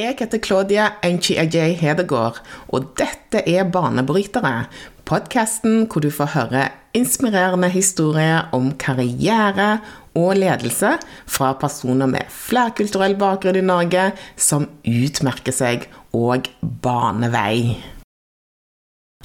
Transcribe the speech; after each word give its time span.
Jeg 0.00 0.14
heter 0.16 0.40
Claudia 0.40 0.84
Enchi-Ajay 1.04 1.74
Hedegaard, 1.76 2.38
og 2.72 2.94
dette 2.96 3.42
er 3.44 3.66
Banebrytere. 3.68 4.62
Podkasten 5.04 5.82
hvor 5.90 6.00
du 6.00 6.08
får 6.14 6.30
høre 6.32 6.62
inspirerende 6.96 7.68
historier 7.68 8.48
om 8.56 8.70
karriere 8.80 9.82
og 10.16 10.38
ledelse 10.38 10.94
fra 11.28 11.50
personer 11.60 12.08
med 12.08 12.30
flerkulturell 12.32 13.18
bakgrunn 13.20 13.58
i 13.60 13.64
Norge 13.66 14.06
som 14.40 14.64
utmerker 14.88 15.52
seg 15.52 15.84
og 16.16 16.48
baner 16.60 17.34
vei. 17.34 17.58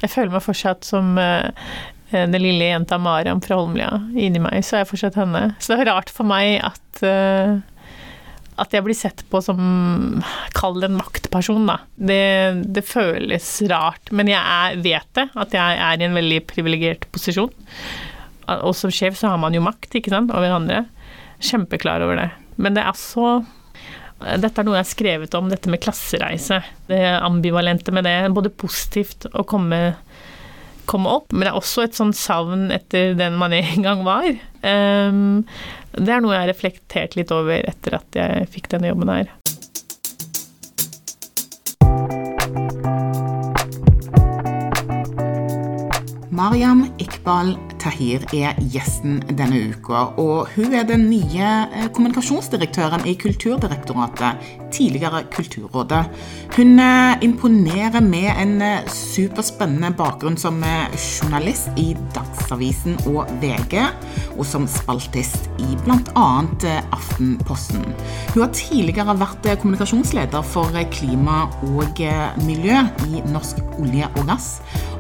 Jeg 0.04 0.12
føler 0.12 0.34
meg 0.34 0.44
fortsatt 0.44 0.84
som 0.84 1.16
uh, 1.16 1.48
den 2.12 2.36
lille 2.42 2.68
jenta 2.74 3.00
Mariam 3.00 3.40
fra 3.46 3.62
Holmlia. 3.62 3.94
Inni 4.12 4.44
meg 4.44 4.60
så 4.66 4.82
er 4.82 4.84
jeg 4.84 4.92
fortsatt 4.92 5.22
henne. 5.24 5.46
Så 5.56 5.72
det 5.72 5.86
er 5.86 5.94
rart 5.94 6.12
for 6.12 6.28
meg 6.28 6.60
at 6.68 7.06
uh, 7.06 7.64
at 8.62 8.76
jeg 8.76 8.86
blir 8.86 8.96
sett 8.98 9.24
på 9.32 9.42
som 9.44 9.60
Kall 10.56 10.80
det 10.80 10.90
en 10.90 11.00
maktperson, 11.00 11.66
da. 11.68 11.80
Det, 11.96 12.22
det 12.76 12.86
føles 12.88 13.50
rart. 13.72 14.12
Men 14.16 14.32
jeg 14.32 14.40
er, 14.40 14.80
vet 14.86 15.10
det, 15.18 15.28
at 15.36 15.56
jeg 15.56 15.82
er 15.88 16.00
i 16.00 16.08
en 16.08 16.18
veldig 16.18 16.42
privilegert 16.50 17.08
posisjon. 17.16 17.52
Og 18.62 18.74
som 18.78 18.94
sjef 18.94 19.18
så 19.20 19.34
har 19.34 19.42
man 19.42 19.56
jo 19.58 19.64
makt, 19.66 19.98
ikke 19.98 20.14
sant, 20.14 20.32
over 20.32 20.56
andre. 20.56 20.86
Kjempeklar 21.44 22.06
over 22.06 22.22
det. 22.22 22.30
Men 22.62 22.78
det 22.78 22.86
er 22.86 22.98
så 23.00 23.40
dette 24.16 24.62
er 24.62 24.66
noe 24.66 24.78
jeg 24.78 24.86
har 24.86 24.88
skrevet 24.88 25.36
om, 25.38 25.50
dette 25.52 25.70
med 25.70 25.82
klassereise. 25.84 26.62
Det 26.88 27.02
ambivalente 27.20 27.92
med 27.94 28.08
det. 28.08 28.16
Både 28.34 28.54
positivt 28.54 29.28
å 29.36 29.44
komme, 29.48 29.98
komme 30.90 31.12
opp, 31.12 31.32
men 31.34 31.46
det 31.46 31.54
er 31.54 31.60
også 31.60 31.86
et 31.86 31.98
sånn 31.98 32.14
savn 32.16 32.70
etter 32.74 33.16
den 33.18 33.38
man 33.42 33.56
en 33.56 33.86
gang 33.86 34.04
var. 34.08 34.30
Um, 34.62 35.44
det 35.96 36.12
er 36.12 36.24
noe 36.24 36.36
jeg 36.36 36.44
har 36.44 36.52
reflektert 36.52 37.18
litt 37.20 37.34
over 37.34 37.62
etter 37.64 38.00
at 38.00 38.20
jeg 38.20 38.50
fikk 38.54 38.72
denne 38.74 38.92
jobben 38.92 39.12
her. 39.14 39.32
Mariam 46.36 46.90
Iqbal 47.00 47.54
Tahir 47.86 48.24
er 48.34 48.58
gjesten 48.74 49.20
denne 49.38 49.60
uka, 49.70 50.08
og 50.18 50.50
hun 50.56 50.74
er 50.74 50.88
den 50.90 51.04
nye 51.12 51.50
eh, 51.70 51.86
kommunikasjonsdirektøren 51.94 53.04
i 53.06 53.14
Kulturdirektoratet, 53.22 54.42
tidligere 54.74 55.22
Kulturrådet. 55.30 56.02
Hun 56.56 56.80
eh, 56.82 57.22
imponerer 57.28 58.02
med 58.02 58.32
en 58.32 58.56
eh, 58.66 58.90
superspennende 58.90 59.92
bakgrunn 60.00 60.38
som 60.42 60.58
journalist 60.66 61.78
i 61.78 61.92
Dagsavisen 62.16 62.98
og 63.12 63.30
VG, 63.44 63.78
og 64.34 64.42
som 64.50 64.66
spaltist 64.66 65.46
i 65.62 65.78
bl.a. 65.86 66.26
Aftenposten. 66.96 67.86
Hun 68.34 68.42
har 68.42 68.52
tidligere 68.58 69.14
vært 69.22 69.46
kommunikasjonsleder 69.62 70.42
for 70.56 70.74
klima 70.96 71.44
og 71.70 72.02
miljø 72.48 72.82
i 73.12 73.22
Norsk 73.30 73.62
olje 73.78 74.10
og 74.16 74.26
gass 74.32 74.56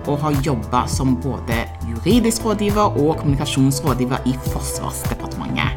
og 0.06 0.20
har 0.22 0.38
jobba 0.46 0.86
som 0.92 1.16
både 1.22 1.64
juridisk 1.90 2.46
rådgiver 2.46 2.98
og 3.02 3.18
kommunikasjonsrådgiver 3.18 4.18
i 4.26 4.34
Forsvarsdepartementet. 4.52 5.70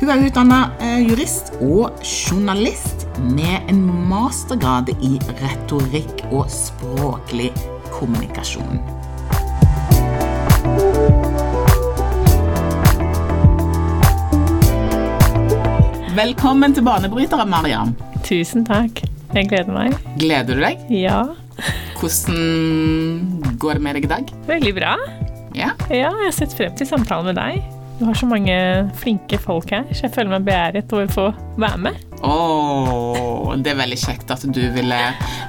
Hun 0.00 0.10
er 0.10 0.24
utdanna 0.26 0.58
eh, 0.82 1.00
jurist 1.08 1.52
og 1.62 2.02
journalist 2.02 3.06
med 3.22 3.70
en 3.70 3.84
mastergrad 4.10 4.90
i 4.98 5.16
retorikk 5.40 6.26
og 6.30 6.50
språklig 6.52 7.52
kommunikasjon. 7.94 8.82
Velkommen 16.14 16.74
til 16.74 16.84
Banebrytere, 16.86 17.46
Mariam. 17.46 17.94
Tusen 18.26 18.66
takk. 18.66 19.02
Jeg 19.34 19.48
gleder 19.50 19.74
meg. 19.74 19.96
Gleder 20.20 20.54
du 20.54 20.62
deg? 20.62 20.84
Ja. 20.94 21.24
Hvordan 21.98 23.56
går 23.58 23.78
det 23.78 23.82
med 23.82 23.98
deg 23.98 24.06
i 24.06 24.12
dag? 24.14 24.34
Veldig 24.46 24.74
bra. 24.76 24.94
Ja? 25.54 25.70
ja, 25.88 26.10
jeg 26.10 26.18
har 26.18 26.34
sett 26.34 26.54
frem 26.56 26.74
til 26.78 26.88
samtalen 26.88 27.30
med 27.30 27.38
deg. 27.38 27.62
Du 27.94 28.02
har 28.08 28.16
så 28.18 28.26
mange 28.26 28.54
flinke 28.98 29.38
folk 29.38 29.70
her, 29.70 29.84
så 29.94 30.08
jeg 30.08 30.14
føler 30.16 30.32
meg 30.32 30.46
beæret 30.48 30.92
over 30.92 31.06
å 31.06 31.14
få 31.14 31.26
være 31.62 31.78
med. 31.84 32.00
Oh, 32.26 33.52
det 33.60 33.70
er 33.70 33.78
veldig 33.78 33.98
kjekt 34.00 34.32
at 34.34 34.42
du 34.50 34.62
ville 34.74 34.98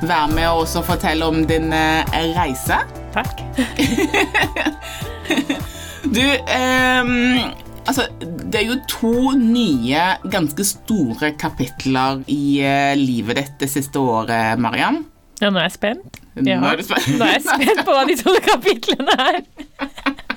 være 0.06 0.28
med 0.36 0.46
og 0.52 0.66
også 0.66 0.84
fortelle 0.86 1.26
om 1.26 1.42
din 1.50 1.74
eh, 1.74 2.18
reise. 2.36 2.78
Takk. 3.16 3.42
du, 6.16 6.22
um, 6.22 7.40
altså 7.88 8.06
Det 8.20 8.60
er 8.60 8.68
jo 8.68 8.78
to 8.92 9.32
nye, 9.40 10.04
ganske 10.30 10.68
store 10.68 11.32
kapitler 11.40 12.22
i 12.30 12.60
uh, 12.62 12.94
livet 13.00 13.42
ditt 13.42 13.58
det 13.66 13.72
siste 13.74 14.04
året, 14.04 14.62
Mariam. 14.62 15.02
Ja, 15.42 15.50
nå 15.50 15.64
er 15.64 15.72
jeg 15.72 15.80
spent. 15.80 16.22
Ja. 16.36 16.60
Nå, 16.60 16.68
er 16.74 16.84
spent. 16.84 17.08
nå 17.16 17.24
er 17.24 17.38
jeg 17.38 17.46
spent 17.46 17.86
på 17.88 17.96
hva 17.96 18.04
de 18.10 18.18
to 18.20 18.36
kapitlene 18.44 19.16
er. 19.30 19.44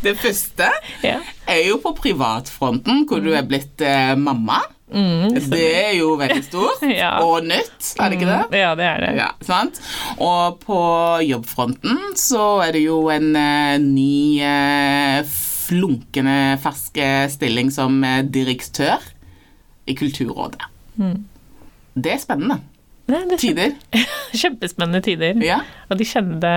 Det 0.00 0.14
første 0.16 0.66
ja. 1.04 1.18
er 1.44 1.66
jo 1.66 1.76
på 1.82 1.92
privatfronten, 1.98 3.02
hvor 3.08 3.20
du 3.20 3.34
er 3.36 3.44
blitt 3.44 3.82
eh, 3.84 4.14
mamma. 4.16 4.62
Mm, 4.90 5.36
det 5.52 5.66
er 5.76 5.92
jo 5.98 6.14
veldig 6.18 6.40
stort 6.48 6.80
ja. 7.02 7.12
og 7.22 7.44
nytt, 7.46 7.92
er 8.00 8.08
det 8.10 8.16
ikke 8.16 8.30
det? 8.30 8.38
Mm, 8.48 8.56
ja, 8.58 8.70
det 8.78 8.86
er 8.88 9.04
det. 9.04 9.10
Ja, 9.20 9.28
sant? 9.44 9.78
Og 10.16 10.56
på 10.64 10.80
jobbfronten 11.28 12.16
så 12.18 12.46
er 12.64 12.74
det 12.74 12.82
jo 12.86 13.04
en 13.12 13.28
eh, 13.38 13.76
ny, 13.84 14.40
eh, 14.40 15.20
flunkende 15.70 16.56
fersk 16.64 16.98
stilling 17.30 17.68
som 17.70 18.00
uh, 18.02 18.24
direktør 18.26 19.04
i 19.86 19.94
Kulturrådet. 19.94 20.64
Mm. 20.98 21.20
Det 21.94 22.16
er 22.16 22.18
spennende. 22.18 22.56
Nei, 23.10 23.38
tider. 23.40 23.74
Kjempespennende 24.40 25.02
tider. 25.04 25.40
Ja. 25.44 25.60
Og 25.90 25.98
de 26.00 26.06
kjente 26.08 26.52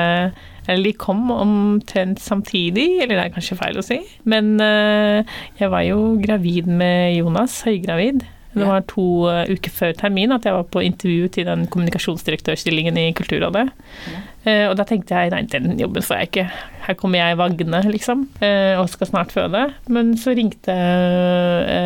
Eller 0.67 0.83
de 0.85 0.93
kom 0.95 1.25
omtrent 1.33 2.21
samtidig, 2.23 3.01
eller 3.03 3.17
det 3.17 3.25
er 3.25 3.33
kanskje 3.33 3.59
feil 3.59 3.79
å 3.79 3.83
si. 3.83 3.99
Men 4.29 4.55
uh, 4.61 5.25
jeg 5.59 5.73
var 5.73 5.83
jo 5.83 6.13
gravid 6.23 6.69
med 6.71 7.17
Jonas, 7.17 7.57
høygravid. 7.67 8.23
Det 8.53 8.67
var 8.69 8.85
to 8.87 9.25
uh, 9.25 9.43
uker 9.49 9.73
før 9.73 9.95
termin 9.97 10.31
at 10.35 10.45
jeg 10.45 10.55
var 10.55 10.67
på 10.69 10.83
intervju 10.85 11.31
til 11.35 11.49
den 11.49 11.65
kommunikasjonsdirektørstillingen 11.73 12.99
i 13.01 13.09
Kulturrådet. 13.17 13.65
Ja. 14.13 14.21
Uh, 14.43 14.67
og 14.69 14.77
da 14.79 14.85
tenkte 14.87 15.15
jeg 15.15 15.31
nei, 15.31 15.43
den 15.47 15.77
jobben 15.79 16.03
får 16.03 16.19
jeg 16.19 16.29
ikke. 16.29 16.45
Her 16.83 16.97
kommer 16.99 17.21
jeg 17.21 17.39
vagne, 17.39 17.83
liksom, 17.93 18.25
uh, 18.41 18.81
og 18.81 18.89
skal 18.91 19.09
snart 19.09 19.35
føde. 19.35 19.61
Men 19.93 20.13
så 20.19 20.35
ringte 20.35 20.75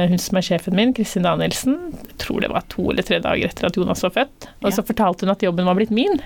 hun 0.10 0.22
som 0.22 0.40
er 0.40 0.48
sjefen 0.48 0.78
min, 0.78 0.96
Kristin 0.98 1.28
Danielsen, 1.28 1.78
jeg 2.02 2.18
tror 2.24 2.42
det 2.44 2.54
var 2.54 2.66
to 2.74 2.90
eller 2.92 3.06
tre 3.06 3.22
dager 3.24 3.52
etter 3.52 3.70
at 3.70 3.78
Jonas 3.78 4.02
var 4.06 4.16
født, 4.16 4.50
og 4.64 4.74
så 4.74 4.86
fortalte 4.86 5.28
hun 5.28 5.34
at 5.36 5.46
jobben 5.46 5.70
var 5.70 5.78
blitt 5.78 5.94
min. 5.94 6.18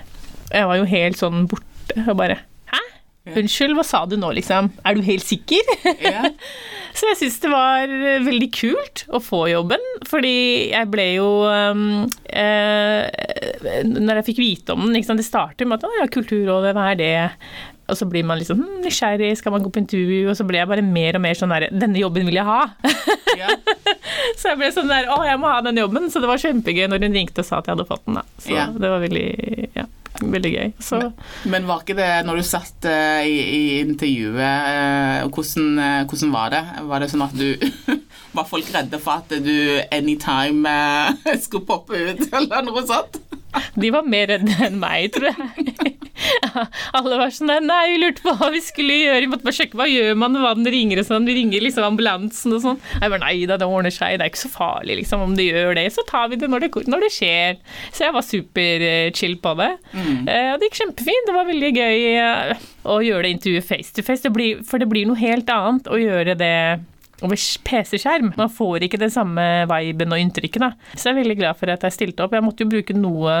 Jeg 0.52 0.68
var 0.68 0.80
jo 0.80 0.88
helt 0.88 1.20
sånn 1.20 1.46
borte 1.50 2.06
og 2.06 2.16
bare 2.18 2.40
Unnskyld, 3.22 3.76
hva 3.78 3.84
sa 3.86 4.02
du 4.10 4.16
nå, 4.18 4.32
liksom? 4.34 4.72
Er 4.82 4.96
du 4.98 5.04
helt 5.06 5.22
sikker? 5.22 5.68
Ja. 6.02 6.26
Så 6.98 7.06
jeg 7.08 7.18
syns 7.20 7.38
det 7.40 7.50
var 7.52 7.92
veldig 8.26 8.48
kult 8.52 9.04
å 9.14 9.20
få 9.22 9.46
jobben, 9.48 9.82
fordi 10.10 10.72
jeg 10.74 10.88
ble 10.92 11.06
jo 11.14 11.28
um, 11.48 12.02
eh, 12.28 13.06
Når 13.88 14.20
jeg 14.20 14.26
fikk 14.26 14.42
vite 14.42 14.74
om 14.74 14.82
den 14.84 14.98
liksom. 14.98 15.16
Det 15.16 15.24
starter 15.24 15.68
med 15.68 15.78
at 15.78 15.86
å 15.88 15.94
ja, 16.00 16.08
Kulturrådet, 16.12 16.74
hva 16.76 16.90
er 16.90 16.98
det? 17.00 17.14
Og 17.92 17.98
så 17.98 18.06
blir 18.10 18.26
man 18.26 18.38
liksom 18.40 18.60
hm, 18.60 18.82
nysgjerrig, 18.84 19.32
skal 19.38 19.54
man 19.54 19.64
gå 19.64 19.72
på 19.72 19.80
intervju? 19.82 20.20
Og 20.30 20.36
så 20.38 20.44
ble 20.48 20.60
jeg 20.60 20.70
bare 20.70 20.84
mer 20.84 21.16
og 21.18 21.24
mer 21.24 21.38
sånn 21.38 21.54
der 21.54 21.70
Denne 21.72 22.02
jobben 22.02 22.28
vil 22.28 22.40
jeg 22.42 22.48
ha! 22.48 22.64
Ja. 23.32 23.48
så 24.36 24.50
jeg 24.50 24.58
ble 24.60 24.68
sånn 24.74 24.90
der 24.90 25.06
Å, 25.08 25.14
jeg 25.24 25.38
må 25.40 25.48
ha 25.48 25.62
den 25.64 25.78
jobben! 25.80 26.10
Så 26.12 26.20
det 26.20 26.28
var 26.28 26.42
kjempegøy 26.42 26.84
når 26.90 27.06
hun 27.06 27.16
ringte 27.16 27.40
og 27.40 27.48
sa 27.48 27.62
at 27.62 27.70
jeg 27.70 27.78
hadde 27.78 27.88
fått 27.88 28.04
den, 28.04 28.18
da. 28.20 28.26
Så 28.44 28.52
ja. 28.52 28.68
det 28.76 28.90
var 28.92 29.00
veldig 29.02 29.28
Ja 29.78 29.81
veldig 30.30 30.52
gøy. 30.52 30.72
Men, 30.92 31.12
men, 31.54 31.66
var 31.68 31.82
ikke 31.82 31.96
det, 31.98 32.10
når 32.26 32.40
du 32.40 32.44
satt 32.46 32.88
uh, 32.88 33.20
i, 33.26 33.36
i, 33.42 33.62
intervjuet, 33.82 34.38
uh, 34.38 35.28
hvordan, 35.28 35.68
uh, 35.78 36.02
hvordan, 36.10 36.32
var 36.34 36.54
det? 36.54 36.62
Var 36.90 37.04
det 37.04 37.10
sånn 37.12 37.26
at 37.26 37.36
du 37.36 37.48
Var 38.36 38.46
folk 38.48 38.68
redde 38.72 38.96
for 39.02 39.20
at 39.20 39.32
du 39.44 39.56
anytime 39.92 40.72
skulle 41.44 41.66
poppe 41.68 41.98
ut, 41.98 42.22
eller 42.38 42.64
noe 42.64 42.84
sånt? 42.88 43.20
De 43.74 43.90
var 43.94 44.06
mer 44.08 44.30
redde 44.32 44.56
enn 44.66 44.78
meg, 44.80 45.10
tror 45.14 45.30
jeg. 45.30 45.96
Alle 46.96 47.18
var 47.18 47.32
sånn 47.34 47.50
Nei, 47.66 47.82
vi 47.94 48.00
lurte 48.02 48.24
på 48.24 48.34
hva 48.38 48.50
vi 48.52 48.60
skulle 48.64 48.96
gjøre. 49.00 49.22
Vi 49.24 49.30
måtte 49.32 49.46
bare 49.46 49.56
sjekke 49.56 49.78
hva 49.80 49.88
gjør 49.90 50.18
man 50.18 50.34
når 50.36 50.60
den 50.60 50.70
ringer 50.74 51.02
og 51.02 51.08
sånn. 51.08 51.26
Vi 51.28 51.36
ringer 51.38 51.64
liksom 51.64 51.86
ambulansen 51.86 52.56
og 52.56 52.62
sånn. 52.64 52.80
Jeg 52.98 53.12
bare 53.12 53.22
nei 53.24 53.34
da, 53.48 53.58
det 53.60 53.68
ordner 53.68 53.94
seg. 53.94 54.18
Det 54.18 54.26
er 54.26 54.32
ikke 54.32 54.42
så 54.44 54.52
farlig, 54.52 54.98
liksom. 55.02 55.24
Om 55.26 55.36
det 55.38 55.48
gjør 55.48 55.76
det, 55.78 55.86
så 55.94 56.04
tar 56.08 56.30
vi 56.32 56.40
det 56.40 56.50
når 56.52 56.66
det, 56.66 56.72
når 56.92 57.06
det 57.06 57.12
skjer. 57.16 57.58
Så 57.90 58.06
jeg 58.06 58.16
var 58.16 58.26
superchill 58.26 59.36
på 59.42 59.56
det. 59.60 59.72
Mm. 59.96 60.22
Og 60.28 60.62
det 60.62 60.70
gikk 60.70 60.80
kjempefint. 60.82 61.28
Det 61.28 61.36
var 61.36 61.50
veldig 61.50 61.72
gøy 61.76 62.00
å 62.92 63.00
gjøre 63.04 63.26
det 63.26 63.34
intervjuet 63.36 63.68
face 63.68 63.94
to 63.96 64.06
face. 64.06 64.24
Det 64.24 64.34
blir, 64.34 64.62
for 64.66 64.82
det 64.82 64.90
blir 64.90 65.08
noe 65.08 65.20
helt 65.20 65.50
annet 65.52 65.90
å 65.90 66.00
gjøre 66.00 66.38
det 66.38 66.56
over 67.22 67.38
PC-skjerm. 67.38 68.32
Man 68.38 68.50
får 68.52 68.86
ikke 68.86 69.00
den 69.00 69.12
samme 69.12 69.44
viben 69.70 70.14
og 70.14 70.20
inntrykket. 70.22 70.76
Så 70.94 71.08
jeg 71.08 71.14
er 71.14 71.20
veldig 71.22 71.38
glad 71.40 71.58
for 71.58 71.72
at 71.72 71.84
jeg 71.86 71.96
stilte 71.96 72.24
opp. 72.24 72.34
Jeg 72.36 72.44
måtte 72.44 72.64
jo 72.66 72.72
bruke 72.72 72.96
noe 72.96 73.36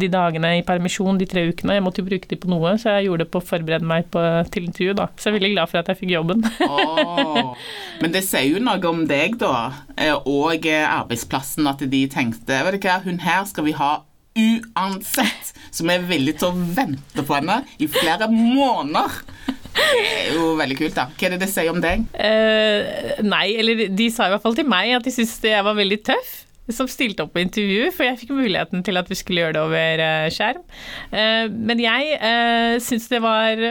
de 0.00 0.10
dagene 0.10 0.56
i 0.58 0.64
permisjon, 0.66 1.18
de 1.20 1.28
tre 1.30 1.46
ukene. 1.50 1.78
Jeg 1.78 1.84
måtte 1.84 2.02
jo 2.02 2.08
bruke 2.08 2.30
de 2.30 2.38
på 2.40 2.50
noe, 2.50 2.74
så 2.80 2.96
jeg 2.98 3.08
gjorde 3.08 3.24
det 3.24 3.30
på 3.32 3.40
å 3.40 3.46
forberede 3.52 3.88
meg 3.88 4.10
på, 4.12 4.24
til 4.52 4.68
intervju, 4.68 4.96
da. 4.98 5.08
Så 5.16 5.28
jeg 5.28 5.34
er 5.34 5.38
veldig 5.38 5.52
glad 5.54 5.72
for 5.72 5.82
at 5.82 5.90
jeg 5.92 6.00
fikk 6.02 6.14
jobben. 6.16 6.44
oh, 6.68 7.54
men 8.02 8.14
det 8.14 8.24
sier 8.26 8.48
jo 8.50 8.62
noe 8.64 8.80
om 8.90 9.04
deg, 9.10 9.38
da, 9.40 9.54
eh, 9.96 10.14
og 10.14 10.68
eh, 10.68 10.84
arbeidsplassen, 10.84 11.68
at 11.70 11.84
de 11.90 12.04
tenkte 12.10 12.62
Vet 12.66 12.76
du 12.76 12.86
hva, 12.86 13.00
hun 13.04 13.20
her 13.24 13.44
skal 13.48 13.66
vi 13.66 13.74
ha 13.78 13.92
uansett. 14.38 15.54
Vi 15.80 15.92
er 15.94 16.04
villige 16.06 16.40
til 16.42 16.50
å 16.50 16.66
vente 16.76 17.24
på 17.26 17.36
henne 17.36 17.60
i 17.80 17.88
flere 17.90 18.28
måneder. 18.30 19.16
Det 19.70 19.86
er 19.86 20.34
jo 20.34 20.52
veldig 20.58 20.76
kult, 20.80 20.96
da. 20.98 21.06
Hva 21.14 21.26
er 21.28 21.34
det 21.34 21.42
det 21.44 21.50
sier 21.52 21.70
om 21.72 21.80
deg? 21.82 22.06
Uh, 22.14 23.20
nei, 23.26 23.46
eller 23.60 23.86
de 23.96 24.08
sa 24.12 24.28
i 24.28 24.34
hvert 24.34 24.44
fall 24.44 24.58
til 24.58 24.68
meg 24.68 24.96
at 24.98 25.06
de 25.06 25.14
syntes 25.14 25.38
jeg 25.46 25.66
var 25.66 25.78
veldig 25.78 26.00
tøff 26.10 26.32
som 26.70 26.86
stilte 26.86 27.24
opp 27.24 27.32
på 27.34 27.42
intervju, 27.42 27.88
for 27.94 28.06
jeg 28.06 28.18
fikk 28.20 28.34
muligheten 28.36 28.84
til 28.86 29.00
at 29.00 29.08
vi 29.10 29.16
skulle 29.18 29.42
gjøre 29.42 29.56
det 29.56 29.62
over 29.62 30.02
uh, 30.04 30.26
skjerm. 30.30 30.62
Uh, 31.10 31.46
men 31.50 31.82
jeg 31.82 32.82
syns 32.86 33.08
det 33.10 33.22
var 33.24 33.64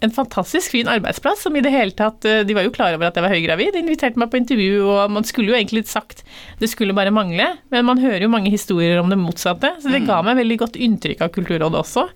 en 0.00 0.12
fantastisk 0.12 0.74
fin 0.74 0.88
arbeidsplass 0.90 1.44
som 1.46 1.56
i 1.56 1.62
det 1.64 1.72
hele 1.72 1.94
tatt 1.96 2.24
eh, 2.28 2.42
De 2.46 2.56
var 2.56 2.66
jo 2.66 2.72
klar 2.74 2.96
over 2.96 3.08
at 3.08 3.16
jeg 3.16 3.24
var 3.24 3.34
høygravid, 3.34 3.72
de 3.74 3.82
inviterte 3.84 4.20
meg 4.20 4.30
på 4.32 4.40
intervju, 4.40 4.82
og 4.90 5.12
man 5.14 5.26
skulle 5.28 5.52
jo 5.52 5.58
egentlig 5.58 5.84
sagt 5.90 6.24
det 6.60 6.70
skulle 6.70 6.94
bare 6.96 7.12
mangle, 7.14 7.46
men 7.72 7.86
man 7.86 8.00
hører 8.00 8.24
jo 8.24 8.32
mange 8.32 8.52
historier 8.52 9.00
om 9.00 9.10
det 9.10 9.18
motsatte, 9.20 9.74
så 9.82 9.90
det 9.90 10.02
mm. 10.04 10.08
ga 10.08 10.20
meg 10.26 10.38
veldig 10.40 10.58
godt 10.62 10.78
inntrykk 10.80 11.24
av 11.24 11.32
Kulturrådet 11.34 11.80
også. 11.80 12.06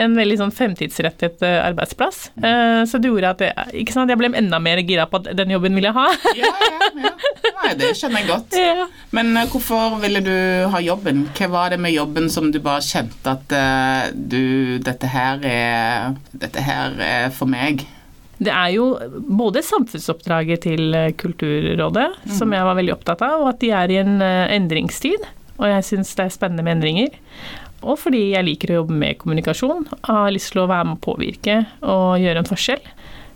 En 0.00 0.16
veldig 0.18 0.38
sånn 0.40 0.54
fremtidsrettet 0.54 1.44
eh, 1.46 1.58
arbeidsplass. 1.62 2.30
Mm. 2.36 2.46
Eh, 2.48 2.80
så 2.90 3.00
det 3.00 3.12
gjorde 3.12 3.34
at 3.36 3.44
jeg, 3.44 3.68
ikke 3.84 3.96
sant, 3.96 4.10
jeg 4.10 4.20
ble 4.20 4.32
enda 4.34 4.60
mer 4.62 4.82
gira 4.82 5.06
på 5.10 5.20
at 5.20 5.30
den 5.36 5.54
jobben 5.54 5.76
ville 5.76 5.92
jeg 5.92 5.98
ha. 5.98 6.34
ja, 6.40 6.54
ja, 6.70 6.90
ja. 7.08 7.14
Nei, 7.64 7.74
det 7.80 7.90
skjønner 7.98 8.22
jeg 8.22 8.30
godt. 8.30 8.58
Ja. 8.64 8.86
Men 9.14 9.36
hvorfor 9.50 9.98
ville 10.02 10.20
du 10.24 10.34
ha 10.72 10.80
jobben? 10.82 11.26
Hva 11.36 11.48
var 11.52 11.74
det 11.74 11.78
med 11.82 11.94
jobben 11.94 12.26
som 12.32 12.48
du 12.52 12.58
bare 12.62 12.82
kjente 12.82 13.34
at 13.36 13.52
du 14.14 14.80
Dette 14.82 15.10
her 15.12 15.44
er 15.46 16.16
Dette 16.32 16.64
her 16.64 16.96
er 16.98 17.28
for 17.34 17.50
meg? 17.50 17.84
Det 18.42 18.50
er 18.52 18.72
jo 18.74 18.86
både 19.28 19.62
samfunnsoppdraget 19.64 20.64
til 20.66 20.94
eh, 20.96 21.12
Kulturrådet, 21.18 22.08
mm. 22.24 22.32
som 22.38 22.54
jeg 22.54 22.66
var 22.66 22.78
veldig 22.78 22.94
opptatt 22.96 23.22
av, 23.24 23.44
og 23.44 23.52
at 23.52 23.60
de 23.62 23.70
er 23.74 23.92
i 23.92 24.00
en 24.02 24.16
eh, 24.24 24.54
endringstid. 24.56 25.28
Og 25.60 25.68
jeg 25.70 25.86
syns 25.86 26.14
det 26.18 26.26
er 26.26 26.34
spennende 26.34 26.64
med 26.66 26.78
endringer. 26.78 27.14
Og 27.84 27.98
fordi 28.00 28.32
jeg 28.32 28.46
liker 28.46 28.72
å 28.72 28.80
jobbe 28.80 28.96
med 28.98 29.18
kommunikasjon. 29.20 29.84
og 29.86 30.08
Har 30.08 30.32
lyst 30.34 30.54
til 30.54 30.64
å 30.64 30.70
være 30.70 30.88
med 30.88 30.98
å 30.98 31.04
påvirke 31.04 31.58
og 31.84 32.22
gjøre 32.22 32.42
en 32.42 32.48
forskjell. 32.48 32.82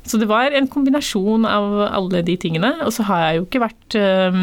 Så 0.08 0.19
det 0.20 0.28
var 0.31 0.55
en 0.56 0.69
kombinasjon 0.70 1.44
av 1.49 1.75
alle 1.87 2.22
de 2.25 2.37
tingene. 2.40 2.70
Og 2.87 2.93
så 2.96 3.05
har 3.08 3.25
jeg 3.25 3.38
jo 3.38 3.44
ikke 3.46 3.62
vært 3.66 3.99
um, 4.00 4.40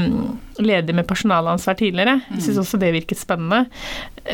leder 0.62 0.98
med 0.98 1.08
personalansvar 1.10 1.78
tidligere. 1.80 2.20
Jeg 2.36 2.46
syns 2.46 2.60
mm. 2.60 2.62
også 2.66 2.82
det 2.84 2.92
virket 3.00 3.22
spennende. 3.22 3.64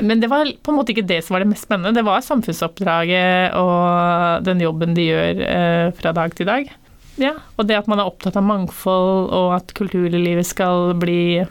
Men 0.04 0.24
det 0.24 0.31
var 0.31 0.51
på 0.63 0.74
en 0.74 0.80
måte 0.80 0.94
ikke 0.95 1.07
det 1.07 1.22
som 1.24 1.38
var 1.38 1.45
det 1.45 1.51
mest 1.54 1.68
spennende. 1.69 1.95
Det 1.95 2.06
var 2.07 2.25
samfunnsoppdraget 2.25 3.56
og 3.60 4.45
den 4.48 4.63
jobben 4.63 4.98
de 4.98 5.07
gjør 5.07 5.42
uh, 5.48 5.88
fra 5.98 6.13
dag 6.19 6.36
til 6.36 6.51
dag. 6.51 6.69
Ja, 7.22 7.36
og 7.60 7.68
det 7.69 7.77
at 7.77 7.89
man 7.92 8.00
er 8.01 8.07
opptatt 8.07 8.38
av 8.39 8.45
mangfold, 8.48 9.31
og 9.36 9.56
at 9.57 9.74
kulturlivet 9.77 10.48
skal 10.48 10.94
bli 11.00 11.44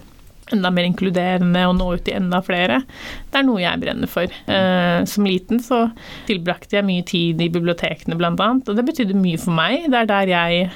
enda 0.56 0.72
mer 0.74 0.88
inkluderende 0.88 1.64
og 1.68 1.76
nå 1.78 1.88
ut 1.96 2.04
til 2.06 2.18
enda 2.18 2.42
flere. 2.44 2.82
Det 3.30 3.40
er 3.40 3.46
noe 3.46 3.62
jeg 3.62 3.82
brenner 3.82 4.10
for. 4.10 4.28
Eh, 4.50 5.00
som 5.10 5.26
liten 5.28 5.62
så 5.64 5.86
tilbrakte 6.28 6.78
jeg 6.78 6.88
mye 6.88 7.06
tid 7.06 7.42
i 7.42 7.50
bibliotekene 7.52 8.18
bl.a., 8.18 8.36
og 8.36 8.70
det 8.76 8.86
betydde 8.86 9.18
mye 9.18 9.40
for 9.40 9.56
meg. 9.56 9.90
Det 9.90 10.02
er 10.02 10.10
der 10.10 10.32
jeg 10.34 10.70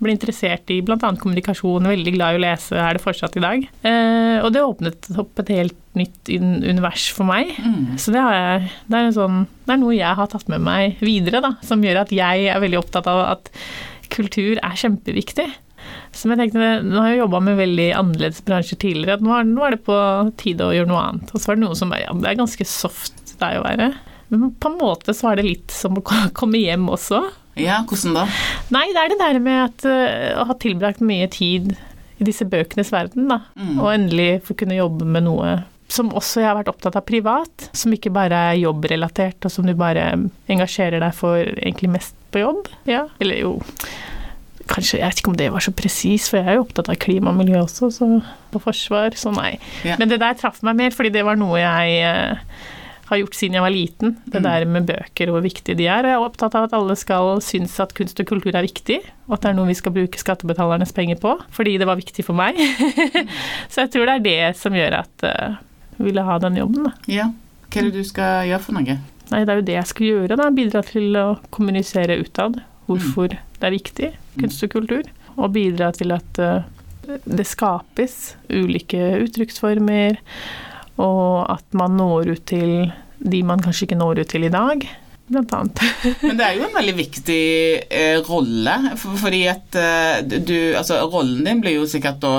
ble 0.00 0.14
interessert 0.14 0.70
i 0.72 0.80
bl.a. 0.84 0.96
kommunikasjon, 0.98 1.88
veldig 1.92 2.14
glad 2.14 2.34
i 2.34 2.40
å 2.40 2.42
lese, 2.46 2.76
er 2.80 2.96
det 2.96 3.04
fortsatt 3.04 3.36
i 3.36 3.44
dag. 3.44 3.66
Eh, 3.84 4.38
og 4.40 4.52
det 4.54 4.64
åpnet 4.64 5.10
opp 5.20 5.42
et 5.42 5.52
helt 5.52 5.76
nytt 5.98 6.30
univers 6.32 7.08
for 7.14 7.28
meg. 7.28 7.52
Mm. 7.60 7.96
Så 8.00 8.14
det, 8.14 8.22
jeg, 8.24 8.70
det, 8.88 9.00
er 9.00 9.14
sånn, 9.16 9.44
det, 9.66 9.74
er 9.74 9.82
noe 9.82 9.96
jeg 9.96 10.20
har 10.20 10.30
tatt 10.32 10.48
med 10.52 10.64
meg 10.64 11.00
videre, 11.04 11.42
da, 11.44 11.54
som 11.66 11.84
gjør 11.84 12.04
at 12.04 12.14
jeg 12.14 12.48
er 12.48 12.62
veldig 12.62 12.80
opptatt 12.80 13.10
av 13.10 13.24
at 13.28 13.52
kultur 14.10 14.58
er 14.58 14.78
kjempeviktig. 14.80 15.46
Som 16.16 16.32
jeg 16.32 16.40
tenkte, 16.40 16.70
Nå 16.84 17.02
har 17.02 17.12
jeg 17.12 17.20
jobba 17.22 17.40
med 17.44 17.58
veldig 17.60 17.88
annerledes 17.96 18.42
bransjer 18.46 18.80
tidligere, 18.82 19.18
at 19.18 19.24
nå 19.24 19.34
er, 19.36 19.48
nå 19.48 19.66
er, 19.66 19.76
det 19.76 19.84
på 19.86 19.98
tide 20.40 20.66
å 20.66 20.74
gjøre 20.74 20.90
noe 20.90 21.02
annet. 21.06 21.32
Og 21.32 21.38
så 21.38 21.50
var 21.50 21.58
det 21.58 21.64
noen 21.64 21.78
som 21.78 21.92
bare 21.92 22.04
ja, 22.04 22.14
det 22.18 22.30
er 22.32 22.40
ganske 22.40 22.66
soft 22.68 23.36
deg 23.40 23.60
å 23.60 23.66
være. 23.66 23.92
Men 24.30 24.50
på 24.62 24.70
en 24.70 24.78
måte 24.78 25.14
så 25.16 25.30
var 25.30 25.40
det 25.40 25.46
litt 25.48 25.74
som 25.74 25.98
å 25.98 26.04
komme 26.40 26.62
hjem 26.62 26.90
også. 26.92 27.22
Ja, 27.60 27.80
hvordan 27.88 28.16
da? 28.16 28.26
Nei, 28.72 28.86
det 28.94 29.02
er 29.02 29.12
det 29.12 29.20
der 29.20 29.40
med 29.42 29.62
at 29.64 29.86
uh, 29.88 30.42
å 30.42 30.46
ha 30.50 30.56
tilbrakt 30.62 31.02
mye 31.04 31.26
tid 31.32 31.74
i 32.20 32.26
disse 32.26 32.44
bøkenes 32.48 32.92
verden, 32.92 33.30
da. 33.30 33.42
Mm. 33.56 33.76
Og 33.80 33.90
endelig 33.94 34.30
få 34.46 34.56
kunne 34.60 34.78
jobbe 34.78 35.08
med 35.08 35.24
noe 35.26 35.60
som 35.90 36.12
også 36.14 36.42
jeg 36.42 36.46
har 36.46 36.58
vært 36.60 36.70
opptatt 36.70 36.98
av 37.00 37.06
privat. 37.06 37.70
Som 37.76 37.94
ikke 37.96 38.12
bare 38.14 38.38
er 38.52 38.60
jobbrelatert, 38.60 39.42
og 39.46 39.52
som 39.52 39.66
du 39.66 39.74
bare 39.78 40.12
engasjerer 40.50 41.02
deg 41.02 41.16
for 41.16 41.40
egentlig 41.40 41.90
mest 41.96 42.14
på 42.30 42.44
jobb. 42.44 42.68
Ja, 42.86 43.08
eller 43.22 43.40
jo 43.40 43.54
Kanskje, 44.70 45.00
Jeg 45.00 45.10
vet 45.10 45.20
ikke 45.22 45.32
om 45.32 45.38
det 45.38 45.48
var 45.50 45.64
så 45.64 45.72
presis, 45.74 46.28
for 46.30 46.38
jeg 46.38 46.46
er 46.46 46.58
jo 46.60 46.66
opptatt 46.66 46.90
av 46.92 46.98
klima 47.02 47.32
og 47.32 47.40
miljø 47.40 47.58
også, 47.64 47.90
så, 47.94 48.10
og 48.54 48.62
forsvar, 48.62 49.16
så 49.18 49.32
nei. 49.34 49.56
Ja. 49.86 49.96
Men 49.98 50.12
det 50.12 50.20
der 50.22 50.36
traff 50.38 50.60
meg 50.66 50.78
mer, 50.78 50.94
fordi 50.94 51.10
det 51.16 51.24
var 51.26 51.38
noe 51.40 51.58
jeg 51.58 51.96
eh, 52.06 52.60
har 53.10 53.18
gjort 53.18 53.34
siden 53.34 53.58
jeg 53.58 53.64
var 53.64 53.74
liten. 53.74 54.14
Det 54.30 54.38
mm. 54.38 54.46
der 54.46 54.66
med 54.70 54.86
bøker 54.86 55.30
og 55.30 55.36
hvor 55.36 55.44
viktige 55.44 55.78
de 55.78 55.88
er. 55.90 56.06
Jeg 56.06 56.14
er 56.14 56.22
opptatt 56.22 56.54
av 56.54 56.68
at 56.68 56.76
alle 56.78 56.94
skal 56.98 57.40
synes 57.42 57.74
at 57.82 57.94
kunst 57.98 58.22
og 58.22 58.28
kultur 58.30 58.54
er 58.54 58.66
viktig, 58.66 59.00
og 59.26 59.36
at 59.36 59.44
det 59.44 59.50
er 59.50 59.58
noe 59.58 59.70
vi 59.70 59.78
skal 59.78 59.94
bruke 59.96 60.22
skattebetalernes 60.22 60.94
penger 60.94 61.18
på, 61.22 61.34
fordi 61.54 61.76
det 61.82 61.90
var 61.90 61.98
viktig 61.98 62.24
for 62.26 62.38
meg. 62.38 62.60
så 63.72 63.84
jeg 63.84 63.94
tror 63.96 64.06
det 64.06 64.16
er 64.20 64.26
det 64.28 64.40
som 64.60 64.76
gjør 64.78 65.00
at 65.02 65.26
uh, 65.26 65.58
jeg 65.98 66.06
ville 66.12 66.26
ha 66.26 66.38
den 66.46 66.60
jobben. 66.62 66.86
Da. 66.86 66.94
Ja. 67.10 67.30
Hva 67.70 67.82
er 67.82 67.90
det 67.90 68.02
du 68.02 68.06
skal 68.06 68.46
gjøre 68.50 68.64
for 68.66 68.78
noe? 68.78 69.00
Nei, 69.30 69.44
Det 69.46 69.52
er 69.52 69.58
jo 69.58 69.66
det 69.66 69.76
jeg 69.76 69.90
skal 69.90 70.06
gjøre. 70.06 70.38
da, 70.38 70.50
Bidra 70.54 70.82
til 70.86 71.18
å 71.18 71.28
kommunisere 71.54 72.18
utad 72.22 72.62
hvorfor 72.90 73.30
mm. 73.30 73.42
det 73.58 73.66
er 73.68 73.74
viktig 73.74 74.08
kunst 74.38 74.64
og 74.66 74.74
kultur, 74.74 75.10
og 75.36 75.52
bidra 75.54 75.90
til 75.96 76.14
at 76.14 76.40
eh, 76.42 76.66
det 77.24 77.46
skapes 77.48 78.34
ulike 78.52 79.00
uttrykksformer, 79.24 80.18
og 81.00 81.46
at 81.50 81.64
man 81.76 81.96
når 81.98 82.34
ut 82.34 82.44
til 82.50 82.90
de 83.20 83.42
man 83.44 83.62
kanskje 83.62 83.88
ikke 83.88 84.00
når 84.00 84.22
ut 84.22 84.32
til 84.32 84.46
i 84.46 84.52
dag. 84.52 84.84
Blant 85.30 85.52
annet. 85.54 85.82
Men 86.26 86.40
det 86.40 86.46
er 86.46 86.58
jo 86.58 86.66
en 86.66 86.74
veldig 86.74 86.96
viktig 86.98 87.44
eh, 87.86 88.18
rolle, 88.26 88.76
for, 88.98 89.18
fordi 89.20 89.44
at 89.50 89.78
eh, 89.78 90.18
du 90.26 90.56
Altså, 90.74 90.98
rollen 91.06 91.46
din 91.46 91.62
blir 91.62 91.78
jo 91.78 91.88
sikkert 91.88 92.24
å 92.26 92.34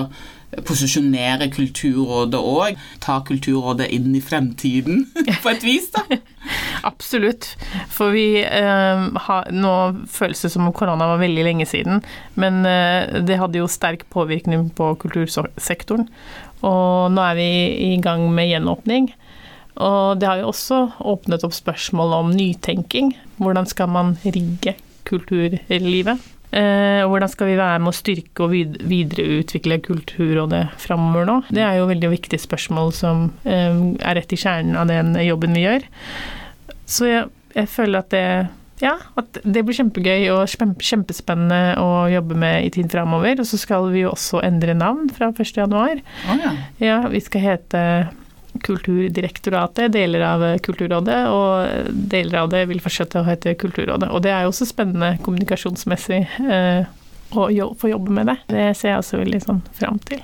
posisjonere 0.67 1.47
Kulturrådet 1.53 2.39
òg. 2.39 2.79
Ta 3.03 3.21
Kulturrådet 3.27 3.87
inn 3.95 4.11
i 4.17 4.23
fremtiden, 4.23 5.05
på 5.43 5.53
et 5.53 5.63
vis, 5.63 5.87
da. 5.95 6.03
Absolutt. 6.91 7.51
For 7.93 8.13
vi 8.15 8.41
eh, 8.41 9.03
har 9.25 9.49
Nå 9.53 9.73
føles 10.11 10.41
det 10.43 10.51
som 10.53 10.67
om 10.67 10.75
korona 10.75 11.09
var 11.13 11.21
veldig 11.21 11.45
lenge 11.45 11.67
siden, 11.69 12.01
men 12.39 12.63
eh, 12.67 13.21
det 13.25 13.39
hadde 13.41 13.61
jo 13.61 13.69
sterk 13.71 14.07
påvirkning 14.13 14.69
på 14.77 14.93
kultursektoren. 15.01 16.07
Og 16.65 17.11
nå 17.13 17.23
er 17.25 17.37
vi 17.39 17.51
i 17.91 17.95
gang 18.01 18.27
med 18.33 18.51
gjenåpning. 18.51 19.11
Og 19.81 20.19
det 20.19 20.27
har 20.27 20.41
jo 20.41 20.51
også 20.51 20.81
åpnet 21.09 21.45
opp 21.47 21.55
spørsmål 21.55 22.13
om 22.19 22.35
nytenking. 22.35 23.15
Hvordan 23.41 23.69
skal 23.69 23.89
man 23.89 24.13
rigge 24.25 24.75
kulturlivet? 25.09 26.21
Eh, 26.51 27.01
hvordan 27.07 27.31
skal 27.31 27.47
vi 27.47 27.59
være 27.59 27.79
med 27.79 27.93
å 27.93 27.95
styrke 27.95 28.43
og 28.43 28.51
videreutvikle 28.91 29.79
Kulturrådet 29.85 30.65
framover 30.83 31.27
nå? 31.29 31.37
Det 31.47 31.63
er 31.63 31.79
jo 31.79 31.89
veldig 31.91 32.11
viktige 32.11 32.43
spørsmål 32.43 32.91
som 32.95 33.29
eh, 33.47 33.77
er 34.03 34.17
rett 34.19 34.35
i 34.35 34.39
kjernen 34.39 34.75
av 34.79 34.91
den 34.91 35.15
jobben 35.23 35.55
vi 35.55 35.63
gjør. 35.63 35.85
Så 36.91 37.07
jeg, 37.07 37.29
jeg 37.55 37.71
føler 37.71 38.03
at 38.03 38.11
det 38.11 38.25
ja, 38.81 38.95
at 39.19 39.37
det 39.45 39.61
blir 39.61 39.77
kjempegøy 39.77 40.23
og 40.33 40.49
kjempespennende 40.81 41.75
å 41.77 42.07
jobbe 42.09 42.37
med 42.41 42.65
i 42.65 42.71
tiden 42.73 42.89
framover. 42.89 43.37
Og 43.37 43.45
så 43.45 43.59
skal 43.61 43.85
vi 43.93 44.01
jo 44.01 44.13
også 44.15 44.41
endre 44.41 44.73
navn 44.73 45.11
fra 45.13 45.29
1.1. 45.29 45.75
Oh, 45.77 46.41
ja. 46.41 46.53
ja, 46.81 46.97
vi 47.11 47.21
skal 47.21 47.45
hete 47.45 47.83
Kulturdirektoratet, 48.65 49.91
deler 49.93 50.25
av 50.27 50.45
Kulturrådet, 50.65 51.19
og 51.33 51.91
deler 52.11 52.43
av 52.43 52.51
det 52.53 52.65
vil 52.69 52.81
fortsette 52.83 53.21
å 53.21 53.27
hete 53.27 53.55
Kulturrådet. 53.59 54.11
Og 54.11 54.23
det 54.25 54.33
er 54.35 54.45
jo 54.45 54.53
også 54.53 54.69
spennende 54.69 55.15
kommunikasjonsmessig 55.25 56.23
eh, 56.45 56.89
å 57.37 57.47
jo, 57.53 57.71
få 57.79 57.91
jobbe 57.93 58.15
med 58.15 58.31
det. 58.31 58.37
Det 58.51 58.65
ser 58.77 58.95
jeg 58.95 59.03
også 59.03 59.21
veldig 59.21 59.43
sånn 59.45 59.61
fram 59.77 60.01
til. 60.07 60.23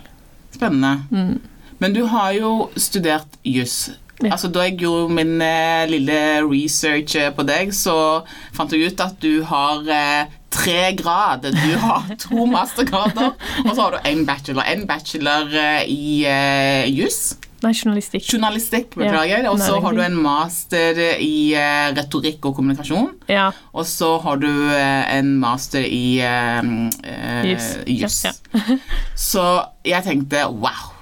Spennende. 0.55 0.97
Mm. 1.11 1.37
Men 1.77 1.93
du 1.93 2.03
har 2.09 2.33
jo 2.37 2.51
studert 2.79 3.39
juss. 3.45 3.89
Ja. 4.17 4.31
Altså, 4.33 4.49
da 4.49 4.63
jeg 4.65 4.79
gjorde 4.81 5.13
min 5.13 5.35
eh, 5.45 5.85
lille 5.91 6.19
research 6.47 7.13
eh, 7.19 7.29
på 7.33 7.45
deg, 7.45 7.69
så 7.77 8.23
fant 8.55 8.73
jeg 8.73 8.89
ut 8.89 9.03
at 9.03 9.19
du 9.21 9.43
har 9.45 9.83
eh, 9.93 10.31
tre 10.53 10.93
grader. 10.97 11.53
Du 11.53 11.75
har 11.83 12.07
to 12.23 12.47
mastergrader, 12.49 13.35
og 13.65 13.69
så 13.75 13.81
har 13.83 13.97
du 13.97 14.09
en 14.09 14.23
bachelor. 14.25 14.65
En 14.65 14.87
bachelor 14.89 15.53
eh, 15.53 15.83
i 15.85 16.23
eh, 16.25 16.89
juss. 16.89 17.37
Nei, 17.63 17.71
journalistikk. 17.73 18.27
Journalistikk, 18.29 18.91
beklager. 18.93 19.41
Ja, 19.41 19.49
og 19.49 19.57
så 19.57 19.79
har 19.81 19.95
du 19.97 20.01
en 20.05 20.17
master 20.21 20.99
i 21.17 21.55
uh, 21.57 21.87
retorikk 21.97 22.45
og 22.45 22.53
kommunikasjon. 22.59 23.15
Ja. 23.31 23.47
Og 23.73 23.87
så 23.89 24.11
har 24.21 24.37
du 24.43 24.49
uh, 24.49 25.15
en 25.15 25.31
master 25.41 25.81
i 25.81 26.19
uh, 26.21 26.61
eh, 27.01 27.49
Juss. 27.49 27.71
juss. 27.89 28.19
Ja, 28.27 28.77
Så 29.29 29.47
jeg 29.87 30.05
tenkte 30.05 30.45
wow. 30.53 30.93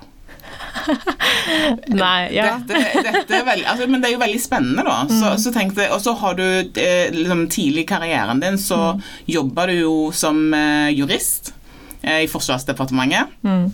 Nei, 1.92 2.32
ja. 2.36 2.56
Dette, 2.64 3.04
dette 3.04 3.44
veldig, 3.48 3.68
altså, 3.68 3.88
men 3.92 4.00
det 4.04 4.10
er 4.10 4.16
jo 4.16 4.24
veldig 4.24 4.42
spennende, 4.44 4.86
da. 4.88 4.98
Så, 5.12 5.36
Mm. 5.36 5.40
så 5.44 5.54
tenkte 5.56 5.92
Og 5.92 6.02
så 6.04 6.14
har 6.20 6.36
du 6.40 6.46
liksom, 6.72 7.48
tidlig 7.52 7.84
i 7.84 7.90
karrieren 7.90 8.40
din 8.40 8.58
så 8.62 8.94
Mm. 8.96 9.02
jobba 9.28 9.68
du 9.68 9.74
jo 9.74 9.96
som 10.12 10.54
jurist 10.94 11.52
i 12.06 12.28
Forsvarsdepartementet. 12.30 13.28
Mm. 13.44 13.74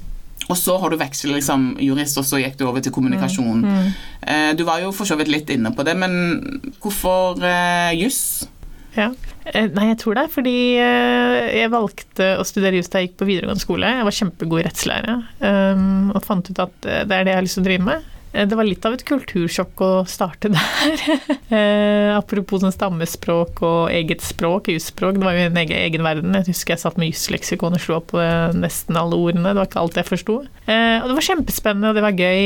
Og 0.51 0.59
så 0.59 0.75
har 0.81 0.91
du 0.91 0.99
vekslet 0.99 1.39
liksom, 1.39 1.67
jurist, 1.79 2.19
og 2.19 2.27
så 2.27 2.41
gikk 2.41 2.57
du 2.59 2.65
over 2.67 2.83
til 2.83 2.93
kommunikasjon. 2.95 3.61
Mm. 3.63 3.91
Mm. 4.21 4.57
du 4.59 4.65
var 4.67 4.83
jo 4.83 4.91
for 4.95 5.07
så 5.07 5.15
vidt 5.19 5.31
litt 5.31 5.49
inne 5.53 5.71
på 5.75 5.85
det, 5.87 5.95
men 5.97 6.73
hvorfor 6.83 7.39
eh, 7.39 7.95
juss? 7.97 8.49
Ja. 8.97 9.11
Eh, 9.45 9.67
Nei, 9.71 9.87
jeg 9.91 9.99
tror 10.01 10.17
det 10.19 10.27
fordi 10.33 10.55
eh, 10.81 11.51
jeg 11.61 11.71
valgte 11.73 12.33
å 12.39 12.45
studere 12.47 12.77
juss 12.77 12.91
da 12.91 13.01
jeg 13.01 13.11
gikk 13.11 13.19
på 13.21 13.27
videregående 13.29 13.63
skole. 13.63 13.91
Jeg 13.97 14.07
var 14.07 14.17
kjempegod 14.17 14.61
i 14.61 14.65
rettslære, 14.67 15.17
um, 15.41 16.11
og 16.11 16.25
fant 16.25 16.51
ut 16.51 16.63
at 16.65 16.89
eh, 16.89 17.03
det 17.07 17.17
er 17.17 17.27
det 17.27 17.33
jeg 17.33 17.39
har 17.39 17.47
lyst 17.47 17.59
til 17.59 17.63
å 17.63 17.69
drive 17.69 17.87
med. 17.87 18.09
Eh, 18.33 18.45
Det 18.47 18.55
var 18.57 18.63
litt 18.67 18.85
av 18.87 18.93
et 18.95 19.03
kultursjokk 19.07 19.81
å 19.83 19.89
starte 20.09 20.49
der. 20.55 21.03
eh, 21.51 22.11
apropos 22.17 22.61
sånn 22.63 22.73
stammespråk 22.75 23.61
og 23.67 23.91
eget 23.91 24.23
språk, 24.25 24.69
jusspråk. 24.73 25.17
Det 25.19 25.25
var 25.27 25.37
jo 25.37 25.45
en 25.49 25.59
egen, 25.63 25.77
egen 25.89 26.05
verden. 26.05 26.35
Jeg 26.39 26.49
husker 26.51 26.75
jeg 26.75 26.83
satt 26.83 26.99
med 27.01 27.11
jusleksikon 27.11 27.75
og 27.77 27.83
slo 27.83 27.97
opp 27.99 28.13
eh, 28.19 28.51
nesten 28.57 28.99
alle 28.99 29.17
ordene. 29.19 29.51
Det 29.51 29.61
var 29.61 29.69
ikke 29.71 29.81
alt 29.83 29.99
jeg 30.01 30.09
forsto. 30.11 30.37
Eh, 30.67 30.97
og 31.01 31.09
det 31.11 31.17
var 31.19 31.27
kjempespennende, 31.27 31.91
og 31.91 31.97
det 31.99 32.05
var 32.05 32.19
gøy. 32.19 32.43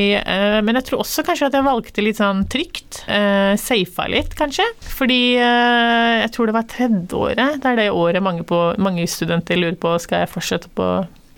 Men 0.66 0.80
jeg 0.80 0.88
tror 0.90 1.04
også 1.04 1.26
kanskje 1.28 1.50
at 1.52 1.58
jeg 1.60 1.68
valgte 1.68 2.04
litt 2.06 2.20
sånn 2.22 2.46
trygt. 2.52 3.02
Eh, 3.12 3.54
Safa 3.62 4.08
litt, 4.12 4.34
kanskje. 4.40 4.66
Fordi 4.96 5.22
jeg 5.36 6.32
tror 6.36 6.50
det 6.50 6.56
var 6.56 6.70
tredjeåret. 6.72 7.60
Det 7.62 7.70
er 7.72 7.80
det 7.80 7.90
året 7.94 8.24
mange, 8.26 8.46
på, 8.48 8.60
mange 8.82 9.06
studenter 9.10 9.60
lurer 9.60 9.78
på 9.82 9.94
skal 10.02 10.24
jeg 10.24 10.32
fortsette 10.34 10.72
på 10.78 10.88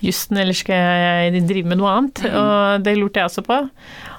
jussen, 0.05 0.37
eller 0.37 0.53
skal 0.53 0.77
jeg 0.77 1.41
drive 1.49 1.71
med 1.71 1.79
noe 1.81 1.89
annet? 1.97 2.21
Og 2.29 2.83
det 2.85 2.93
lurte 2.99 3.21
jeg 3.23 3.31
også 3.31 3.43
på. 3.47 3.57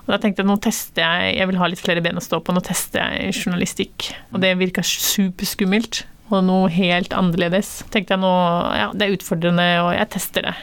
Og 0.08 0.14
da 0.14 0.18
tenkte 0.22 0.40
jeg 0.40 0.48
nå 0.48 0.56
tester 0.64 1.04
jeg 1.04 1.34
Jeg 1.36 1.48
vil 1.50 1.58
ha 1.60 1.66
litt 1.68 1.82
flere 1.82 2.02
ben 2.04 2.16
å 2.16 2.24
stå 2.24 2.40
på, 2.40 2.54
nå 2.56 2.62
tester 2.64 3.04
jeg 3.04 3.34
journalistikk. 3.36 4.08
Og 4.32 4.40
det 4.40 4.54
virka 4.56 4.80
superskummelt. 4.80 6.06
Og 6.32 6.44
noe 6.44 6.70
helt 6.72 7.12
annerledes. 7.16 7.82
Tenkte 7.92 8.16
jeg 8.16 8.22
nå 8.24 8.32
Ja, 8.80 8.88
det 8.96 9.04
er 9.04 9.16
utfordrende, 9.18 9.66
og 9.84 9.92
jeg 9.92 10.08
tester 10.16 10.48
det. 10.48 10.54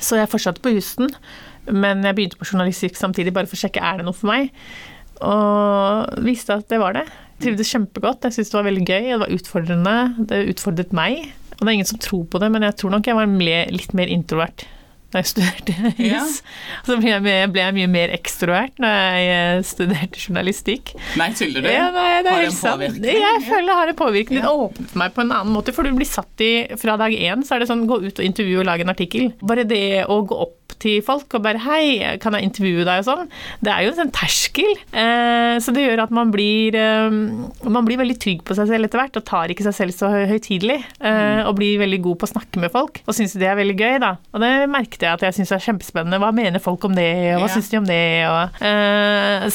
Så 0.00 0.20
jeg 0.20 0.28
fortsatte 0.32 0.62
på 0.64 0.72
jussen, 0.72 1.10
men 1.68 2.04
jeg 2.04 2.16
begynte 2.16 2.38
på 2.40 2.46
journalistikk 2.48 2.96
samtidig, 2.96 3.34
bare 3.36 3.48
for 3.48 3.58
å 3.58 3.62
sjekke 3.64 3.82
er 3.84 4.00
det 4.00 4.06
noe 4.06 4.16
for 4.16 4.30
meg. 4.30 4.52
Og 5.24 6.24
viste 6.24 6.56
at 6.56 6.68
det 6.72 6.80
var 6.80 6.96
det. 6.96 7.06
Trivdes 7.40 7.72
kjempegodt. 7.72 8.24
Jeg 8.24 8.36
syntes 8.36 8.52
det 8.52 8.58
var 8.58 8.68
veldig 8.68 8.84
gøy. 8.84 9.08
Det 9.10 9.20
var 9.24 9.34
utfordrende. 9.36 9.96
Det 10.28 10.42
utfordret 10.54 10.94
meg. 10.96 11.32
Og 11.56 11.64
det 11.64 11.68
er 11.68 11.76
ingen 11.76 11.88
som 11.88 12.00
tror 12.00 12.24
på 12.32 12.40
det, 12.40 12.48
men 12.52 12.64
jeg 12.68 12.76
tror 12.80 12.94
nok 12.94 13.08
jeg 13.08 13.16
var 13.16 13.32
litt 13.72 13.96
mer 13.96 14.12
introvert 14.12 14.64
da 15.10 15.22
jeg 15.22 15.30
studerte 15.32 15.74
Ja. 16.10 16.22
Så 16.86 16.96
ble 17.00 17.10
jeg, 17.10 17.50
ble 17.50 17.64
jeg 17.64 17.76
mye 17.80 17.90
mer 17.90 18.12
ekstrovert 18.14 18.78
når 18.82 19.18
jeg 19.24 19.64
studerte 19.70 20.22
journalistikk. 20.22 20.94
Nei, 21.18 21.30
tuller 21.38 21.66
du? 21.66 21.70
Ja, 21.70 21.88
nei, 21.94 22.06
det 22.22 22.30
er 22.30 22.36
Har 22.36 22.44
helt 22.44 22.54
en 22.54 22.60
sant. 22.60 23.10
Jeg 23.10 23.42
føler 23.48 23.70
det 23.72 23.78
har 23.80 23.92
en 23.92 23.98
påvirkning. 23.98 24.40
Ja. 24.40 24.46
Det 24.46 24.68
åpnet 24.68 24.96
meg 25.02 25.16
på 25.16 25.24
en 25.24 25.34
annen 25.34 25.56
måte, 25.56 25.74
for 25.76 25.86
du 25.86 25.96
blir 25.98 26.08
satt 26.08 26.46
i 26.46 26.52
Fra 26.80 26.96
dag 27.00 27.14
én 27.16 27.44
så 27.46 27.56
er 27.56 27.64
det 27.64 27.70
sånn 27.72 27.86
gå 27.90 28.00
ut 28.06 28.22
og 28.22 28.24
intervjue 28.26 28.62
og 28.62 28.68
lage 28.70 28.86
en 28.86 28.94
artikkel. 28.94 29.32
Bare 29.42 29.66
det 29.68 30.06
å 30.06 30.22
gå 30.26 30.40
opp 30.46 30.56
til 30.78 31.02
folk 31.02 31.34
og 31.34 31.42
bare 31.42 31.58
hei, 31.64 32.16
kan 32.22 32.32
jeg 32.34 32.46
intervjue 32.48 32.84
deg 32.86 33.00
og 33.02 33.04
sånn, 33.08 33.28
det 33.60 33.72
er 33.72 33.82
jo 33.84 33.90
en 33.92 33.98
sånn 33.98 34.12
terskel. 34.14 34.70
Eh, 34.92 35.56
så 35.60 35.72
det 35.74 35.84
gjør 35.88 36.02
at 36.04 36.10
man 36.14 36.30
blir 36.30 36.74
eh, 36.78 37.10
Man 37.70 37.84
blir 37.86 37.98
veldig 38.00 38.18
trygg 38.20 38.44
på 38.44 38.54
seg 38.54 38.68
selv 38.68 38.84
etter 38.86 38.98
hvert 39.02 39.16
og 39.16 39.24
tar 39.24 39.48
ikke 39.52 39.64
seg 39.66 39.74
selv 39.74 39.92
så 39.96 40.08
høy- 40.12 40.28
høytidelig. 40.30 40.78
Eh, 41.00 41.42
og 41.46 41.56
blir 41.58 41.78
veldig 41.80 42.00
god 42.02 42.18
på 42.20 42.26
å 42.28 42.32
snakke 42.32 42.60
med 42.60 42.70
folk 42.72 43.00
og 43.06 43.14
syns 43.14 43.32
det 43.40 43.46
er 43.48 43.56
veldig 43.58 43.76
gøy, 43.78 43.98
da. 44.02 44.12
Og 44.34 44.40
det 44.40 44.52
merket 44.70 45.02
jeg 45.02 45.12
at 45.12 45.22
jeg 45.26 45.34
syns 45.40 45.52
er 45.56 45.64
kjempespennende. 45.64 46.18
Hva 46.22 46.30
mener 46.34 46.60
folk 46.62 46.84
om 46.84 46.94
det, 46.94 47.34
og 47.34 47.42
hva 47.42 47.48
Ja. 47.48 47.54
syns 47.54 47.70
de 47.70 47.78
om 47.78 47.86
det? 47.88 48.00
Og, 48.30 48.60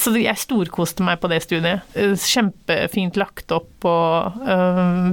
så 0.00 0.12
jeg 0.20 0.36
storkoste 0.40 1.02
meg 1.06 1.20
på 1.20 1.28
det 1.30 1.42
studiet. 1.44 1.82
Kjempefint 2.26 3.16
lagt 3.16 3.52
opp 3.54 3.84
og 3.86 4.40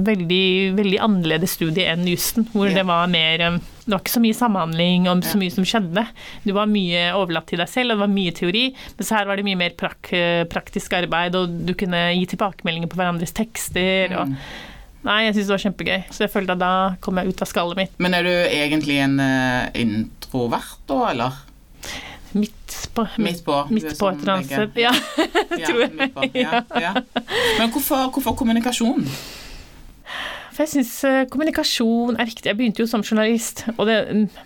veldig, 0.06 0.46
veldig 0.78 0.98
annerledes 1.04 1.54
studie 1.58 1.86
enn 1.92 2.06
jussen, 2.08 2.46
hvor 2.52 2.68
Ja. 2.68 2.74
det 2.80 2.86
var 2.86 3.06
mer 3.08 3.60
det 3.84 3.92
var 3.92 4.00
ikke 4.00 4.14
så 4.14 4.20
mye 4.24 4.36
samhandling 4.38 5.08
om 5.12 5.20
så 5.24 5.36
mye 5.40 5.52
som 5.52 5.64
skjedde. 5.68 6.06
Du 6.44 6.52
var 6.56 6.66
mye 6.70 7.02
overlatt 7.18 7.46
til 7.50 7.60
deg 7.60 7.68
selv, 7.68 7.92
og 7.92 7.98
det 7.98 8.04
var 8.06 8.12
mye 8.14 8.32
teori. 8.36 8.62
Mens 8.98 9.10
her 9.12 9.26
var 9.28 9.36
det 9.36 9.44
mye 9.44 9.58
mer 9.60 9.74
prak 9.76 10.08
praktisk 10.52 10.94
arbeid, 10.96 11.36
og 11.36 11.52
du 11.68 11.74
kunne 11.76 12.00
gi 12.16 12.24
tilbakemeldinger 12.32 12.88
på 12.88 12.96
hverandres 13.00 13.34
tekster. 13.36 14.14
Og, 14.18 14.28
Mm. 14.32 14.36
nei, 15.04 15.18
jeg 15.26 15.34
syns 15.36 15.46
det 15.50 15.54
var 15.56 15.64
kjempegøy. 15.66 16.04
Så 16.10 16.24
jeg 16.24 16.32
følte 16.32 16.52
at 16.56 16.62
da 16.64 16.72
kom 17.04 17.16
jeg 17.20 17.28
ut 17.34 17.42
av 17.44 17.50
skallet 17.50 17.76
mitt. 17.76 17.92
Men 18.00 18.14
er 18.14 18.22
du 18.24 18.32
egentlig 18.32 18.96
en 19.04 19.18
uh, 19.20 19.68
introvert, 19.76 20.78
da, 20.88 21.00
eller? 21.10 21.32
Midt 22.34 22.88
på, 22.96 23.04
Midt 23.22 23.44
på? 23.46 23.60
midt 23.70 23.84
på 23.92 23.94
sånn 24.00 24.16
et 24.16 24.24
eller 24.24 24.32
annet 24.34 24.46
sted. 24.50 24.72
Ja, 24.84 24.92
tror 25.68 25.84
jeg. 25.84 26.30
Ja, 26.40 26.62
ja. 26.82 26.92
Men 27.60 27.70
hvorfor, 27.70 28.08
hvorfor 28.16 28.34
kommunikasjon? 28.40 29.04
For 30.54 30.62
jeg 30.62 30.70
syns 30.70 31.28
kommunikasjon 31.32 32.14
er 32.14 32.28
viktig. 32.30 32.46
Jeg 32.46 32.58
begynte 32.58 32.84
jo 32.84 32.90
som 32.90 33.02
journalist, 33.02 33.64
og 33.74 33.88
det, 33.90 33.96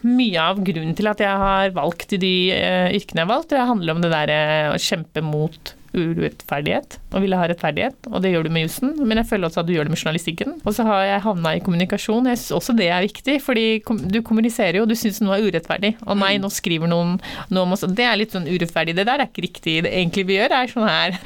mye 0.08 0.40
av 0.40 0.62
grunnen 0.64 0.96
til 0.96 1.10
at 1.10 1.20
jeg 1.20 1.42
har 1.44 1.74
valgt 1.76 2.14
de 2.22 2.34
eh, 2.54 2.94
yrkene 2.96 3.20
jeg 3.20 3.26
har 3.26 3.34
valgt, 3.34 3.50
det 3.52 3.66
handler 3.68 3.92
om 3.92 4.00
det 4.04 4.14
der 4.14 4.32
eh, 4.32 4.70
å 4.72 4.78
kjempe 4.80 5.20
mot 5.26 5.74
urettferdighet 5.98 6.98
og 7.16 7.22
ville 7.24 7.36
ha 7.40 7.46
rettferdighet, 7.48 8.08
og 8.10 8.20
det 8.24 8.32
gjør 8.34 8.44
du 8.48 8.50
med 8.52 8.66
jussen, 8.66 8.90
men 9.08 9.20
jeg 9.20 9.28
føler 9.30 9.48
også 9.48 9.62
at 9.62 9.68
du 9.68 9.72
gjør 9.74 9.88
det 9.88 9.94
med 9.94 10.00
journalistikken. 10.02 10.56
Og 10.64 10.76
så 10.76 10.84
har 10.88 11.04
jeg 11.08 11.22
havna 11.24 11.54
i 11.56 11.62
kommunikasjon, 11.64 12.28
jeg 12.28 12.40
syns 12.40 12.56
også 12.58 12.76
det 12.78 12.90
er 12.92 13.06
viktig, 13.06 13.38
fordi 13.44 13.66
du 14.12 14.20
kommuniserer 14.26 14.80
jo, 14.80 14.88
du 14.88 14.96
syns 14.98 15.22
noe 15.24 15.38
er 15.38 15.48
urettferdig, 15.48 15.94
og 16.04 16.20
nei, 16.20 16.34
nå 16.42 16.50
skriver 16.52 16.90
noen 16.92 17.16
noe 17.52 17.64
om 17.64 17.76
oss, 17.76 17.86
det 17.88 18.04
er 18.04 18.20
litt 18.20 18.36
sånn 18.36 18.48
urettferdig, 18.48 18.96
det 18.98 19.08
der 19.08 19.24
er 19.24 19.30
ikke 19.30 19.46
riktig, 19.48 19.80
det 19.86 19.94
egentlig 19.94 20.28
vi 20.28 20.38
gjør 20.40 20.56
er 20.60 20.72
sånn 20.72 20.88
her. 20.88 21.18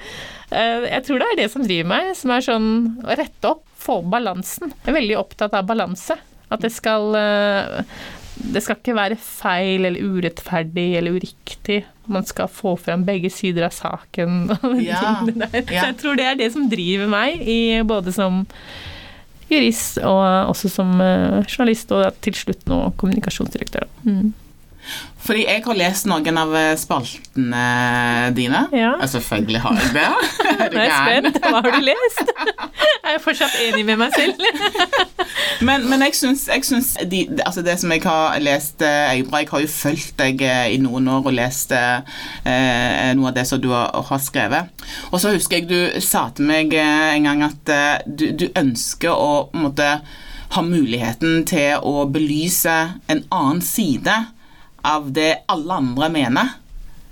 Eh, 0.52 0.88
Jeg 0.92 1.06
tror 1.08 1.22
det 1.22 1.28
er 1.32 1.42
det 1.42 1.50
som 1.52 1.66
driver 1.66 1.92
meg, 1.96 2.14
som 2.18 2.34
er 2.34 2.46
sånn 2.46 2.70
å 3.02 3.18
rette 3.18 3.54
opp, 3.54 3.66
få 3.82 4.00
balansen. 4.12 4.72
Jeg 4.82 4.92
er 4.92 4.98
veldig 5.00 5.18
opptatt 5.20 5.56
av 5.58 5.68
balanse. 5.68 6.16
At 6.52 6.60
det 6.64 6.72
skal 6.74 7.16
eh, 7.16 7.96
Det 8.52 8.60
skal 8.64 8.78
ikke 8.78 8.96
være 8.96 9.16
feil 9.20 9.86
eller 9.88 10.02
urettferdig 10.02 10.88
eller 10.98 11.18
uriktig. 11.18 11.82
Man 12.12 12.26
skal 12.26 12.50
få 12.50 12.74
frem 12.80 13.04
begge 13.06 13.30
sider 13.32 13.68
av 13.68 13.76
saken. 13.76 14.48
Ja. 14.82 15.18
Så 15.22 15.76
jeg 15.76 15.98
tror 16.00 16.18
det 16.18 16.26
er 16.26 16.40
det 16.40 16.50
som 16.54 16.66
driver 16.70 17.10
meg, 17.12 17.44
i, 17.44 17.82
både 17.86 18.14
som 18.14 18.42
jurist 19.52 20.00
og 20.00 20.22
også 20.52 20.70
som 20.72 20.94
eh, 21.04 21.42
journalist, 21.46 21.92
og 21.92 22.16
til 22.24 22.36
slutt 22.36 22.64
nå 22.70 22.78
kommunikasjonsdirektør. 23.00 23.88
Mm. 24.06 24.32
Fordi 25.22 25.44
jeg 25.46 25.62
har 25.62 25.76
lest 25.78 26.06
noen 26.10 26.38
av 26.40 26.50
eh, 26.58 26.72
spaltene 26.80 27.62
dine. 28.34 28.64
Ja. 28.74 28.96
Og 28.96 29.08
selvfølgelig 29.12 29.60
har 29.62 29.78
jeg 29.78 29.92
det. 29.94 30.06
Er 30.08 30.72
Nå 30.74 30.80
er 30.80 30.88
jeg 30.88 30.96
spent. 30.96 31.38
Hva 31.44 31.60
har 31.60 31.76
du 31.76 31.84
lest? 31.86 32.22
Jeg 33.02 33.18
er 33.18 33.22
fortsatt 33.22 33.54
enig 33.58 33.82
med 33.84 33.98
meg 33.98 34.12
selv. 34.14 34.38
Men, 35.66 35.84
men 35.90 36.02
jeg 36.02 36.14
syns, 36.16 36.44
jeg 36.50 36.64
syns 36.66 36.88
de, 37.10 37.20
altså 37.44 37.62
det 37.62 37.74
som 37.78 37.92
jeg 37.94 38.02
har 38.02 38.38
lest 38.42 38.82
eh. 38.82 39.12
Jeg 39.20 39.48
har 39.50 39.62
jo 39.62 39.68
fulgt 39.70 40.16
deg 40.18 40.42
eh, 40.42 40.72
i 40.74 40.78
noen 40.82 41.06
år 41.10 41.28
og 41.30 41.34
lest 41.36 41.74
eh, 41.76 42.02
noe 43.14 43.30
av 43.30 43.36
det 43.36 43.44
som 43.46 43.60
du 43.62 43.68
har, 43.70 43.90
har 44.08 44.22
skrevet. 44.22 44.84
Og 45.10 45.22
så 45.22 45.34
husker 45.34 45.60
jeg 45.60 45.68
du 45.70 46.02
sa 46.02 46.24
til 46.34 46.48
meg 46.50 46.74
en 46.78 47.28
gang 47.28 47.44
at 47.46 47.72
du, 48.06 48.28
du 48.38 48.48
ønsker 48.58 49.14
å 49.14 49.48
måte, 49.54 49.88
ha 50.56 50.64
muligheten 50.66 51.44
til 51.48 51.78
å 51.78 52.06
belyse 52.10 52.78
en 53.12 53.24
annen 53.30 53.62
side 53.66 54.18
av 54.84 55.12
det 55.14 55.42
alle 55.52 55.78
andre 55.82 56.08
mener. 56.12 56.54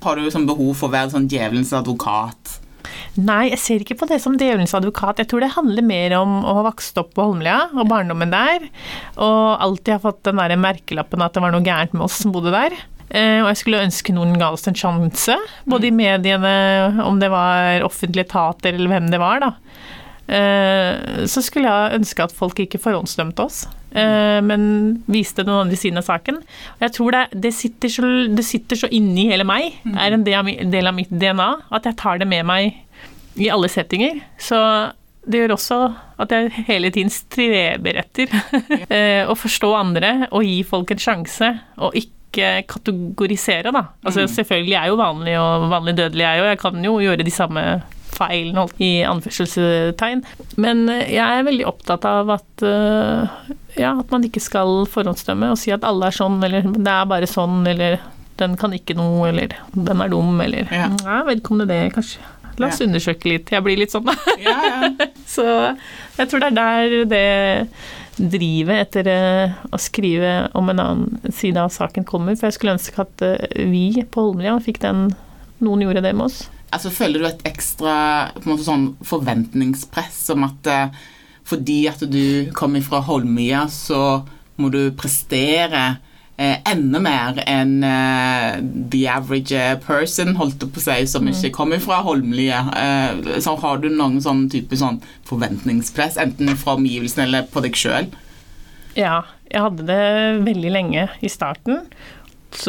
Har 0.01 0.17
du 0.17 0.29
sånn 0.33 0.47
behov 0.49 0.73
for 0.79 0.89
å 0.89 0.95
være 0.95 1.13
sånn 1.13 1.29
djevelens 1.29 1.73
advokat? 1.77 2.57
Nei, 3.19 3.49
jeg 3.51 3.59
ser 3.61 3.83
ikke 3.83 3.97
på 3.99 4.07
det 4.09 4.17
som 4.23 4.37
djevelens 4.39 4.73
advokat. 4.75 5.19
Jeg 5.21 5.29
tror 5.31 5.43
det 5.43 5.51
handler 5.53 5.85
mer 5.85 6.15
om 6.17 6.39
å 6.47 6.55
ha 6.57 6.63
vokst 6.69 6.97
opp 6.97 7.11
på 7.17 7.25
Holmlia 7.27 7.67
og 7.75 7.87
barndommen 7.91 8.31
der, 8.33 8.65
og 9.19 9.61
alltid 9.61 9.97
ha 9.97 10.01
fått 10.07 10.23
den 10.27 10.39
der 10.41 10.55
merkelappen 10.59 11.21
at 11.23 11.35
det 11.35 11.43
var 11.43 11.53
noe 11.53 11.65
gærent 11.65 11.93
med 11.93 12.07
oss 12.07 12.21
som 12.23 12.33
bodde 12.33 12.53
der. 12.55 12.75
Eh, 13.11 13.41
Og 13.43 13.49
jeg 13.51 13.59
skulle 13.59 13.83
ønske 13.83 14.15
noen 14.15 14.37
ga 14.39 14.53
oss 14.55 14.67
en 14.71 14.77
sjanse, 14.77 15.35
både 15.67 15.89
i 15.89 15.95
mediene, 15.95 17.03
om 17.03 17.19
det 17.19 17.29
var 17.29 17.83
offentlige 17.83 18.29
etater 18.29 18.73
eller 18.73 18.87
hvem 18.95 19.11
det 19.11 19.19
var, 19.19 19.43
da. 19.43 19.51
Eh, 20.31 21.25
Så 21.27 21.43
skulle 21.43 21.67
jeg 21.67 21.99
ønske 21.99 22.23
at 22.23 22.31
folk 22.35 22.55
ikke 22.63 22.79
forhåndsdømte 22.79 23.43
oss, 23.43 23.65
men 23.91 24.61
viste 25.11 25.43
den 25.43 25.53
andre 25.53 25.75
siden 25.79 25.99
av 25.99 26.07
saken. 26.07 26.39
Og 26.77 26.85
jeg 26.85 26.95
tror 26.95 27.15
det, 27.15 27.23
det, 27.43 27.51
sitter 27.57 27.91
så, 27.91 28.11
det 28.31 28.45
sitter 28.47 28.79
så 28.79 28.89
inni 28.93 29.27
hele 29.31 29.43
meg, 29.47 29.81
er 29.91 30.15
en 30.15 30.23
del 30.23 30.87
av, 30.87 30.95
mitt 30.95 31.11
DNA, 31.11 31.49
at 31.75 31.89
jeg 31.89 31.99
tar 31.99 32.21
det 32.21 32.29
med 32.31 32.47
meg 32.47 32.79
i 33.39 33.49
alle 33.51 33.69
settinger. 33.71 34.21
Så 34.41 34.57
det 35.27 35.43
gjør 35.43 35.55
også 35.55 35.77
at 36.21 36.33
jeg 36.33 36.65
hele 36.67 36.89
tiden 36.93 37.11
streber 37.13 38.01
etter 38.01 38.31
eh, 38.95 39.29
å 39.29 39.37
forstå 39.37 39.69
andre 39.77 40.13
og 40.31 40.45
gi 40.47 40.61
folk 40.67 40.93
en 40.93 41.01
sjanse, 41.01 41.53
og 41.81 41.95
ikke 41.97 42.61
kategorisere, 42.71 43.73
da. 43.75 43.89
Altså 44.07 44.23
selvfølgelig 44.31 44.75
er 44.77 44.85
jeg 44.85 44.93
jo 44.93 45.01
vanlig 45.01 45.33
og 45.39 45.65
vanlig 45.73 45.97
dødelig, 45.97 46.23
jeg 46.23 46.43
òg. 46.43 46.51
Jeg 46.53 46.61
kan 46.61 46.85
jo 46.87 46.93
gjøre 47.03 47.25
de 47.27 47.33
samme 47.35 47.65
feilene 48.15 48.65
i 48.83 48.91
anførselstegn. 49.07 50.23
Men 50.61 50.85
jeg 50.91 51.25
er 51.25 51.47
veldig 51.47 51.67
opptatt 51.69 52.07
av 52.07 52.31
at 52.37 52.65
uh, 52.65 53.51
ja, 53.77 53.93
at 53.99 54.11
man 54.11 54.23
ikke 54.27 54.41
skal 54.43 54.85
forhåndsdømme 54.91 55.51
og 55.53 55.57
si 55.61 55.71
at 55.71 55.83
alle 55.87 56.09
er 56.09 56.15
sånn, 56.17 56.39
eller 56.43 56.61
det 56.75 56.91
er 56.91 57.05
bare 57.09 57.27
sånn, 57.29 57.61
eller 57.67 57.99
den 58.41 58.55
kan 58.57 58.73
ikke 58.73 58.95
noe, 58.97 59.29
eller 59.29 59.53
den 59.75 60.01
er 60.01 60.09
dum, 60.09 60.39
eller 60.41 60.67
Ja. 60.73 60.89
ja, 61.05 61.21
vedkommende 61.27 61.67
det, 61.69 61.93
kanskje. 61.93 62.19
La 62.59 62.67
oss 62.67 62.81
Ja. 62.81 62.87
undersøke 62.87 63.29
litt. 63.29 63.49
Jeg 63.53 63.63
blir 63.63 63.77
litt 63.79 63.91
sånn, 63.93 64.05
da. 64.05 64.15
Ja, 64.41 64.57
ja. 64.67 64.89
Så 65.25 65.45
jeg 66.17 66.27
tror 66.29 66.39
det 66.43 66.49
er 66.51 66.57
der 66.57 67.05
det 67.05 67.77
drivet 68.21 68.81
etter 68.95 69.07
eh, 69.07 69.53
å 69.71 69.77
skrive 69.79 70.49
om 70.59 70.69
en 70.69 70.79
annen 70.83 71.31
side 71.31 71.57
av 71.57 71.71
saken 71.73 72.03
kommer. 72.05 72.35
For 72.35 72.49
jeg 72.49 72.57
skulle 72.57 72.75
ønske 72.75 72.99
at 73.01 73.23
eh, 73.25 73.65
vi 73.71 74.03
på 74.03 74.25
Holmlia 74.27 74.57
fikk 74.61 74.81
den 74.83 75.11
Noen 75.61 75.83
gjorde 75.85 76.01
det 76.01 76.15
med 76.17 76.25
oss. 76.25 76.49
Altså, 76.73 76.89
Føler 76.89 77.21
du 77.21 77.25
et 77.29 77.41
ekstra 77.45 77.93
måte 78.47 78.63
sånn 78.65 78.87
forventningspress 79.05 80.23
om 80.33 80.47
at 80.47 80.69
eh, 80.73 81.01
fordi 81.51 81.81
at 81.91 82.01
du 82.07 82.51
kommer 82.57 82.83
fra 82.85 83.01
Holmlia, 83.05 83.65
så 83.71 84.23
må 84.61 84.69
du 84.73 84.81
prestere 84.97 85.83
eh, 86.37 86.57
enda 86.69 87.01
mer 87.03 87.41
enn 87.49 87.81
eh, 87.85 88.59
the 88.93 89.03
average 89.11 89.61
person, 89.85 90.35
holdt 90.39 90.63
jeg 90.63 90.73
på 90.73 90.81
å 90.81 90.85
si, 90.85 90.97
som 91.11 91.29
ikke 91.29 91.53
kommer 91.55 91.81
fra 91.83 92.01
Holmlia. 92.05 92.63
Eh, 92.77 93.39
så 93.43 93.55
har 93.61 93.81
du 93.81 93.89
noen 93.91 94.19
sånn 94.23 94.47
type 94.53 94.79
sånn 94.79 95.01
forventningspress, 95.29 96.19
enten 96.21 96.53
fra 96.59 96.77
omgivelsene 96.79 97.27
eller 97.27 97.49
på 97.51 97.63
deg 97.65 97.79
sjøl? 97.79 98.11
Ja, 98.97 99.21
jeg 99.51 99.63
hadde 99.63 99.87
det 99.87 100.03
veldig 100.47 100.75
lenge 100.75 101.07
i 101.23 101.31
starten, 101.31 101.85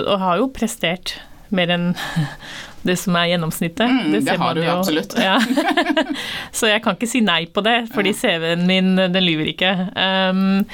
og 0.05 0.17
har 0.23 0.39
jo 0.39 0.53
prestert 0.55 1.17
mer 1.57 1.73
enn 1.75 1.91
det 2.87 2.97
som 2.99 3.17
er 3.19 3.29
gjennomsnittet. 3.31 3.87
Mm, 3.87 4.15
det 4.15 4.23
ser 4.27 4.41
har 4.41 4.57
man 4.57 4.59
du 4.59 4.69
absolutt. 4.71 5.15
Ja. 5.19 5.37
så 6.59 6.71
jeg 6.71 6.83
kan 6.85 6.97
ikke 6.99 7.11
si 7.11 7.23
nei 7.25 7.45
på 7.47 7.63
det, 7.65 7.77
fordi 7.95 8.15
CV-en 8.19 8.65
min, 8.69 8.97
den 8.99 9.23
lyver 9.23 9.53
ikke. 9.53 9.75
Um, 9.95 10.65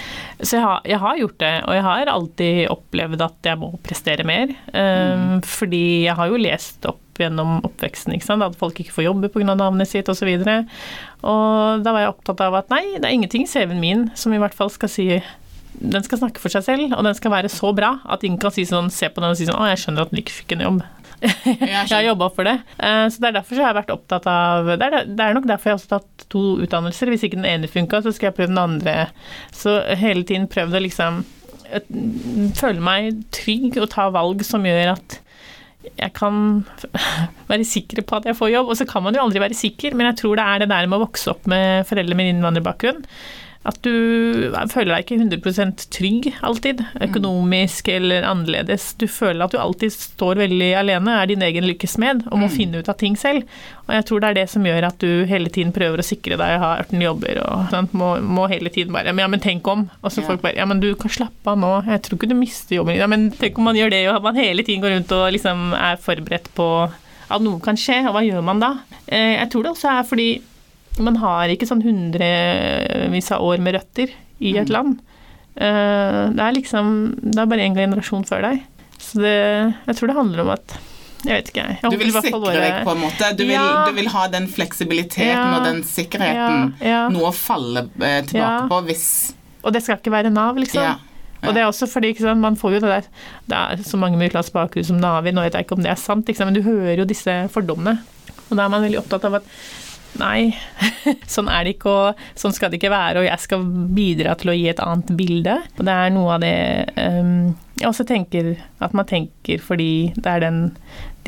så 0.41 0.57
jeg 0.57 0.65
har, 0.65 0.87
jeg 0.89 1.03
har 1.03 1.21
gjort 1.21 1.37
det, 1.43 1.53
og 1.67 1.77
jeg 1.77 1.85
har 1.89 2.13
alltid 2.15 2.63
opplevd 2.73 3.27
at 3.29 3.51
jeg 3.53 3.61
må 3.61 3.75
prestere 3.85 4.27
mer. 4.29 4.55
Um, 4.73 5.39
Fordi 5.45 5.85
jeg 6.07 6.17
har 6.17 6.31
jo 6.31 6.41
lest 6.41 6.89
opp 6.89 7.05
gjennom 7.19 7.59
oppveksten, 7.67 8.15
at 8.15 8.57
folk 8.59 8.79
ikke 8.81 8.95
får 8.95 9.09
jobbe 9.09 9.31
pga. 9.35 9.55
navnet 9.59 9.91
sitt 9.91 10.09
osv. 10.09 10.29
Og, 10.39 10.47
så 10.47 11.29
og 11.29 11.83
da 11.83 11.95
var 11.95 12.05
jeg 12.05 12.15
opptatt 12.15 12.45
av 12.47 12.61
at 12.61 12.71
nei, 12.71 12.85
det 12.97 13.09
er 13.09 13.17
ingenting 13.17 13.45
i 13.45 13.51
CV-en 13.51 13.83
min 13.83 14.09
som 14.15 14.33
i 14.33 14.41
hvert 14.41 14.55
fall 14.55 14.71
skal 14.71 14.93
si 14.93 15.09
den 15.81 16.03
skal 16.07 16.19
snakke 16.21 16.43
for 16.43 16.53
seg 16.53 16.65
selv, 16.67 16.93
og 16.97 17.05
den 17.07 17.15
skal 17.19 17.33
være 17.35 17.51
så 17.53 17.73
bra 17.77 17.95
at 18.11 18.25
ingen 18.27 18.41
kan 18.43 18.55
si 18.55 18.65
sånn, 18.69 18.91
se 18.93 19.09
på 19.13 19.23
den 19.23 19.31
og 19.35 19.39
si 19.39 19.47
sånn 19.49 19.59
Å, 19.59 19.69
jeg 19.71 19.83
skjønner 19.85 20.07
at 20.07 20.11
den 20.15 20.23
ikke 20.23 20.35
fikk 20.41 20.55
en 20.57 20.65
jobb. 20.67 20.81
jeg 21.23 21.89
har 21.91 22.05
jobba 22.07 22.29
for 22.35 22.47
det. 22.47 22.57
Eh, 22.79 23.05
Så 23.11 23.19
det 23.23 23.31
er 23.31 23.37
derfor 23.41 23.57
så 23.59 23.65
har 23.65 23.73
jeg 23.73 23.79
vært 23.81 23.95
opptatt 23.95 24.27
av 24.31 24.69
det 24.79 24.87
er, 24.87 24.99
det 25.09 25.25
er 25.25 25.35
nok 25.35 25.49
derfor 25.51 25.71
jeg 25.71 25.75
har 25.77 25.81
også 25.81 25.93
tatt 25.97 26.27
to 26.31 26.43
utdannelser. 26.63 27.11
Hvis 27.11 27.25
ikke 27.27 27.41
den 27.41 27.49
ene 27.51 27.71
funka, 27.71 28.03
så 28.05 28.13
skal 28.15 28.31
jeg 28.31 28.37
prøve 28.39 28.53
den 28.53 28.63
andre. 28.63 28.97
Så 29.55 29.79
hele 29.99 30.23
tiden 30.29 30.47
prøvd 30.51 30.79
å 30.79 30.85
liksom 30.85 31.25
føle 32.59 32.81
meg 32.81 33.19
trygg 33.35 33.77
og 33.83 33.91
ta 33.93 34.07
valg 34.15 34.41
som 34.47 34.65
gjør 34.65 34.95
at 34.95 35.19
jeg 35.89 36.13
kan 36.17 36.39
være 37.51 37.65
sikker 37.67 38.03
på 38.07 38.19
at 38.19 38.29
jeg 38.29 38.37
får 38.39 38.53
jobb. 38.55 38.71
Og 38.73 38.79
så 38.79 38.87
kan 38.89 39.05
man 39.05 39.17
jo 39.17 39.25
aldri 39.25 39.43
være 39.43 39.57
sikker, 39.59 39.97
men 39.97 40.11
jeg 40.11 40.21
tror 40.23 40.39
det 40.39 40.47
er 40.47 40.63
det 40.65 40.71
der 40.73 40.89
med 40.89 40.99
å 41.01 41.05
vokse 41.07 41.33
opp 41.35 41.49
med 41.51 41.87
foreldre 41.89 42.17
med 42.19 42.33
innvandrerbakgrunn. 42.35 43.03
At 43.67 43.81
du 43.83 43.91
føler 44.71 44.95
deg 44.95 45.03
ikke 45.05 45.17
100% 45.43 45.83
trygg 45.93 46.29
alltid, 46.47 46.79
økonomisk 47.05 47.89
eller 47.93 48.23
annerledes. 48.25 48.93
Du 49.01 49.05
føler 49.11 49.45
at 49.45 49.53
du 49.53 49.59
alltid 49.61 49.93
står 49.93 50.39
veldig 50.45 50.69
alene, 50.79 51.17
er 51.21 51.27
din 51.29 51.43
egen 51.45 51.67
lykkesmed 51.67 52.23
og 52.31 52.39
må 52.41 52.49
finne 52.53 52.81
ut 52.81 52.89
av 52.89 52.97
ting 53.01 53.17
selv. 53.19 53.45
Og 53.89 53.93
jeg 53.97 54.07
tror 54.09 54.23
det 54.23 54.29
er 54.31 54.39
det 54.41 54.47
som 54.53 54.65
gjør 54.69 54.87
at 54.89 54.99
du 55.03 55.25
hele 55.29 55.51
tiden 55.53 55.73
prøver 55.77 56.01
å 56.01 56.07
sikre 56.07 56.39
deg, 56.39 56.55
å 56.57 56.63
ha 56.63 56.71
18 56.85 57.03
jobber 57.03 57.43
og 57.45 57.67
sånt, 57.75 57.93
Må, 57.99 58.13
må 58.23 58.47
hele 58.53 58.71
tiden 58.71 58.93
bare 58.95 59.13
Men 59.13 59.25
ja, 59.27 59.29
men 59.33 59.41
tenk 59.43 59.67
om. 59.69 59.89
Og 60.03 60.13
så 60.13 60.21
Ja. 60.23 60.27
folk 60.31 60.43
bare 60.43 60.57
Ja, 60.57 60.65
men 60.67 60.81
du 60.81 60.95
kan 60.95 61.11
slappe 61.11 61.53
av 61.53 61.59
nå. 61.59 61.73
Jeg 61.87 62.03
tror 62.03 62.19
ikke 62.19 62.29
du 62.29 62.35
mister 62.39 62.77
jobben. 62.77 62.97
Ja, 62.97 63.07
men 63.07 63.31
tenk 63.33 63.59
om 63.59 63.65
man 63.65 63.77
gjør 63.77 63.91
det, 63.91 64.07
og 64.09 64.23
man 64.23 64.37
hele 64.37 64.63
tiden 64.63 64.83
går 64.83 64.95
rundt 64.97 65.13
og 65.13 65.33
liksom 65.35 65.75
er 65.75 65.97
forberedt 65.97 66.49
på 66.55 66.91
at 67.31 67.43
noe 67.45 67.61
kan 67.61 67.77
skje, 67.77 68.07
og 68.09 68.15
hva 68.17 68.23
gjør 68.25 68.43
man 68.45 68.61
da? 68.61 68.79
Eh, 69.07 69.37
Jeg 69.43 69.51
tror 69.51 69.63
det 69.63 69.73
også 69.73 69.91
er 69.99 70.03
fordi 70.09 70.29
man 71.05 71.17
har 71.23 71.49
ikke 71.53 71.67
sånn 71.69 71.83
hundrevis 71.85 73.31
av 73.35 73.43
år 73.45 73.59
med 73.63 73.75
røtter 73.79 74.13
i 74.41 74.57
et 74.61 74.69
land. 74.73 74.99
Eh, 75.59 76.31
Det 76.35 76.41
er 76.45 76.53
liksom 76.55 77.15
Det 77.23 77.39
er 77.39 77.47
bare 77.51 77.67
én 77.67 77.75
generasjon 77.77 78.25
før 78.29 78.43
deg. 78.51 78.63
Så 78.99 79.21
det, 79.23 79.75
jeg 79.87 79.97
tror 79.97 80.07
det 80.09 80.17
handler 80.17 80.41
om 80.45 80.51
at 80.51 80.79
Jeg 81.25 81.35
vet 81.43 81.49
ikke, 81.51 81.65
jeg. 81.67 81.91
Du 81.91 81.97
vil 81.99 82.13
sikre 82.13 82.41
bare- 82.41 82.61
deg 82.63 82.85
på 82.87 82.93
en 82.95 83.01
måte. 83.03 83.37
Du 83.37 83.45
vil, 83.45 83.59
du 83.89 83.93
vil 83.93 84.09
ha 84.09 84.29
den 84.29 84.47
fleksibiliteten 84.47 85.27
Ja. 85.27 85.57
og 85.59 85.65
den 85.65 85.83
sikkerheten. 85.83 86.75
Ja, 86.81 86.87
ja. 86.89 87.09
Noe 87.09 87.31
å 87.31 87.35
falle 87.35 87.89
eh, 88.01 88.23
tilbake 88.23 88.35
Ja. 88.39 88.69
på 88.69 88.85
hvis 88.87 89.35
Og 89.65 89.73
det 89.73 89.83
skal 89.83 89.97
ikke 89.99 90.13
være 90.13 90.31
Nav, 90.33 90.55
liksom. 90.57 90.83
Ja. 90.83 90.95
Og 91.43 91.55
det 91.55 91.63
er 91.63 91.67
også 91.67 91.87
fordi 91.89 92.17
sant, 92.19 92.39
man 92.41 92.55
får 92.57 92.75
jo 92.75 92.81
det 92.81 92.89
der 92.89 93.05
Det 93.49 93.57
er 93.81 93.83
så 93.83 93.97
mange 93.99 94.17
med 94.17 94.31
utenlandsk 94.31 94.53
bakgrunn 94.53 94.85
som 94.87 94.99
Navi, 95.01 95.31
nå 95.33 95.43
vet 95.43 95.53
jeg 95.55 95.67
ikke 95.67 95.77
om 95.77 95.83
det 95.83 95.91
er 95.91 95.97
sant, 95.97 96.27
sant, 96.27 96.39
men 96.53 96.55
du 96.55 96.63
hører 96.63 96.99
jo 96.99 97.05
disse 97.05 97.49
fordommene. 97.51 97.99
Og 98.51 98.57
da 98.57 98.65
er 98.65 98.69
man 98.69 98.83
veldig 98.83 98.99
opptatt 98.99 99.25
av 99.25 99.35
at 99.35 99.43
nei, 100.19 100.55
sånn 101.35 101.49
er 101.53 101.65
det 101.69 101.77
ikke, 101.77 101.93
og 101.93 102.23
sånn 102.39 102.55
skal 102.57 102.71
det 102.73 102.81
ikke 102.81 102.91
være, 102.93 103.23
og 103.23 103.29
jeg 103.29 103.39
skal 103.45 103.65
bidra 103.97 104.35
til 104.41 104.51
å 104.53 104.57
gi 104.59 104.69
et 104.73 104.83
annet 104.85 105.13
bilde. 105.19 105.57
Og 105.79 105.85
det 105.89 105.95
er 105.95 106.11
noe 106.15 106.35
av 106.37 106.43
det 106.45 106.55
um, 106.99 107.55
jeg 107.79 107.87
også 107.93 108.07
tenker 108.09 108.57
at 108.83 108.95
man 108.99 109.07
tenker 109.07 109.61
fordi 109.63 109.91
det 110.17 110.27
er 110.27 110.41
den 110.49 110.61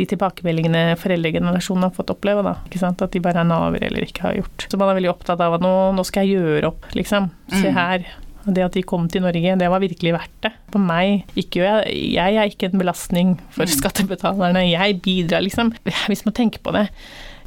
de 0.00 0.06
tilbakemeldingene 0.08 0.94
foreldregenerasjonen 0.96 1.84
har 1.84 1.92
fått 1.92 2.10
oppleve, 2.14 2.40
da. 2.46 2.54
At 2.88 3.12
de 3.12 3.20
bare 3.20 3.42
er 3.42 3.48
naver 3.50 3.82
eller 3.84 4.06
ikke 4.06 4.22
har 4.24 4.38
gjort. 4.38 4.64
Så 4.70 4.78
man 4.80 4.88
er 4.88 4.96
veldig 4.96 5.10
opptatt 5.12 5.42
av 5.44 5.58
at 5.58 5.64
nå, 5.64 5.72
nå 5.92 6.04
skal 6.08 6.24
jeg 6.24 6.38
gjøre 6.40 6.70
opp, 6.72 6.86
liksom. 6.96 7.28
Se 7.52 7.68
Mm. 7.68 7.74
her. 7.76 8.06
Og 8.46 8.54
Det 8.56 8.62
at 8.64 8.72
de 8.72 8.82
kom 8.82 9.06
til 9.12 9.20
Norge, 9.20 9.58
det 9.60 9.68
var 9.68 9.82
virkelig 9.82 10.14
verdt 10.16 10.38
det. 10.46 10.52
For 10.72 10.80
meg 10.80 11.26
ikke, 11.36 11.60
jeg, 11.60 12.14
jeg 12.16 12.36
er 12.40 12.48
ikke 12.48 12.70
en 12.72 12.80
belastning 12.80 13.34
for 13.52 13.66
Mm. 13.68 13.74
skattebetalerne. 13.76 14.62
Jeg 14.70 15.02
bidrar, 15.02 15.42
liksom. 15.44 15.74
Hvis 16.08 16.24
man 16.24 16.32
tenker 16.32 16.58
på 16.64 16.72
det. 16.72 16.88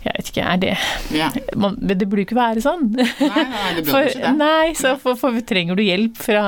Jeg 0.03 0.13
vet 0.17 0.29
ikke, 0.33 0.43
er 0.51 0.57
det 0.59 0.73
Ja. 1.15 1.29
man, 1.63 1.77
men 1.79 1.97
Det 1.97 2.07
burde 2.09 2.23
jo 2.25 2.27
ikke 2.27 2.39
være 2.39 2.63
sånn. 2.65 2.89
Nei, 2.97 3.05
nei, 3.17 3.73
det 3.77 3.83
burde 3.85 3.91
For, 3.93 4.09
ikke 4.11 4.21
det. 4.25 4.35
nei, 4.41 4.73
så 4.79 4.95
for, 4.99 5.15
for 5.19 5.41
trenger 5.47 5.79
du 5.79 5.83
hjelp 5.85 6.17
fra, 6.19 6.43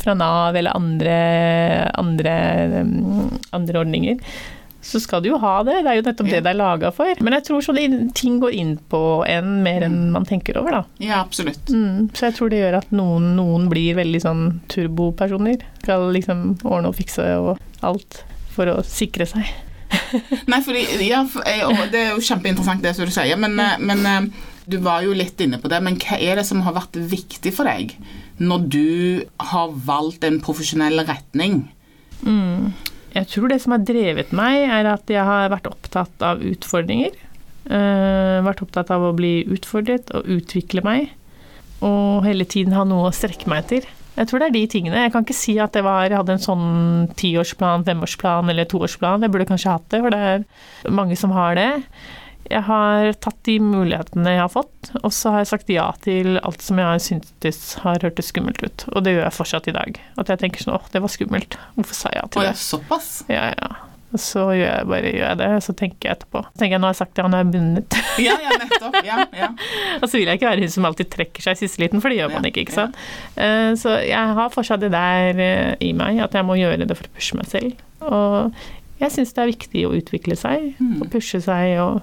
fra 0.00 0.14
Nav 0.16 0.56
eller 0.56 0.76
andre, 0.76 1.16
andre, 2.00 2.36
um, 2.82 3.40
andre 3.56 3.82
ordninger, 3.82 4.20
så 4.86 5.00
skal 5.02 5.18
du 5.24 5.32
jo 5.32 5.38
ha 5.42 5.56
det. 5.66 5.80
Det 5.82 5.90
er 5.90 5.96
jo 5.98 6.02
nettopp 6.06 6.28
Ja. 6.30 6.36
det 6.36 6.42
det 6.46 6.50
er 6.52 6.58
laga 6.60 6.90
for. 6.94 7.10
Men 7.26 7.34
jeg 7.34 7.44
tror 7.48 7.64
sånn 7.66 8.12
ting 8.14 8.36
går 8.40 8.54
inn 8.54 8.76
på 8.92 9.00
en 9.26 9.48
mer 9.64 9.82
enn 9.82 10.12
man 10.14 10.24
tenker 10.28 10.60
over, 10.60 10.76
da. 10.78 10.82
Ja, 11.02 11.18
absolutt. 11.24 11.66
Mm, 11.74 12.06
så 12.14 12.28
jeg 12.28 12.36
tror 12.38 12.52
det 12.54 12.60
gjør 12.62 12.76
at 12.78 12.92
noen, 12.94 13.32
noen 13.34 13.66
blir 13.72 13.98
veldig 13.98 14.20
sånn 14.22 14.44
turbopersoner. 14.70 15.64
Skal 15.82 16.06
liksom 16.14 16.52
ordne 16.62 16.92
og 16.92 17.00
fikse 17.00 17.26
og 17.42 17.58
alt 17.82 18.22
for 18.54 18.70
å 18.72 18.78
sikre 18.86 19.26
seg. 19.28 19.50
Nei, 20.50 20.60
fordi, 20.64 20.82
ja, 21.06 21.22
eh, 21.46 21.80
det 21.92 22.00
er 22.00 22.12
jo 22.14 22.24
kjempeinteressant 22.24 22.84
det 22.84 22.94
som 22.96 23.08
du 23.08 23.14
sier, 23.14 23.38
men, 23.40 23.58
eh, 23.62 23.78
men 23.82 24.06
eh, 24.06 24.46
du 24.66 24.78
var 24.84 25.04
jo 25.06 25.14
litt 25.16 25.40
inne 25.42 25.60
på 25.62 25.70
det. 25.72 25.80
Men 25.84 25.98
hva 26.02 26.18
er 26.18 26.40
det 26.40 26.46
som 26.48 26.62
har 26.66 26.76
vært 26.76 26.98
viktig 26.98 27.54
for 27.54 27.68
deg 27.68 27.94
når 28.42 28.66
du 28.72 28.88
har 29.52 29.76
valgt 29.86 30.26
en 30.26 30.40
profesjonell 30.44 31.00
retning? 31.08 31.62
Jeg 33.16 33.28
tror 33.32 33.48
det 33.48 33.62
som 33.62 33.72
har 33.72 33.84
drevet 33.86 34.32
meg, 34.36 34.66
er 34.68 34.88
at 34.90 35.08
jeg 35.08 35.24
har 35.24 35.52
vært 35.52 35.70
opptatt 35.70 36.24
av 36.24 36.42
utfordringer. 36.44 37.14
Uh, 37.66 38.44
vært 38.46 38.60
opptatt 38.62 38.92
av 38.94 39.02
å 39.08 39.14
bli 39.16 39.40
utfordret 39.50 40.12
og 40.14 40.28
utvikle 40.36 40.84
meg. 40.84 41.14
Og 41.84 42.26
hele 42.26 42.44
tiden 42.48 42.76
ha 42.76 42.84
noe 42.88 43.08
å 43.08 43.14
strekke 43.16 43.48
meg 43.50 43.64
etter. 43.64 43.88
Jeg 44.16 44.28
tror 44.30 44.40
det 44.40 44.46
er 44.48 44.54
de 44.56 44.66
tingene. 44.72 45.02
Jeg 45.06 45.12
kan 45.12 45.24
ikke 45.26 45.36
si 45.36 45.56
at 45.60 45.74
det 45.76 45.82
var, 45.84 46.06
jeg 46.08 46.16
hadde 46.16 46.36
en 46.38 46.44
sånn 46.44 46.68
tiårsplan, 47.20 47.84
femårsplan 47.86 48.52
eller 48.52 48.68
toårsplan. 48.70 49.26
Jeg 49.26 49.34
burde 49.34 49.48
kanskje 49.50 49.74
hatt 49.74 49.90
det, 49.92 50.00
for 50.04 50.14
det 50.14 50.20
er 50.30 50.94
mange 50.96 51.18
som 51.20 51.34
har 51.36 51.58
det. 51.58 51.68
Jeg 52.46 52.62
har 52.68 53.10
tatt 53.18 53.38
de 53.48 53.56
mulighetene 53.58 54.36
jeg 54.36 54.42
har 54.44 54.52
fått, 54.52 54.92
og 55.02 55.10
så 55.14 55.32
har 55.34 55.42
jeg 55.42 55.50
sagt 55.50 55.72
ja 55.72 55.88
til 56.04 56.38
alt 56.46 56.62
som 56.62 56.78
jeg 56.78 56.86
har 56.86 57.02
syntes 57.02 57.58
har 57.82 57.98
hørtes 58.06 58.30
skummelt 58.30 58.62
ut. 58.62 58.86
Og 58.94 59.02
det 59.02 59.16
gjør 59.16 59.26
jeg 59.26 59.36
fortsatt 59.40 59.68
i 59.72 59.74
dag. 59.74 59.98
At 60.22 60.30
jeg 60.30 60.42
tenker 60.44 60.62
sånn 60.62 60.76
åh, 60.78 60.86
det 60.94 61.02
var 61.02 61.12
skummelt. 61.12 61.58
Hvorfor 61.74 61.98
sa 61.98 62.14
jeg 62.14 62.22
ja 62.22 62.28
Å 62.28 62.32
til 62.36 62.46
det? 62.46 62.54
såpass? 62.62 63.10
Ja, 63.32 63.50
ja. 63.50 63.72
Og 64.16 64.20
så 64.24 64.42
gjør 64.56 64.70
jeg 64.70 64.86
bare 64.88 65.10
gjør 65.12 65.26
jeg 65.28 65.38
det, 65.42 65.48
så 65.66 65.74
tenker 65.76 66.08
jeg 66.08 66.16
etterpå. 66.16 66.42
Så 66.48 66.60
tenker 66.62 66.76
jeg 66.78 66.82
nå 66.82 66.88
har 66.88 66.94
jeg 66.96 67.00
sagt 67.02 67.14
det, 67.18 67.24
og 67.26 67.32
nå 67.34 67.36
er 67.38 67.44
jeg 67.44 67.52
bundet. 67.56 67.96
Ja, 68.26 68.36
ja, 68.40 68.54
nettopp. 68.62 68.96
Ja, 69.04 69.16
ja. 69.36 69.48
og 70.00 70.06
så 70.08 70.16
vil 70.16 70.30
jeg 70.30 70.38
ikke 70.40 70.48
være 70.48 70.64
hun 70.64 70.72
som 70.72 70.86
alltid 70.88 71.10
trekker 71.12 71.44
seg 71.44 71.58
i 71.58 71.60
siste 71.66 71.82
liten, 71.84 72.00
for 72.00 72.08
det 72.12 72.16
gjør 72.22 72.32
man 72.32 72.46
Ja, 72.46 72.52
ikke, 72.54 72.64
ikke 72.64 72.76
sant. 72.78 72.96
Eh, 73.36 73.74
Så 73.76 73.92
jeg 74.06 74.32
har 74.40 74.54
fortsatt 74.54 74.80
det 74.86 74.90
der 74.96 75.42
eh, 75.44 75.74
i 75.84 75.92
meg, 75.96 76.22
at 76.24 76.34
jeg 76.38 76.48
må 76.48 76.56
gjøre 76.56 76.86
det 76.88 76.96
for 76.96 77.10
å 77.10 77.14
pushe 77.18 77.36
meg 77.36 77.50
selv. 77.52 77.76
Og 78.06 78.56
jeg 79.02 79.12
syns 79.12 79.34
det 79.36 79.42
er 79.44 79.52
viktig 79.52 79.82
å 79.90 79.92
utvikle 80.00 80.38
seg, 80.40 80.72
Mm. 80.80 81.02
og 81.04 81.10
pushe 81.12 81.42
seg 81.44 81.76
og 81.84 82.00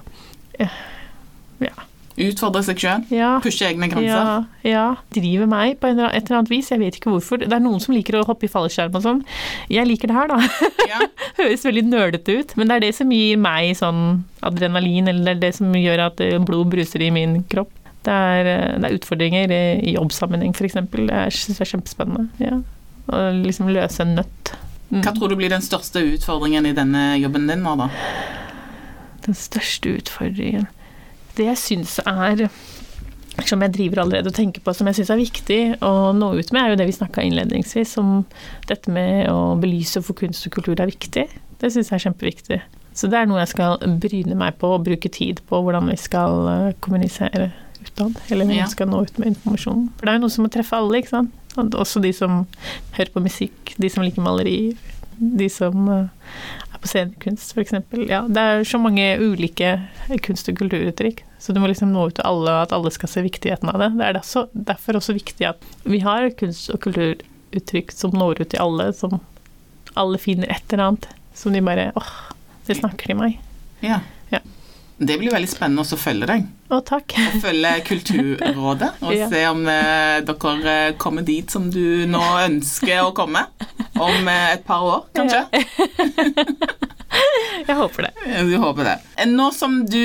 ja. 1.60 1.74
Utfordre 2.14 2.60
seg 2.62 2.78
sjøl. 2.78 3.04
Ja. 3.10 3.32
Pushe 3.42 3.66
egne 3.66 3.88
grenser. 3.90 4.06
Ja, 4.06 4.70
ja. 4.70 4.82
Driver 5.14 5.48
meg 5.50 5.80
på 5.80 5.88
en 5.90 5.98
eller- 5.98 6.14
et 6.14 6.28
eller 6.28 6.38
annet 6.38 6.50
vis. 6.52 6.68
Jeg 6.70 6.78
vet 6.78 6.94
ikke 7.00 7.10
hvorfor. 7.10 7.38
Det 7.42 7.52
er 7.52 7.62
noen 7.64 7.80
som 7.82 7.94
liker 7.94 8.20
å 8.20 8.24
hoppe 8.28 8.46
i 8.46 8.52
fallskjerm 8.52 8.94
og 8.94 9.02
sånn. 9.02 9.24
Jeg 9.68 9.88
liker 9.88 10.08
det 10.12 10.14
her, 10.14 10.28
da. 10.28 10.38
Ja. 10.94 11.00
Høres 11.40 11.64
veldig 11.66 11.84
nølete 11.88 12.38
ut, 12.38 12.56
men 12.56 12.68
det 12.68 12.76
er 12.76 12.80
det 12.86 12.92
som 12.94 13.10
gir 13.10 13.36
meg 13.40 13.72
sånn 13.76 14.22
adrenalin, 14.46 15.08
eller 15.10 15.24
det 15.24 15.32
er 15.34 15.40
det 15.48 15.54
som 15.56 15.72
gjør 15.74 16.04
at 16.06 16.20
eh, 16.22 16.38
blod 16.38 16.70
bruser 16.70 17.02
i 17.02 17.10
min 17.10 17.42
kropp. 17.50 17.72
Det 18.04 18.12
er, 18.12 18.46
eh, 18.46 18.78
det 18.78 18.90
er 18.90 18.98
utfordringer 19.00 19.50
i 19.82 19.96
jobbsammenheng, 19.96 20.54
f.eks. 20.54 20.78
Det 20.92 21.08
jeg 21.08 21.56
er 21.58 21.72
kjempespennende. 21.72 22.28
Ja. 22.38 22.60
Å 23.10 23.24
liksom 23.42 23.72
løse 23.74 24.04
en 24.06 24.14
nøtt. 24.20 24.54
Mm. 24.92 25.00
Hva 25.02 25.16
tror 25.16 25.32
du 25.32 25.36
blir 25.40 25.50
den 25.50 25.64
største 25.64 26.04
utfordringen 26.14 26.68
i 26.68 26.76
denne 26.76 27.16
jobben 27.18 27.48
din 27.50 27.64
nå, 27.64 27.74
da? 27.80 27.88
Den 29.24 29.34
største 29.34 29.96
utfordringen 29.98 30.68
Det 31.34 31.48
jeg 31.50 31.60
syns 31.60 31.98
er 32.04 32.46
som 33.42 33.62
jeg 33.64 33.72
driver 33.74 34.04
allerede 34.04 34.30
og 34.30 34.36
tenker 34.36 34.62
på, 34.62 34.72
som 34.76 34.86
jeg 34.86 35.00
syns 35.00 35.10
er 35.10 35.18
viktig 35.18 35.60
å 35.82 36.12
nå 36.14 36.30
ut 36.38 36.52
med, 36.54 36.60
er 36.60 36.70
jo 36.70 36.78
det 36.78 36.86
vi 36.86 36.94
snakka 36.94 37.24
innledningsvis, 37.26 37.96
om 37.98 38.12
dette 38.70 38.92
med 38.94 39.26
å 39.32 39.56
belyse 39.60 40.02
for 40.04 40.16
kunst 40.18 40.46
og 40.46 40.54
kultur 40.54 40.78
er 40.78 40.90
viktig. 40.92 41.26
Det 41.58 41.72
syns 41.72 41.90
jeg 41.90 41.98
er 41.98 42.04
kjempeviktig. 42.06 42.60
Så 42.94 43.10
det 43.10 43.18
er 43.18 43.26
noe 43.26 43.40
jeg 43.42 43.50
skal 43.50 43.82
bryne 43.98 44.38
meg 44.38 44.58
på 44.60 44.70
og 44.76 44.86
bruke 44.86 45.10
tid 45.10 45.42
på, 45.48 45.62
hvordan 45.66 45.90
vi 45.90 45.98
skal 45.98 46.48
eh, 46.52 46.74
kommunisere 46.84 47.50
utad. 47.80 48.20
Eller 48.30 48.46
hvordan 48.46 48.60
vi 48.60 48.70
skal 48.76 48.90
nå 48.92 49.02
ut 49.02 49.18
med 49.18 49.32
informasjonen. 49.32 49.88
For 49.96 50.06
det 50.06 50.12
er 50.12 50.20
jo 50.20 50.24
noe 50.26 50.34
som 50.36 50.46
må 50.46 50.52
treffe 50.54 50.78
alle, 50.78 51.00
ikke 51.00 51.16
sant. 51.16 51.40
Også 51.74 52.02
de 52.02 52.14
som 52.14 52.44
hører 52.94 53.10
på 53.14 53.22
musikk, 53.24 53.74
de 53.82 53.90
som 53.90 54.06
liker 54.06 54.22
maleri, 54.22 54.76
de 55.18 55.50
som 55.50 55.90
eh, 55.90 56.30
på 56.84 56.90
scenekunst, 56.90 57.54
f.eks. 57.56 57.72
Ja, 58.10 58.22
det 58.28 58.42
er 58.44 58.64
så 58.68 58.78
mange 58.80 59.06
ulike 59.22 59.70
kunst- 60.24 60.50
og 60.52 60.58
kulturuttrykk. 60.60 61.22
Så 61.40 61.54
du 61.56 61.60
må 61.62 61.70
liksom 61.70 61.94
nå 61.94 62.08
ut 62.10 62.18
til 62.18 62.26
alle, 62.28 62.58
at 62.64 62.74
alle 62.76 62.92
skal 62.92 63.10
se 63.10 63.24
viktigheten 63.24 63.72
av 63.72 63.80
det. 63.80 63.90
Det 63.96 64.08
er 64.08 64.18
derfor, 64.18 64.50
derfor 64.52 65.00
også 65.00 65.16
viktig 65.16 65.48
at 65.48 65.64
vi 65.88 66.02
har 66.04 66.28
kunst- 66.36 66.72
og 66.74 66.82
kulturuttrykk 66.84 67.94
som 67.94 68.16
når 68.16 68.44
ut 68.44 68.52
til 68.52 68.60
alle, 68.64 68.90
som 68.96 69.18
alle 69.96 70.20
finner 70.20 70.52
et 70.52 70.72
eller 70.72 70.90
annet. 70.90 71.08
Som 71.34 71.56
de 71.56 71.64
bare 71.64 71.88
åh, 71.96 72.12
det 72.68 72.78
snakker 72.78 73.10
til 73.10 73.18
meg. 73.18 73.40
Ja. 73.84 74.02
Ja. 75.04 75.08
Det 75.12 75.18
blir 75.20 75.32
veldig 75.34 75.50
spennende 75.50 75.84
å 75.84 75.98
følge 76.00 76.26
deg. 76.30 76.44
Å, 76.72 76.78
takk. 76.86 77.12
Å 77.20 77.40
Følge 77.42 77.72
Kulturrådet 77.86 78.90
og 79.04 79.12
Ja. 79.14 79.26
se 79.30 79.42
om 79.50 79.60
eh, 79.68 80.22
dere 80.24 80.74
eh, 80.74 80.94
kommer 81.00 81.22
dit 81.26 81.50
som 81.52 81.66
du 81.70 82.06
nå 82.08 82.22
ønsker 82.46 83.02
å 83.04 83.12
komme. 83.16 83.42
Om 84.00 84.28
eh, 84.32 84.54
et 84.56 84.64
par 84.66 84.82
år, 84.88 85.04
kanskje. 85.14 85.44
Jeg 87.68 87.76
håper 87.78 88.08
det. 88.08 88.12
Vi 88.48 88.56
håper 88.58 88.88
det. 88.88 88.96
Nå 89.30 89.50
som 89.54 89.82
du 89.86 90.00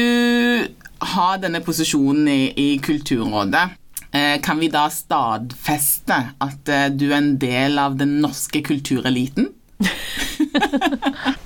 har 1.16 1.40
denne 1.42 1.62
posisjonen 1.66 2.28
i, 2.30 2.42
i 2.60 2.68
Kulturrådet, 2.84 3.64
eh, 4.12 4.36
kan 4.46 4.60
vi 4.62 4.68
da 4.72 4.84
stadfeste 4.94 6.20
at 6.44 6.74
du 7.00 7.08
er 7.10 7.18
en 7.22 7.34
del 7.42 7.80
av 7.82 7.96
den 8.00 8.20
norske 8.24 8.62
kultureliten? 8.68 9.50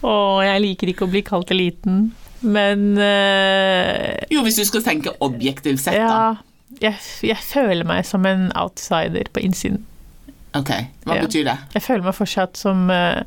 Å, 0.04 0.14
jeg 0.44 0.62
liker 0.64 0.90
ikke 0.92 1.06
å 1.06 1.12
bli 1.14 1.22
kalt 1.26 1.52
eliten, 1.54 2.08
men 2.44 2.86
uh, 3.00 4.14
Jo, 4.32 4.44
hvis 4.46 4.60
du 4.60 4.66
skal 4.68 4.84
tenke 4.86 5.16
objektivt 5.24 5.84
sett, 5.86 6.00
da. 6.00 6.38
Jeg, 6.82 6.98
jeg 7.24 7.40
føler 7.46 7.86
meg 7.88 8.06
som 8.10 8.26
en 8.26 8.48
outsider 8.58 9.30
på 9.34 9.44
innsiden. 9.46 9.84
Ok, 10.58 10.72
hva 11.06 11.18
Ja. 11.18 11.26
betyr 11.26 11.46
det? 11.48 11.58
Jeg 11.76 11.86
føler 11.86 12.08
meg 12.08 12.18
fortsatt 12.18 12.58
som 12.60 12.90
uh, 12.90 13.22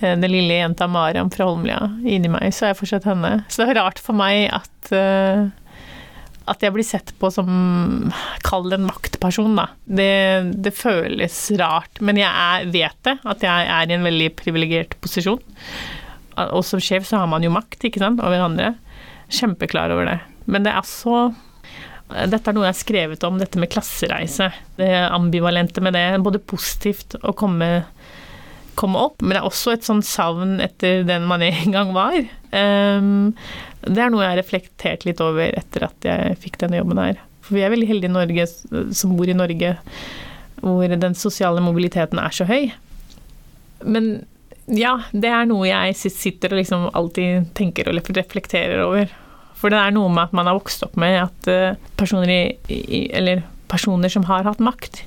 den 0.00 0.26
lille 0.30 0.58
jenta 0.60 0.86
Mariam 0.90 1.30
fra 1.30 1.46
Holmlia. 1.50 1.80
Inni 2.06 2.30
meg 2.32 2.52
så 2.54 2.66
er 2.68 2.74
jeg 2.74 2.80
fortsatt 2.82 3.08
henne. 3.10 3.32
Så 3.50 3.62
det 3.62 3.72
er 3.72 3.80
rart 3.82 4.02
for 4.02 4.18
meg 4.18 4.48
at 4.54 4.92
uh, 4.94 5.48
at 6.50 6.64
jeg 6.64 6.74
blir 6.74 6.86
sett 6.86 7.12
på 7.20 7.28
som 7.30 7.48
Kall 8.46 8.68
det 8.70 8.80
en 8.80 8.88
maktperson, 8.88 9.54
da. 9.58 9.68
Det, 9.84 10.10
det 10.64 10.72
føles 10.74 11.36
rart. 11.60 12.00
Men 12.02 12.18
jeg 12.18 12.30
er, 12.30 12.66
vet 12.72 12.96
det, 13.06 13.16
at 13.22 13.44
jeg 13.46 13.70
er 13.76 13.90
i 13.90 13.96
en 13.96 14.06
veldig 14.08 14.30
privilegert 14.40 14.96
posisjon. 15.04 15.42
Og 16.56 16.64
som 16.66 16.82
sjef 16.82 17.08
så 17.08 17.22
har 17.22 17.30
man 17.30 17.44
jo 17.44 17.52
makt, 17.54 17.84
ikke 17.86 18.02
sant, 18.02 18.22
over 18.24 18.46
andre. 18.46 18.74
Kjempeklar 19.30 19.92
over 19.94 20.08
det. 20.08 20.18
Men 20.50 20.66
det 20.66 20.74
er 20.74 20.86
så 20.88 21.28
dette 22.10 22.50
er 22.50 22.56
noe 22.56 22.66
jeg 22.66 22.74
har 22.74 22.80
skrevet 22.80 23.24
om, 23.26 23.38
dette 23.38 23.60
med 23.60 23.70
klassereise. 23.70 24.50
Det 24.78 24.90
ambivalente 25.06 25.82
med 25.84 25.94
det. 25.94 26.06
Både 26.24 26.42
positivt 26.42 27.14
å 27.22 27.32
komme, 27.38 27.68
komme 28.78 29.04
opp, 29.06 29.20
men 29.22 29.36
det 29.36 29.42
er 29.42 29.46
også 29.46 29.76
et 29.76 29.86
sånn 29.86 30.02
savn 30.06 30.58
etter 30.64 31.04
den 31.06 31.28
man 31.30 31.44
en 31.46 31.76
gang 31.76 31.92
var. 31.94 32.18
Um, 32.50 33.30
det 33.86 34.02
er 34.02 34.10
noe 34.10 34.24
jeg 34.24 34.32
har 34.32 34.40
reflektert 34.42 35.06
litt 35.06 35.22
over 35.22 35.54
etter 35.54 35.86
at 35.86 36.08
jeg 36.08 36.40
fikk 36.42 36.58
denne 36.64 36.80
jobben 36.80 37.00
her. 37.00 37.22
For 37.46 37.56
vi 37.56 37.64
er 37.64 37.72
veldig 37.72 37.88
heldige 37.88 38.10
i 38.10 38.16
Norge, 38.16 38.48
som 38.96 39.14
bor 39.18 39.30
i 39.30 39.38
Norge, 39.38 39.76
hvor 40.60 40.96
den 41.06 41.16
sosiale 41.16 41.62
mobiliteten 41.64 42.18
er 42.20 42.34
så 42.34 42.46
høy. 42.48 42.72
Men 43.86 44.12
ja, 44.70 44.94
det 45.12 45.30
er 45.32 45.48
noe 45.50 45.66
jeg 45.68 45.96
sitter 45.98 46.54
og 46.54 46.60
liksom 46.60 46.86
alltid 46.94 47.50
tenker 47.58 47.90
og 47.90 47.98
reflekterer 48.16 48.84
over. 48.84 49.10
For 49.60 49.72
det 49.72 49.80
er 49.80 49.92
noe 49.92 50.08
med 50.12 50.28
at 50.28 50.36
man 50.36 50.48
har 50.48 50.56
vokst 50.56 50.84
opp 50.86 50.96
med 51.00 51.18
at 51.20 51.50
eh, 51.50 51.76
personer, 52.00 52.30
i, 52.70 53.02
eller 53.12 53.42
personer 53.70 54.12
som 54.12 54.24
har 54.30 54.46
hatt 54.48 54.62
makt, 54.62 55.02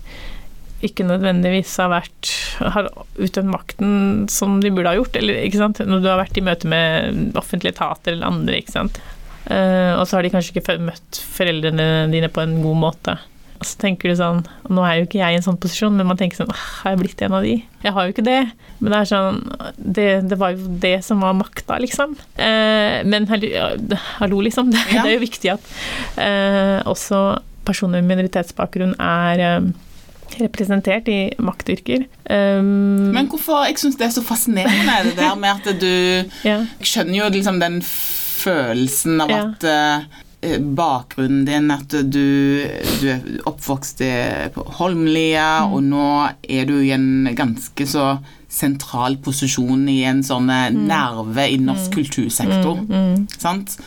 ikke 0.84 1.06
nødvendigvis 1.08 1.72
har 1.80 1.94
vært 1.94 2.30
har 2.60 2.90
utøvd 3.16 3.50
makten 3.50 3.92
som 4.32 4.60
de 4.62 4.72
burde 4.74 4.92
ha 4.92 5.00
gjort. 5.00 5.16
Eller? 5.20 5.40
Når 5.88 6.04
du 6.04 6.10
har 6.12 6.20
vært 6.20 6.38
i 6.38 6.46
møte 6.46 6.70
med 6.70 7.38
offentlige 7.40 7.78
etater 7.78 8.14
eller 8.14 8.30
andre. 8.30 8.60
Eh, 8.60 9.94
og 9.96 10.06
så 10.06 10.18
har 10.18 10.26
de 10.26 10.34
kanskje 10.34 10.58
ikke 10.58 10.80
møtt 10.84 11.22
foreldrene 11.34 11.88
dine 12.12 12.30
på 12.32 12.44
en 12.44 12.60
god 12.64 12.82
måte. 12.84 13.18
Og 13.60 13.66
så 13.70 13.78
tenker 13.80 14.10
du 14.12 14.16
sånn 14.20 14.42
Nå 14.74 14.82
er 14.84 14.98
jo 15.00 15.06
ikke 15.08 15.20
jeg 15.22 15.36
i 15.36 15.38
en 15.40 15.46
sånn 15.46 15.60
posisjon, 15.62 15.94
men 15.96 16.08
man 16.10 16.18
tenker 16.20 16.42
sånn 16.42 16.52
Har 16.52 16.92
jeg 16.96 17.00
blitt 17.04 17.22
en 17.24 17.36
av 17.38 17.44
de? 17.46 17.54
Jeg 17.84 17.94
har 17.96 18.08
jo 18.08 18.14
ikke 18.16 18.26
det. 18.26 18.40
Men 18.80 18.92
det 18.96 19.00
er 19.00 19.10
sånn 19.12 19.40
Det, 19.78 20.08
det 20.32 20.38
var 20.42 20.56
jo 20.56 20.68
det 20.84 20.96
som 21.06 21.22
var 21.24 21.34
makta, 21.38 21.78
liksom. 21.84 22.18
Eh, 22.36 23.00
men 23.08 23.28
hallo, 23.30 24.42
liksom. 24.42 24.70
Det, 24.74 24.84
Ja. 24.94 25.04
det 25.06 25.14
er 25.14 25.18
jo 25.18 25.24
viktig 25.24 25.54
at 25.54 25.72
eh, 26.20 26.80
også 26.90 27.24
personer 27.64 28.02
med 28.04 28.18
minoritetsbakgrunn 28.18 28.96
er 29.00 29.40
eh, 29.40 29.70
representert 30.42 31.08
i 31.14 31.20
maktyrker. 31.40 32.08
Um, 32.26 33.12
Men 33.14 33.28
hvorfor 33.30 33.68
Jeg 33.70 33.78
syns 33.80 33.96
det 34.00 34.08
er 34.08 34.14
så 34.16 34.24
fascinerende, 34.26 34.96
det 35.12 35.16
der 35.20 35.36
med 35.38 35.62
at 35.62 35.80
du 35.80 36.26
ja. 36.50 36.58
Skjønner 36.82 37.20
jo 37.22 37.30
liksom 37.38 37.60
den 37.62 37.78
følelsen 37.86 39.22
av 39.24 39.30
Ja. 39.32 39.42
at 39.54 39.64
eh, 39.64 40.22
bakgrunnen 40.78 41.46
din, 41.48 41.72
at 41.72 41.88
du, 41.90 42.64
du 43.02 43.08
er 43.14 43.22
oppvokst 43.50 44.02
i- 44.06 44.50
på 44.54 44.66
Holmlia, 44.80 45.64
Mm. 45.66 45.74
og 45.74 45.84
nå 45.84 46.08
er 46.50 46.66
du 46.66 46.76
i 46.82 46.92
en 46.92 47.30
ganske 47.36 47.86
så 47.88 48.20
sentral 48.54 49.16
posisjon 49.18 49.88
i 49.90 50.04
en 50.06 50.22
sånn 50.24 50.46
mm. 50.52 50.84
nerve 50.88 51.48
i 51.50 51.58
norsk 51.58 51.92
kultursektor. 51.96 52.84
Mm, 52.88 53.28
Sant? 53.40 53.78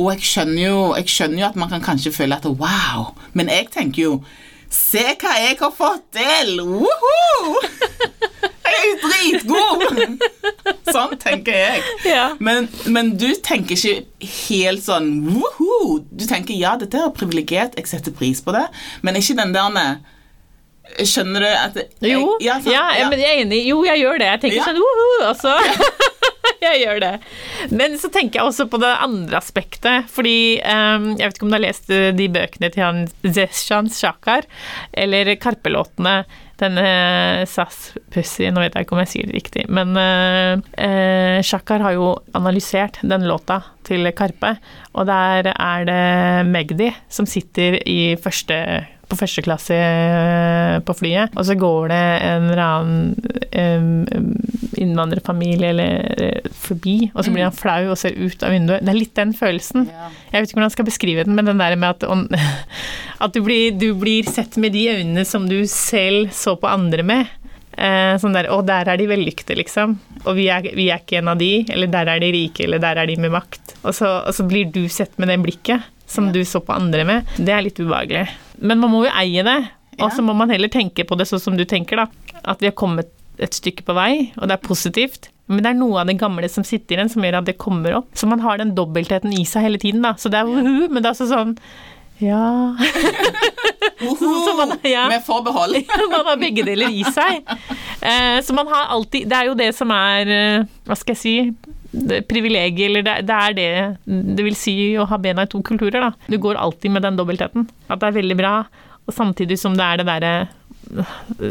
Og 0.00 0.12
jeg 0.14 0.22
skjønner, 0.24 0.62
jo, 0.64 0.94
jeg 0.96 1.06
skjønner 1.12 1.38
jo 1.42 1.46
at 1.50 1.56
man 1.60 1.68
kan 1.68 1.82
kanskje 1.84 2.12
føle 2.14 2.38
at 2.38 2.46
wow, 2.48 3.10
men 3.34 3.48
jeg 3.52 3.68
tenker 3.74 4.02
jo 4.06 4.14
Se 4.70 5.02
hva 5.18 5.32
jeg 5.34 5.56
har 5.58 5.72
fått 5.74 6.04
til! 6.14 6.60
Woho! 6.62 7.58
Jeg 8.70 8.90
er 8.90 9.00
dritgod! 9.02 10.22
Sånn 10.90 11.16
tenker 11.20 11.56
jeg. 11.56 11.82
ja. 12.08 12.28
Men, 12.42 12.68
men 12.90 13.12
du 13.20 13.28
tenker 13.44 13.76
ikke 13.76 14.30
helt 14.46 14.84
sånn 14.86 15.10
woho! 15.32 15.98
Du 16.10 16.24
tenker 16.30 16.54
ja, 16.58 16.76
dette 16.80 17.00
er 17.02 17.12
privilegert, 17.16 17.76
jeg 17.80 17.90
setter 17.90 18.14
pris 18.16 18.42
på 18.44 18.54
det, 18.56 18.66
men 19.06 19.18
ikke 19.20 19.36
den 19.42 19.54
der 19.56 20.00
Skjønner 21.06 21.44
du 21.44 21.46
at 21.46 21.76
jeg, 21.78 22.16
Jo, 22.16 22.32
ja, 22.42 22.56
sant? 22.58 23.10
men 23.12 23.20
jeg 23.22 23.30
er 23.30 23.42
enig. 23.44 23.60
Jo, 23.68 23.76
jeg 23.86 24.00
gjør 24.02 24.16
det. 24.18 24.26
Jeg 24.32 24.40
tenker 24.42 24.56
Ja. 24.58 24.64
sånn 24.66 24.80
woho, 24.82 25.04
altså. 25.28 25.52
jeg 26.64 26.80
gjør 26.82 26.98
det. 27.04 27.10
Men 27.78 27.94
så 28.00 28.10
tenker 28.10 28.40
jeg 28.40 28.48
også 28.50 28.66
på 28.72 28.80
det 28.82 28.90
andre 29.06 29.38
aspektet. 29.38 30.08
Fordi 30.10 30.34
um, 30.64 31.12
Jeg 31.14 31.28
vet 31.30 31.38
ikke 31.38 31.46
om 31.46 31.52
du 31.54 31.58
har 31.60 31.62
lest 31.62 31.92
de 32.18 32.26
bøkene 32.34 32.72
til 32.74 32.82
han 32.82 33.04
Zeshan 33.22 33.92
Shakar, 33.94 34.48
eller 34.90 35.30
Karpe-låtene. 35.38 36.16
Denne 36.60 36.84
SAS-pussy 37.48 38.50
nå 38.52 38.60
vet 38.60 38.76
jeg 38.76 38.86
ikke 38.86 38.96
om 38.96 39.02
jeg 39.02 39.12
sier 39.14 39.30
det 39.30 39.38
riktig, 39.38 39.64
men 39.72 39.96
uh, 39.96 41.40
Shakar 41.46 41.84
har 41.86 41.96
jo 41.96 42.12
analysert 42.36 43.00
den 43.00 43.24
låta 43.28 43.62
til 43.88 44.10
Karpe, 44.16 44.54
og 44.92 45.08
der 45.08 45.50
er 45.54 45.88
det 45.88 46.04
Magdi 46.50 46.90
som 47.08 47.28
sitter 47.28 47.80
i 47.88 48.16
første 48.20 48.60
på 49.10 49.18
første 49.18 49.44
klasse 49.44 49.76
eh, 49.76 50.78
på 50.86 50.94
flyet, 50.96 51.34
og 51.34 51.46
så 51.46 51.56
går 51.58 51.90
det 51.90 52.04
en 52.28 52.48
eller 52.52 52.62
annen 52.64 53.14
um, 54.06 54.49
innvandrerfamilie 54.80 55.72
eller 55.72 56.22
eh, 56.22 56.50
forbi, 56.56 57.10
og 57.14 57.24
så 57.24 57.32
blir 57.34 57.46
han 57.46 57.56
flau 57.56 57.90
og 57.92 57.98
ser 58.00 58.16
ut 58.18 58.44
av 58.46 58.54
vinduet. 58.54 58.84
Det 58.84 58.92
er 58.92 58.98
litt 58.98 59.16
den 59.18 59.34
følelsen. 59.36 59.88
Jeg 60.30 60.36
vet 60.36 60.48
ikke 60.48 60.58
hvordan 60.58 60.70
jeg 60.70 60.76
skal 60.78 60.88
beskrive 60.88 61.26
den, 61.28 61.36
men 61.38 61.50
den 61.50 61.60
der 61.62 61.76
med 61.80 61.96
at, 61.96 62.06
at 63.26 63.36
du, 63.36 63.42
blir, 63.46 63.76
du 63.78 63.92
blir 63.98 64.28
sett 64.30 64.58
med 64.60 64.74
de 64.76 64.86
øynene 64.94 65.26
som 65.28 65.48
du 65.50 65.60
selv 65.70 66.32
så 66.36 66.56
på 66.60 66.70
andre 66.70 67.06
med. 67.06 67.36
Eh, 67.80 68.16
sånn 68.20 68.34
der, 68.36 68.50
Å, 68.52 68.60
der 68.66 68.90
er 68.92 69.00
de 69.00 69.06
vellykkede, 69.08 69.56
liksom. 69.62 69.96
Og 70.24 70.34
vi 70.36 70.50
er, 70.52 70.66
vi 70.76 70.90
er 70.90 71.00
ikke 71.00 71.20
en 71.20 71.32
av 71.32 71.40
de. 71.40 71.52
Eller 71.70 71.90
der 71.92 72.10
er 72.12 72.22
de 72.22 72.32
rike, 72.34 72.66
eller 72.66 72.82
der 72.82 73.00
er 73.00 73.08
de 73.08 73.16
med 73.20 73.32
makt. 73.34 73.76
Og 73.84 73.94
så, 73.96 74.10
og 74.26 74.36
så 74.36 74.44
blir 74.48 74.68
du 74.74 74.82
sett 74.92 75.16
med 75.20 75.32
det 75.32 75.40
blikket. 75.44 75.88
som 76.10 76.32
du 76.32 76.40
så 76.44 76.58
på 76.58 76.74
andre 76.74 77.04
med, 77.06 77.28
det 77.38 77.52
er 77.54 77.62
litt 77.62 77.76
ubehagelig. 77.78 78.24
Men 78.58 78.80
man 78.82 78.90
må 78.90 79.04
jo 79.04 79.12
eie 79.14 79.44
det, 79.46 79.60
og 80.02 80.10
så 80.10 80.24
må 80.26 80.34
man 80.34 80.50
heller 80.50 80.66
tenke 80.66 81.04
på 81.06 81.14
det 81.14 81.28
sånn 81.30 81.38
som 81.38 81.54
du 81.54 81.62
tenker, 81.62 82.02
da. 82.02 82.40
At 82.42 82.58
vi 82.58 82.66
har 82.66 82.74
kommet 82.74 83.12
et 83.38 83.54
stykke 83.56 83.84
på 83.86 83.94
vei, 83.96 84.32
og 84.36 84.48
det 84.50 84.56
er 84.58 84.64
positivt. 84.66 85.28
Men 85.50 85.64
det 85.64 85.70
er 85.72 85.78
noe 85.80 86.00
av 86.02 86.06
det 86.06 86.18
gamle 86.20 86.48
som 86.48 86.62
sitter 86.66 86.94
i 86.94 87.00
den, 87.02 87.08
som 87.10 87.22
gjør 87.26 87.40
at 87.40 87.46
det 87.48 87.56
kommer 87.58 87.96
opp. 88.00 88.10
Så 88.14 88.28
man 88.30 88.40
har 88.44 88.58
den 88.60 88.74
dobbeltheten 88.76 89.32
i 89.34 89.44
seg 89.48 89.64
hele 89.66 89.78
tiden, 89.82 90.02
da. 90.04 90.12
Så 90.20 90.30
det 90.30 90.38
er 90.42 90.46
wuhu, 90.50 90.88
men 90.90 91.00
det 91.02 91.08
er 91.08 91.14
altså 91.14 91.30
sånn 91.30 91.56
ja 92.20 92.76
Woho! 94.00 94.56
man- 94.56 94.78
ja. 94.84 95.06
Med 95.08 95.22
forbehold. 95.24 95.72
Man 96.12 96.26
har 96.26 96.36
begge 96.40 96.64
deler 96.66 96.90
i 96.92 97.02
seg. 97.04 97.42
Eh, 98.00 98.40
så 98.44 98.52
man 98.56 98.68
har 98.68 98.90
alltid 98.92 99.26
Det 99.28 99.36
er 99.38 99.48
jo 99.48 99.54
det 99.56 99.70
som 99.76 99.90
er 99.92 100.28
eh, 100.32 100.62
Hva 100.88 100.96
skal 100.96 101.14
jeg 101.16 101.20
si 101.20 101.34
det- 101.92 102.22
Privilegiet, 102.28 102.86
eller 102.90 103.02
det, 103.04 103.16
det 103.28 103.36
er 103.36 103.56
det 103.56 103.70
det 104.36 104.44
vil 104.46 104.56
si 104.56 104.74
å 105.00 105.04
ha 105.10 105.18
bena 105.20 105.42
i 105.44 105.50
to 105.52 105.60
kulturer, 105.64 106.00
da. 106.00 106.12
Du 106.28 106.36
går 106.38 106.60
alltid 106.60 106.92
med 106.94 107.02
den 107.08 107.16
dobbeltheten. 107.18 107.66
At 107.88 108.00
det 108.00 108.08
er 108.12 108.18
veldig 108.20 108.36
bra, 108.38 108.54
og 109.08 109.14
samtidig 109.16 109.58
som 109.58 109.76
det 109.76 109.84
er 109.88 110.00
det 110.00 110.06
derre 110.08 110.34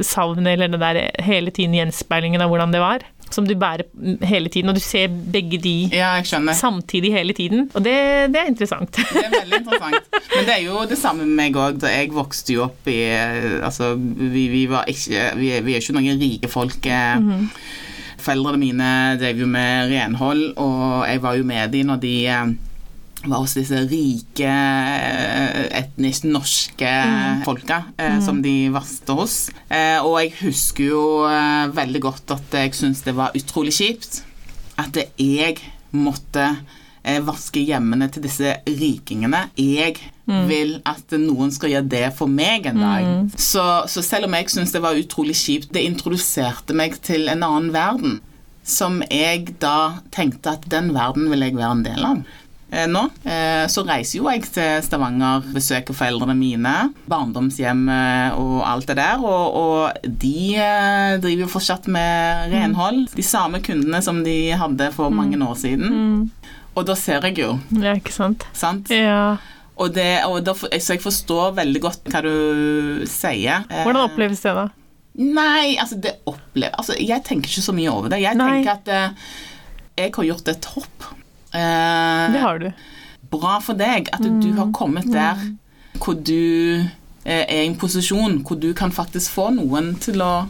savnet, 0.05 0.53
eller 0.53 0.67
det 0.73 0.79
der 0.81 0.99
hele 1.23 1.51
tiden 1.55 1.73
gjenspeilingen 1.77 2.41
av 2.43 2.49
hvordan 2.51 2.71
det 2.75 2.81
var, 2.83 3.05
som 3.29 3.45
du 3.45 3.53
bærer 3.61 3.83
hele 4.25 4.49
tiden, 4.49 4.71
og 4.71 4.77
du 4.79 4.81
ser 4.81 5.07
begge 5.09 5.59
de 5.61 5.73
Ja, 5.93 6.15
samtidig 6.57 7.11
hele 7.13 7.33
tiden. 7.37 7.67
Og 7.77 7.83
det, 7.85 7.93
det 8.33 8.39
er 8.41 8.47
interessant. 8.49 8.89
Det 8.97 9.21
er 9.21 9.35
veldig 9.35 9.59
interessant. 9.61 10.09
Men 10.35 10.47
det 10.47 10.55
er 10.55 10.63
jo 10.65 10.79
det 10.89 10.97
samme 10.97 11.27
med 11.27 11.35
meg 11.37 11.59
òg. 11.61 11.77
Da 11.83 11.91
jeg 11.93 12.09
vokste 12.15 12.55
jo 12.57 12.63
opp 12.65 12.89
i 12.89 12.97
Altså, 13.61 13.91
vi, 13.99 14.47
vi 14.49 14.63
var 14.71 14.89
ikke 14.89 15.27
vi, 15.37 15.51
er- 15.53 15.61
vi 15.67 15.75
er 15.77 15.83
ikke 15.83 15.93
noen 15.99 16.17
rike 16.21 16.49
folk. 16.49 16.85
eh. 16.89 17.21
Foreldrene 18.19 18.59
mine 18.59 18.87
drev 19.21 19.37
jo 19.45 19.47
med 19.47 19.93
renhold, 19.93 20.41
og 20.59 21.05
jeg 21.07 21.21
var 21.23 21.37
jo 21.39 21.45
med 21.47 21.71
de 21.71 21.83
når 21.87 22.01
de 22.03 22.13
eh, 22.27 22.49
var 23.25 23.41
hos 23.43 23.53
disse 23.57 23.75
rike, 23.89 24.47
eh, 24.47 25.65
etnisk 25.81 26.23
norske 26.29 26.91
folka 27.43 27.81
eh, 27.99 28.19
som 28.23 28.39
de 28.43 28.69
vaste 28.71 29.15
hos. 29.17 29.37
Eh, 29.67 29.99
og 29.99 30.19
jeg 30.21 30.35
husker 30.39 30.87
jo 30.93 31.03
eh, 31.27 31.67
veldig 31.75 32.01
godt 32.05 32.35
at 32.37 32.59
jeg 32.61 32.77
syntes 32.77 33.03
det 33.07 33.15
var 33.17 33.35
utrolig 33.35 33.75
kjipt 33.75 34.21
at 34.79 34.95
jeg 35.19 35.57
måtte 35.91 36.45
eh, 37.03 37.19
vaske 37.27 37.59
hjemmene 37.67 38.07
til 38.13 38.23
disse 38.23 38.55
rikingene. 38.69 39.49
Jeg 39.59 39.97
vil 40.47 40.75
at 40.85 41.11
noen 41.17 41.49
skal 41.51 41.71
gjøre 41.73 41.89
det 41.89 42.07
for 42.15 42.29
meg 42.29 42.67
en 42.69 42.79
dag. 42.83 43.05
Så, 43.35 43.63
så 43.89 44.03
selv 44.05 44.27
om 44.29 44.35
jeg 44.37 44.51
syntes 44.53 44.75
det 44.75 44.83
var 44.83 44.99
utrolig 44.99 45.33
kjipt, 45.35 45.71
det 45.73 45.81
introduserte 45.89 46.75
meg 46.77 46.99
til 47.01 47.27
en 47.33 47.41
annen 47.47 47.71
verden. 47.73 48.19
Som 48.63 48.99
jeg 49.09 49.55
da 49.59 49.97
tenkte 50.13 50.53
at 50.53 50.67
den 50.69 50.91
verden 50.93 51.31
vil 51.31 51.41
jeg 51.47 51.57
være 51.57 51.71
en 51.79 51.81
del 51.87 52.05
av. 52.05 52.21
Eh, 52.71 52.85
Nå 52.85 53.01
eh, 53.25 53.65
så 53.71 53.81
reiser 53.87 54.19
jo 54.19 54.27
jeg 54.29 54.43
til 54.53 54.83
Stavanger, 54.85 55.41
besøker 55.55 55.95
foreldrene 55.97 56.35
mine, 56.37 56.73
barndomshjemmet 57.09 58.37
og 58.37 58.59
alt 58.69 58.87
det 58.91 58.97
der, 58.99 59.23
og, 59.25 59.55
og 59.57 60.09
de 60.21 60.55
eh, 60.55 61.15
driver 61.23 61.45
jo 61.47 61.51
fortsatt 61.55 61.87
med 61.91 62.51
renhold. 62.53 63.07
De 63.17 63.25
samme 63.25 63.61
kundene 63.65 64.01
som 64.05 64.21
de 64.25 64.37
hadde 64.59 64.91
for 64.95 65.09
mange 65.13 65.39
år 65.41 65.57
siden. 65.57 66.27
Og 66.77 66.85
da 66.85 66.95
ser 66.95 67.25
jeg 67.25 67.39
jo, 67.41 67.55
Ja, 67.81 67.95
ikke 67.97 68.13
sant? 68.13 68.45
sant? 68.55 68.91
Ja. 68.93 69.37
Og 69.79 69.93
det, 69.95 70.09
og 70.27 70.41
da, 70.45 70.53
så 70.53 70.93
jeg 70.93 71.01
forstår 71.01 71.53
veldig 71.57 71.81
godt 71.83 72.09
hva 72.11 72.21
du 72.25 73.05
sier. 73.09 73.63
Eh, 73.71 73.85
Hvordan 73.87 74.05
oppleves 74.09 74.43
det, 74.45 74.53
da? 74.57 74.67
Nei, 75.19 75.73
altså 75.81 75.97
det 75.99 76.13
opplever 76.29 76.75
Altså, 76.79 76.93
jeg 76.95 77.23
tenker 77.27 77.49
ikke 77.49 77.63
så 77.65 77.73
mye 77.75 77.91
over 77.91 78.11
det. 78.13 78.21
Jeg 78.23 78.37
Nei. 78.39 78.49
tenker 78.61 78.75
at 78.77 78.91
eh, 78.93 79.31
jeg 79.99 80.13
har 80.15 80.27
gjort 80.29 80.51
et 80.53 80.67
hopp. 80.75 81.07
Eh, 81.53 82.31
Det 82.33 82.39
har 82.43 82.59
du. 82.59 82.69
bra 83.31 83.59
for 83.61 83.73
deg 83.77 84.09
at 84.13 84.21
du 84.21 84.51
har 84.57 84.71
kommet 84.73 85.09
der 85.11 85.37
hvor 85.99 86.13
du 86.15 86.85
eh, 87.25 87.43
er 87.43 87.63
i 87.63 87.67
en 87.67 87.75
posisjon 87.77 88.39
hvor 88.45 88.59
du 88.61 88.71
kan 88.73 88.91
faktisk 88.93 89.31
få 89.35 89.49
noen 89.55 89.95
til 90.01 90.21
å 90.21 90.47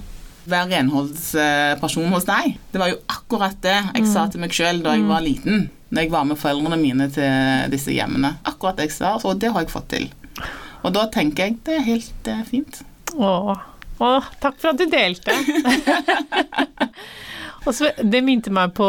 være 0.50 0.70
renholdsperson 0.78 2.12
hos 2.14 2.26
deg. 2.26 2.56
Det 2.74 2.80
var 2.82 2.90
jo 2.94 3.00
akkurat 3.12 3.58
det 3.62 3.76
jeg 3.96 4.08
sa 4.10 4.28
til 4.32 4.42
meg 4.42 4.52
sjøl 4.56 4.80
da 4.84 4.96
jeg 4.98 5.06
var 5.10 5.22
liten. 5.26 5.68
Når 5.90 6.02
jeg 6.06 6.12
var 6.14 6.24
med 6.30 6.38
foreldrene 6.38 6.78
mine 6.82 7.08
til 7.14 7.70
disse 7.74 7.92
hjemmene. 7.94 8.36
Akkurat 8.46 8.78
det 8.78 8.90
jeg 8.90 8.96
sa, 9.00 9.16
og 9.24 9.40
det 9.42 9.52
har 9.54 9.64
jeg 9.66 9.72
fått 9.74 9.90
til. 9.96 10.08
Og 10.84 10.94
da 10.96 11.08
tenker 11.12 11.50
jeg 11.50 11.58
det 11.66 11.76
er 11.80 11.86
helt 11.88 12.28
eh, 12.32 12.44
fint. 12.48 12.82
Åh. 13.18 13.56
Åh, 14.00 14.28
takk 14.40 14.56
for 14.62 14.72
at 14.72 14.80
du 14.80 14.86
delte. 14.88 15.34
og 17.66 17.74
så, 17.76 17.90
det 18.04 18.22
minte 18.24 18.54
meg 18.54 18.72
på 18.78 18.88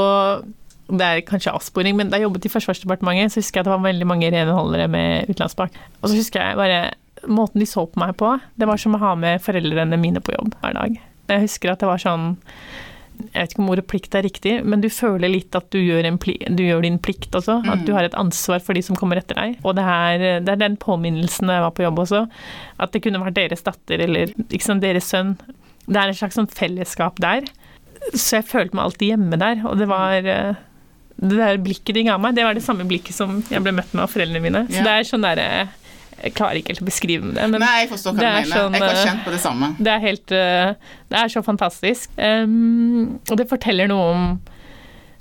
det 0.99 1.07
er 1.07 1.23
kanskje 1.27 1.53
avsporing, 1.55 1.97
men 1.99 2.11
da 2.11 2.19
jeg 2.19 2.27
jobbet 2.29 2.47
i 2.49 2.53
Forsvarsdepartementet, 2.53 3.35
så 3.35 3.43
husker 3.43 3.61
jeg 3.61 3.65
at 3.65 3.71
det 3.71 3.77
var 3.77 3.87
veldig 3.87 4.09
mange 4.09 4.31
renholdere 4.35 4.89
med 4.91 5.31
utenlandsbak. 5.31 5.79
Og 6.01 6.11
så 6.11 6.17
husker 6.19 6.43
jeg 6.43 6.61
bare 6.61 6.81
Måten 7.29 7.61
de 7.61 7.67
så 7.69 7.83
på 7.85 8.01
meg 8.01 8.15
på, 8.17 8.31
det 8.57 8.65
var 8.65 8.81
som 8.81 8.95
å 8.97 9.01
ha 9.03 9.11
med 9.19 9.43
foreldrene 9.45 9.99
mine 10.01 10.23
på 10.25 10.33
jobb 10.33 10.55
hver 10.63 10.73
dag. 10.73 10.95
Jeg 11.29 11.43
husker 11.43 11.73
at 11.73 11.83
det 11.83 11.91
var 11.91 12.01
sånn 12.01 12.31
Jeg 13.21 13.35
vet 13.35 13.53
ikke 13.53 13.61
om 13.61 13.69
ordet 13.75 13.85
plikt 13.91 14.17
er 14.17 14.25
riktig, 14.25 14.55
men 14.65 14.81
du 14.81 14.89
føler 14.89 15.29
litt 15.29 15.59
at 15.59 15.67
du 15.75 15.77
gjør, 15.83 16.09
en 16.09 16.17
pli, 16.17 16.39
du 16.49 16.63
gjør 16.65 16.87
din 16.87 16.97
plikt 16.97 17.37
også. 17.37 17.59
At 17.69 17.85
du 17.85 17.93
har 17.93 18.09
et 18.09 18.17
ansvar 18.17 18.63
for 18.65 18.73
de 18.73 18.81
som 18.87 18.97
kommer 18.97 19.21
etter 19.21 19.37
deg. 19.37 19.59
Og 19.61 19.77
det 19.77 19.85
er, 19.85 20.25
det 20.41 20.55
er 20.55 20.63
den 20.63 20.79
påminnelsen 20.81 21.51
da 21.51 21.59
jeg 21.59 21.67
var 21.67 21.75
på 21.77 21.85
jobb 21.85 22.01
også. 22.07 22.23
At 22.81 22.97
det 22.97 23.03
kunne 23.05 23.21
vært 23.21 23.37
deres 23.37 23.67
datter 23.67 24.01
eller 24.07 24.33
liksom 24.49 24.81
deres 24.81 25.13
sønn. 25.13 25.35
Det 25.85 26.01
er 26.01 26.09
et 26.09 26.23
slags 26.23 26.41
sånn 26.41 26.49
fellesskap 26.49 27.21
der. 27.21 27.45
Så 28.15 28.39
jeg 28.39 28.49
følte 28.49 28.79
meg 28.79 28.87
alltid 28.89 29.13
hjemme 29.13 29.41
der. 29.45 29.61
Og 29.69 29.77
det 29.83 29.91
var 29.93 30.25
eh, 30.25 30.65
det 31.21 31.37
der 31.37 31.59
blikket 31.61 31.95
de 31.95 32.03
ga 32.07 32.15
meg, 32.19 32.35
det 32.35 32.45
var 32.47 32.55
det 32.57 32.63
samme 32.65 32.87
blikket 32.89 33.13
som 33.15 33.43
jeg 33.51 33.61
ble 33.63 33.73
møtt 33.77 33.93
med 33.93 34.03
av 34.07 34.11
foreldrene 34.13 34.41
mine. 34.41 34.63
Så 34.71 34.79
Ja. 34.81 34.85
det 34.87 34.95
er 34.99 35.09
sånn 35.11 35.23
derre 35.27 35.69
Jeg 36.23 36.35
klarer 36.37 36.57
ikke 36.61 36.69
helt 36.75 36.83
å 36.83 36.85
beskrive 36.85 37.31
det, 37.33 37.45
men 37.49 37.61
Nei, 37.61 37.81
jeg 37.81 37.89
forstår 37.95 38.13
hva 38.13 38.21
du 38.21 38.27
er 38.27 38.33
mener. 38.43 38.57
sånn, 38.57 38.75
jeg 38.77 38.83
har 38.83 38.91
eh, 38.99 39.05
kjent 39.07 39.25
på 39.25 39.31
det 39.33 39.41
samme. 39.41 39.69
det 39.81 39.93
er 39.93 40.01
helt 40.01 40.33
eh, 40.33 40.75
Det 41.09 41.17
er 41.19 41.29
så 41.33 41.43
fantastisk. 41.43 42.11
Um, 42.19 43.21
og 43.31 43.37
det 43.41 43.47
forteller 43.49 43.89
noe 43.89 44.11
om 44.13 44.41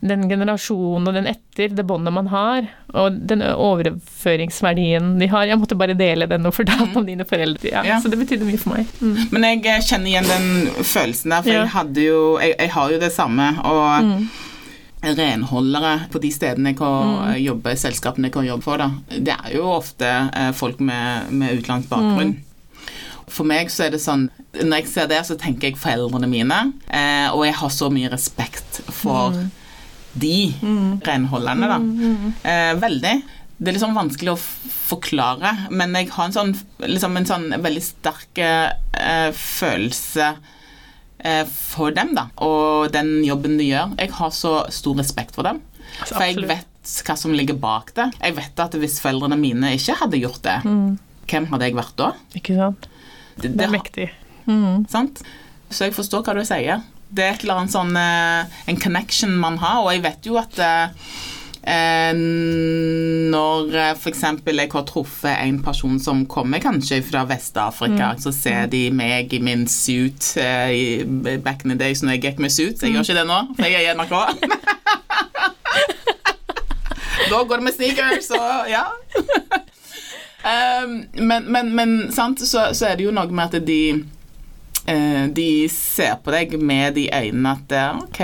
den 0.02 0.30
generasjonen 0.30 1.08
og 1.08 1.14
den 1.14 1.26
etter, 1.28 1.72
det 1.76 1.84
båndet 1.88 2.14
man 2.16 2.28
har, 2.32 2.68
og 2.94 3.16
den 3.28 3.42
overføringsverdien 3.44 5.18
de 5.20 5.28
har. 5.28 5.46
Jeg 5.50 5.60
måtte 5.60 5.76
bare 5.80 5.96
dele 5.98 6.28
den 6.30 6.46
og 6.48 6.54
fortelle 6.56 6.88
om 6.96 7.06
dine 7.08 7.26
foreldre. 7.28 7.72
Ja, 7.72 7.84
Ja. 7.84 8.00
Så 8.02 8.10
det 8.12 8.20
betydde 8.20 8.46
mye 8.48 8.58
for 8.60 8.76
meg. 8.78 8.86
Mm. 9.02 9.32
Men 9.32 9.44
jeg 9.44 9.66
eh, 9.66 9.82
kjenner 9.82 10.08
igjen 10.14 10.28
den 10.30 10.84
følelsen 10.84 11.30
der, 11.36 11.42
for 11.44 11.52
Ja. 11.52 11.64
jeg 11.64 11.74
hadde 11.76 12.02
jo 12.06 12.22
jeg, 12.40 12.56
jeg 12.60 12.70
har 12.72 12.92
jo 12.92 13.00
det 13.00 13.12
samme. 13.12 13.50
Og 13.64 14.28
renholdere 15.02 16.10
på 16.12 16.20
de 16.20 16.32
stedene 16.34 16.74
jeg 16.74 16.82
har 16.82 17.38
jobber, 17.40 17.78
selskapene 17.80 18.28
jeg 18.28 18.36
har 18.36 18.48
jobbet 18.50 18.68
for, 18.68 18.82
da, 18.82 18.90
det 19.16 19.36
er 19.36 19.56
jo 19.56 19.70
ofte 19.72 20.10
eh, 20.10 20.52
folk 20.58 20.82
med, 20.84 21.32
med 21.32 21.60
utenlandsk 21.60 21.90
bakgrunn. 21.94 22.36
For 23.30 23.46
meg 23.48 23.70
så 23.70 23.86
er 23.86 23.94
det 23.94 24.00
sånn 24.02 24.24
Når 24.58 24.80
jeg 24.80 24.88
ser 24.90 25.10
det, 25.12 25.20
så 25.28 25.36
tenker 25.38 25.70
jeg 25.70 25.78
foreldrene 25.80 26.28
mine, 26.32 26.60
eh, 26.90 27.28
og 27.30 27.46
jeg 27.46 27.56
har 27.60 27.74
så 27.74 27.92
mye 27.94 28.10
respekt 28.12 28.82
for 28.90 29.38
de 30.20 30.50
renholderne, 31.06 31.70
da. 31.70 31.78
Eh, 32.50 32.74
veldig. 32.82 33.14
Det 33.60 33.70
er 33.70 33.76
liksom 33.76 33.94
vanskelig 33.96 34.34
å 34.34 34.40
forklare, 34.42 35.52
men 35.70 35.94
jeg 35.96 36.10
har 36.16 36.26
en 36.30 36.34
sånn, 36.34 36.54
liksom 36.82 37.20
en 37.20 37.28
sånn 37.30 37.48
veldig 37.62 37.84
sterk 37.86 38.42
eh, 38.42 39.30
følelse 39.38 40.34
for 41.50 41.92
dem, 41.92 42.14
da. 42.16 42.28
Og 42.46 42.92
den 42.94 43.20
jobben 43.28 43.58
de 43.60 43.66
gjør. 43.68 43.96
Jeg 44.00 44.14
har 44.16 44.32
så 44.32 44.54
stor 44.72 44.96
respekt 45.02 45.36
for 45.36 45.44
dem. 45.44 45.60
Altså, 46.00 46.16
For 46.16 46.24
jeg 46.24 46.48
vet 46.48 46.94
hva 47.06 47.16
som 47.20 47.34
ligger 47.36 47.58
bak 47.60 47.92
det. 47.98 48.08
Jeg 48.22 48.38
vet 48.38 48.62
at 48.64 48.78
hvis 48.80 49.00
foreldrene 49.04 49.38
mine 49.40 49.74
ikke 49.76 49.98
hadde 50.00 50.22
gjort 50.22 50.42
det, 50.46 50.58
hvem 51.30 51.50
hadde 51.52 51.68
jeg 51.68 51.78
vært 51.78 51.98
da? 52.00 52.12
Ikke 52.40 52.56
sant? 52.58 52.88
Det, 53.36 53.52
Det 53.58 53.66
er 53.68 53.74
mektig. 53.74 54.08
Mm. 54.50 54.86
sant? 54.90 55.22
Så 55.70 55.86
jeg 55.90 55.94
forstår 55.98 56.24
hva 56.26 56.38
du 56.40 56.44
sier. 56.48 56.82
Det 57.10 57.26
er 57.26 57.36
et 57.36 57.44
eller 57.44 57.62
annet 57.62 57.74
sånn 57.74 57.96
eh, 57.98 58.58
En 58.70 58.78
connection 58.78 59.32
man 59.42 59.58
har, 59.62 59.80
og 59.82 59.92
jeg 59.96 60.04
vet 60.06 60.28
jo 60.30 60.38
at 60.42 60.58
eh, 61.64 62.10
eh, 62.10 62.16
når 63.30 63.70
f.eks. 63.74 64.02
for 64.04 64.10
eksempel 64.14 64.60
jeg 64.62 64.70
har 64.74 64.86
truffet 64.90 65.36
en 65.44 65.60
person 65.64 66.00
som 66.02 66.26
kommer 66.30 66.60
kanskje 66.64 67.02
fra 67.06 67.26
Vest-Afrika, 67.30 68.08
så 68.20 68.32
ser 68.36 68.66
de 68.72 68.92
meg 68.92 69.34
i 69.34 69.40
min 69.44 69.68
suit 69.68 70.38
eh, 70.42 70.72
i 70.74 71.04
back 71.38 71.66
in 71.66 71.70
the 71.74 71.80
days 71.80 72.02
når 72.04 72.12
jeg 72.18 72.24
gikk 72.28 72.40
med 72.46 72.52
suit. 72.54 72.82
Jeg 72.82 72.92
gjør 72.96 73.04
ikke 73.08 73.20
det 73.22 73.28
nå, 73.30 73.40
for 73.56 73.66
jeg 73.68 73.74
er 73.84 73.90
i 73.90 73.94
NRK. 73.98 74.16
da 77.30 77.36
går 77.44 77.56
det 77.60 77.66
med 77.68 77.76
sneakers, 77.76 78.28
og 78.36 78.50
ja. 78.72 78.86
Um, 80.40 80.92
men, 81.14 81.44
men, 81.52 81.76
men 81.76 81.90
sant, 82.16 82.40
så, 82.48 82.74
så 82.74 82.86
er 82.88 82.96
det 82.96 83.04
jo 83.04 83.12
noe 83.12 83.28
med 83.28 83.44
at 83.52 83.60
de 83.68 84.04
uh, 84.88 85.28
De 85.36 85.68
ser 85.68 86.16
på 86.24 86.32
deg 86.32 86.56
med 86.64 86.96
de 86.96 87.12
øynene 87.12 87.52
at 87.58 87.72
eh, 87.76 88.00
OK, 88.06 88.20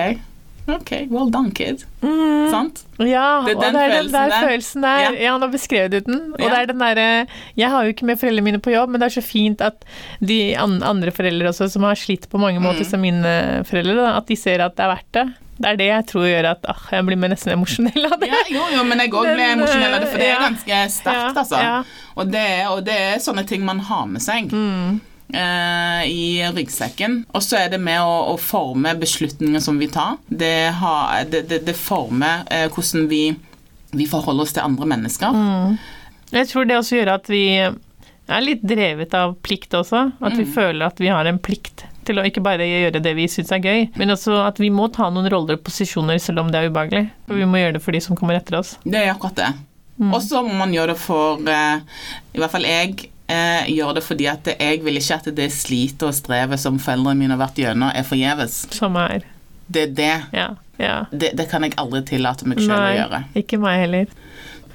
OK, 0.68 0.92
well 1.12 1.30
done, 1.30 1.52
kid. 1.54 1.84
Mm. 2.02 2.50
Sant? 2.50 2.80
Ja, 2.98 3.44
Det 3.46 3.52
er 3.54 3.56
og 3.56 3.62
den 3.62 3.74
det 3.76 3.82
er 3.84 3.92
den 3.92 4.10
følelsen 4.10 4.12
der 4.16 4.30
der. 4.32 4.48
følelsen 4.48 4.82
der. 4.82 5.00
Ja. 5.04 5.12
Ja, 5.28 5.38
nå 5.38 5.50
beskrev 5.54 5.90
du 5.94 6.00
den. 6.00 6.20
Og 6.34 6.40
Ja. 6.42 6.50
det 6.50 6.58
er 6.58 6.66
den 6.72 6.80
derre 6.80 7.28
Jeg 7.58 7.70
har 7.70 7.84
jo 7.86 7.94
ikke 7.94 8.06
med 8.06 8.18
foreldrene 8.20 8.44
mine 8.44 8.60
på 8.60 8.72
jobb, 8.74 8.90
men 8.90 9.00
det 9.02 9.12
er 9.12 9.22
så 9.22 9.24
fint 9.26 9.62
at 9.62 9.86
de 10.26 10.56
andre 10.58 11.12
foreldre 11.12 11.50
også, 11.54 11.70
som 11.70 11.84
har 11.84 11.94
slitt 11.96 12.28
på 12.30 12.40
mange 12.40 12.60
måter 12.60 12.82
Mm. 12.82 12.90
som 12.90 13.02
mine 13.02 13.64
foreldre, 13.66 13.96
da, 13.96 14.18
at 14.18 14.26
de 14.28 14.36
ser 14.36 14.60
at 14.66 14.76
det 14.76 14.84
er 14.86 14.96
verdt 14.96 15.12
det. 15.14 15.26
Det 15.58 15.66
er 15.70 15.76
det 15.78 15.86
jeg 15.88 16.06
tror 16.08 16.26
gjør 16.28 16.46
at 16.52 16.66
ah, 16.68 16.82
jeg 16.92 17.06
blir 17.06 17.16
nesten 17.16 17.54
emosjonell 17.54 18.06
av 18.12 18.20
det. 18.20 18.28
Ja, 18.28 18.42
jo, 18.50 18.64
jo, 18.76 18.84
men 18.84 19.00
jeg 19.00 19.12
òg 19.14 19.36
ble 19.36 19.46
emosjonell 19.54 19.94
av 19.94 20.02
det, 20.02 20.10
for 20.10 20.18
det 20.18 20.28
er 20.34 20.42
ganske 20.50 20.82
sterkt, 20.92 21.36
Ja, 21.36 21.44
altså. 21.46 21.86
Og, 22.18 22.32
det, 22.32 22.68
og 22.68 22.84
det 22.84 22.98
er 22.98 23.20
sånne 23.24 23.46
ting 23.48 23.64
man 23.64 23.80
har 23.80 24.06
med 24.06 24.22
seg. 24.22 24.52
Mm. 24.52 25.00
Eh, 25.34 26.04
i 26.12 26.44
ryggsekken. 26.56 27.24
Og 27.34 27.44
så 27.44 27.58
er 27.64 27.70
det 27.74 27.80
med 27.82 28.02
å, 28.02 28.34
å 28.34 28.38
forme 28.42 28.94
beslutninger 29.00 29.64
som 29.64 29.80
vi 29.82 29.88
tar. 29.92 30.18
Det, 30.30 30.54
har, 30.82 31.24
det, 31.32 31.46
det, 31.50 31.64
det 31.68 31.76
former 31.80 32.46
eh, 32.52 32.68
hvordan 32.74 33.08
vi, 33.12 33.24
vi 33.96 34.08
forholder 34.12 34.44
oss 34.48 34.54
til 34.58 34.66
andre 34.66 34.86
mennesker. 34.96 35.34
Mm. 35.36 35.76
Jeg 36.36 36.50
tror 36.52 36.66
det 36.70 36.78
også 36.80 36.98
gjør 37.02 37.14
at 37.20 37.30
vi 37.32 37.44
er 37.62 38.42
litt 38.42 38.64
drevet 38.66 39.14
av 39.14 39.36
plikt 39.46 39.76
også. 39.78 40.08
At 40.20 40.34
vi 40.38 40.46
Mm. 40.48 40.54
føler 40.56 40.86
at 40.88 41.00
vi 41.00 41.12
har 41.14 41.26
en 41.30 41.38
plikt 41.40 41.86
til 42.06 42.20
å 42.22 42.24
ikke 42.26 42.42
bare 42.46 42.66
gjøre 42.68 43.00
det 43.02 43.16
vi 43.18 43.24
syns 43.30 43.50
er 43.54 43.64
gøy, 43.66 43.88
men 43.98 44.12
også 44.14 44.36
at 44.46 44.60
vi 44.62 44.68
må 44.70 44.88
ta 44.94 45.08
noen 45.10 45.26
roller 45.34 45.58
og 45.58 45.64
posisjoner 45.66 46.20
selv 46.22 46.44
om 46.44 46.52
det 46.54 46.60
er 46.62 46.68
ubehagelig. 46.70 47.08
For 47.26 47.34
vi 47.40 47.48
må 47.50 47.58
gjøre 47.58 47.78
det 47.78 47.82
for 47.82 47.96
de 47.98 48.02
som 48.06 48.18
kommer 48.18 48.38
etter 48.38 48.60
oss. 48.60 48.76
Det 48.86 49.00
er 49.00 49.10
akkurat 49.14 49.40
det. 49.40 49.48
Mm. 49.98 50.12
Og 50.14 50.22
så 50.22 50.42
må 50.46 50.54
man 50.60 50.74
gjøre 50.76 50.92
det 50.94 51.00
for 51.02 51.40
eh, 51.50 51.80
I 52.36 52.42
hvert 52.42 52.52
fall 52.54 52.66
jeg 52.68 53.08
eh, 53.32 53.70
gjør 53.74 53.96
det 53.98 54.04
fordi 54.06 54.28
at 54.32 54.50
jeg 54.54 54.84
vil 54.86 55.00
ikke 55.00 55.18
at 55.20 55.30
det 55.38 55.48
slitet 55.54 56.04
og 56.06 56.14
strevet 56.18 56.62
som 56.62 56.80
foreldrene 56.82 57.20
mine 57.24 57.36
har 57.38 57.42
vært 57.46 57.62
gjennom, 57.62 57.92
er 57.94 58.06
forgjeves. 58.08 58.60
Som 58.76 58.98
er 59.02 59.26
Det 59.68 59.82
er 59.88 59.94
det. 59.98 60.16
Ja. 60.36 60.50
ja. 60.78 60.98
Det, 61.12 61.32
det 61.38 61.48
kan 61.50 61.64
jeg 61.66 61.74
aldri 61.82 62.04
tillate 62.06 62.46
meg 62.48 62.60
selv 62.62 62.78
å 62.78 62.84
Nei, 62.84 62.98
gjøre. 63.00 63.24
ikke 63.42 63.58
meg 63.62 63.80
heller. 63.86 64.12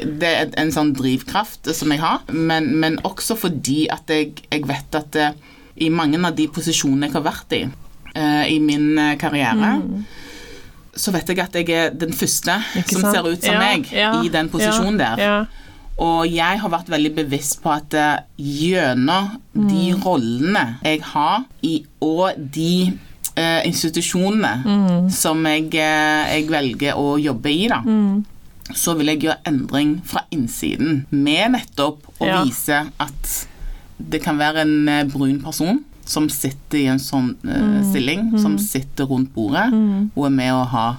det 0.01 0.29
er 0.33 0.51
en 0.59 0.73
sånn 0.73 0.95
drivkraft 0.97 1.69
som 1.77 1.93
jeg 1.93 2.01
har, 2.01 2.23
men, 2.33 2.73
men 2.81 2.99
også 3.05 3.37
fordi 3.37 3.85
at 3.93 4.09
jeg, 4.09 4.33
jeg 4.51 4.65
vet 4.67 4.97
at 4.97 5.13
det, 5.13 5.29
i 5.77 5.91
mange 5.93 6.19
av 6.27 6.35
de 6.37 6.49
posisjonene 6.49 7.07
jeg 7.09 7.15
har 7.19 7.25
vært 7.27 7.53
i 7.57 7.63
eh, 7.67 8.45
i 8.51 8.59
min 8.65 8.97
karriere 9.21 9.21
karriere, 9.21 10.03
så 11.01 11.13
vet 11.15 11.29
jeg 11.31 11.39
at 11.39 11.55
jeg 11.55 11.69
er 11.71 11.93
den 11.95 12.13
første 12.13 12.51
Mm. 12.51 12.85
Som 12.91 13.03
ser 13.07 13.27
ut 13.29 13.45
som 13.45 13.55
Ja, 13.55 13.61
meg 13.61 13.93
ja, 13.93 14.11
i 14.25 14.29
den 14.33 14.49
posisjonen 14.51 14.99
ja, 15.01 15.15
der. 15.17 15.47
Og 16.01 16.27
jeg 16.33 16.61
har 16.63 16.71
vært 16.73 16.89
veldig 16.89 17.11
bevisst 17.19 17.59
på 17.63 17.73
at 17.75 17.95
eh, 17.95 18.19
gjennom 18.41 19.35
de 19.55 19.93
Mm. 19.93 20.03
rollene 20.05 20.79
jeg 20.83 21.03
har 21.03 21.45
i, 21.63 21.85
og 22.01 22.33
de 22.55 22.99
eh, 23.37 23.61
institusjonene 23.67 24.65
Mm. 24.65 25.11
som 25.11 25.45
jeg, 25.47 25.75
eh, 25.75 26.41
jeg 26.41 26.49
velger 26.49 26.95
å 26.97 27.19
jobbe 27.21 27.47
i, 27.53 27.69
da, 27.69 27.81
Mm. 27.85 28.25
så 28.75 28.97
vil 28.97 29.07
jeg 29.07 29.21
gjøre 29.21 29.43
endring 29.47 30.01
fra 30.05 30.23
innsiden 30.33 31.07
med 31.11 31.53
nettopp 31.53 32.03
å 32.21 32.27
Ja. 32.27 32.45
vise 32.45 32.87
at 32.99 33.47
det 34.01 34.23
kan 34.23 34.39
være 34.39 34.61
en 34.63 34.89
eh, 34.89 35.05
brun 35.05 35.41
person 35.41 35.85
som 36.05 36.29
sitter 36.29 36.79
i 36.79 36.87
en 36.87 36.99
sånn 36.99 37.37
eh, 37.47 37.85
stilling, 37.91 38.39
som 38.39 38.59
sitter 38.59 39.05
rundt 39.07 39.33
bordet 39.35 39.71
Mm. 39.73 40.11
og 40.17 40.25
er 40.27 40.31
med 40.31 40.53
å 40.53 40.67
ha 40.67 40.97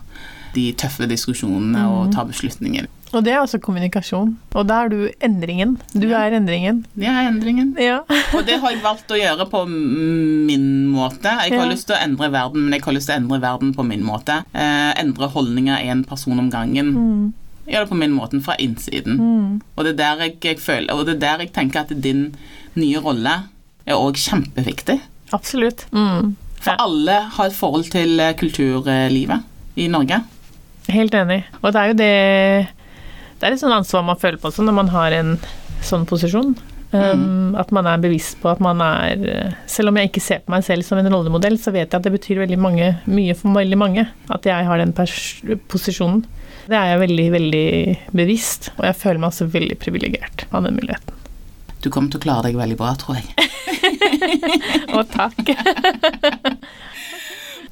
de 0.54 0.72
tøffe 0.74 1.08
diskusjonene 1.08 1.86
og 1.90 2.12
ta 2.14 2.24
beslutninger. 2.24 2.88
Og 3.14 3.24
det 3.26 3.34
er 3.34 3.42
altså 3.42 3.60
kommunikasjon. 3.60 4.30
Og 4.56 4.68
da 4.70 4.86
er 4.86 4.90
du 4.94 5.10
endringen. 5.20 5.74
Du 5.94 6.08
Ja. 6.08 6.22
er 6.28 6.38
endringen. 6.38 6.86
Jeg 6.98 7.12
er 7.12 7.28
endringen. 7.30 7.76
Ja. 7.80 7.98
Og 8.36 8.46
det 8.48 8.60
har 8.62 8.70
jeg 8.72 8.80
valgt 8.84 9.12
å 9.12 9.18
gjøre 9.20 9.50
på 9.52 9.66
min 9.68 10.88
måte. 10.94 11.28
Jeg 11.28 11.52
har 11.58 11.66
Ja. 11.66 11.72
lyst 11.72 11.88
til 11.88 11.96
å 11.96 12.04
endre 12.04 12.30
verden, 12.32 12.64
men 12.64 12.74
jeg 12.74 12.84
har 12.86 12.94
lyst 12.94 13.08
til 13.10 13.16
å 13.16 13.22
endre 13.24 13.42
verden 13.42 13.74
på 13.76 13.84
min 13.86 14.04
måte. 14.04 14.44
Eh, 14.56 14.94
endre 15.02 15.28
holdninger 15.28 15.78
én 15.84 16.06
person 16.08 16.40
om 16.40 16.50
gangen. 16.50 16.94
Mm. 16.96 17.34
Gjør 17.68 17.80
det 17.86 17.90
på 17.90 17.98
min 17.98 18.12
måte, 18.16 18.42
fra 18.42 18.56
innsiden. 18.60 19.18
Mm. 19.20 19.62
Og 19.78 19.84
det 19.86 19.94
er 19.94 19.98
der 20.16 20.24
jeg, 20.26 20.40
jeg 20.42 20.60
føler, 20.60 20.92
og 20.94 21.06
det 21.06 21.16
er 21.16 21.20
der 21.20 21.38
jeg 21.46 21.54
tenker 21.54 21.80
at 21.82 22.02
din 22.02 22.36
nye 22.76 22.98
rolle 23.04 23.36
er 23.86 23.94
òg 23.96 24.16
kjempeviktig. 24.16 25.00
Absolutt. 25.34 25.86
Mm. 25.92 26.36
For 26.62 26.76
alle 26.80 27.20
har 27.36 27.46
et 27.46 27.54
forhold 27.54 27.90
til 27.92 28.20
eh, 28.20 28.34
kulturlivet 28.34 29.44
i 29.76 29.88
Norge. 29.88 30.24
Helt 30.90 31.14
enig. 31.14 31.44
Og 31.62 31.74
det 31.74 31.82
er 31.82 31.88
jo 31.88 31.94
det 31.94 32.68
Det 33.42 33.48
er 33.50 33.56
et 33.56 33.62
sånt 33.64 33.74
ansvar 33.74 34.06
man 34.06 34.20
føler 34.22 34.38
på 34.38 34.52
også 34.52 34.62
når 34.62 34.76
man 34.78 34.92
har 34.94 35.16
en 35.18 35.32
sånn 35.82 36.06
posisjon. 36.06 36.54
Um, 36.92 37.56
At 37.56 37.72
man 37.72 37.88
er 37.88 38.02
bevisst 38.04 38.36
på 38.42 38.50
at 38.52 38.60
man 38.60 38.82
er 38.84 39.54
Selv 39.72 39.94
om 39.94 39.96
jeg 39.96 40.10
ikke 40.10 40.20
ser 40.20 40.42
på 40.44 40.52
meg 40.52 40.66
selv 40.68 40.84
som 40.84 41.00
en 41.00 41.08
rollemodell, 41.08 41.56
så 41.56 41.72
vet 41.72 41.88
jeg 41.88 41.96
at 41.96 42.04
det 42.04 42.12
betyr 42.12 42.42
veldig 42.44 42.60
mange, 42.60 42.90
mye 43.08 43.36
for 43.40 43.56
veldig 43.56 43.80
mange 43.80 44.04
at 44.28 44.46
jeg 44.46 44.68
har 44.68 44.82
den 44.82 44.92
posisjonen. 45.72 46.26
Det 46.68 46.78
er 46.78 46.92
jeg 46.92 47.02
veldig, 47.02 47.28
veldig 47.34 47.70
bevisst, 48.20 48.70
og 48.78 48.86
jeg 48.90 49.00
føler 49.00 49.24
meg 49.24 49.32
også 49.32 49.48
veldig 49.56 49.80
privilegert 49.82 50.46
av 50.52 50.68
den 50.68 50.78
muligheten. 50.78 51.18
Du 51.82 51.90
kommer 51.90 52.12
til 52.12 52.22
å 52.22 52.26
klare 52.28 52.50
deg 52.50 52.60
veldig 52.60 52.78
bra, 52.78 52.92
tror 53.00 53.18
jeg. 53.18 53.50
Og 54.98 55.08
takk. 55.10 55.50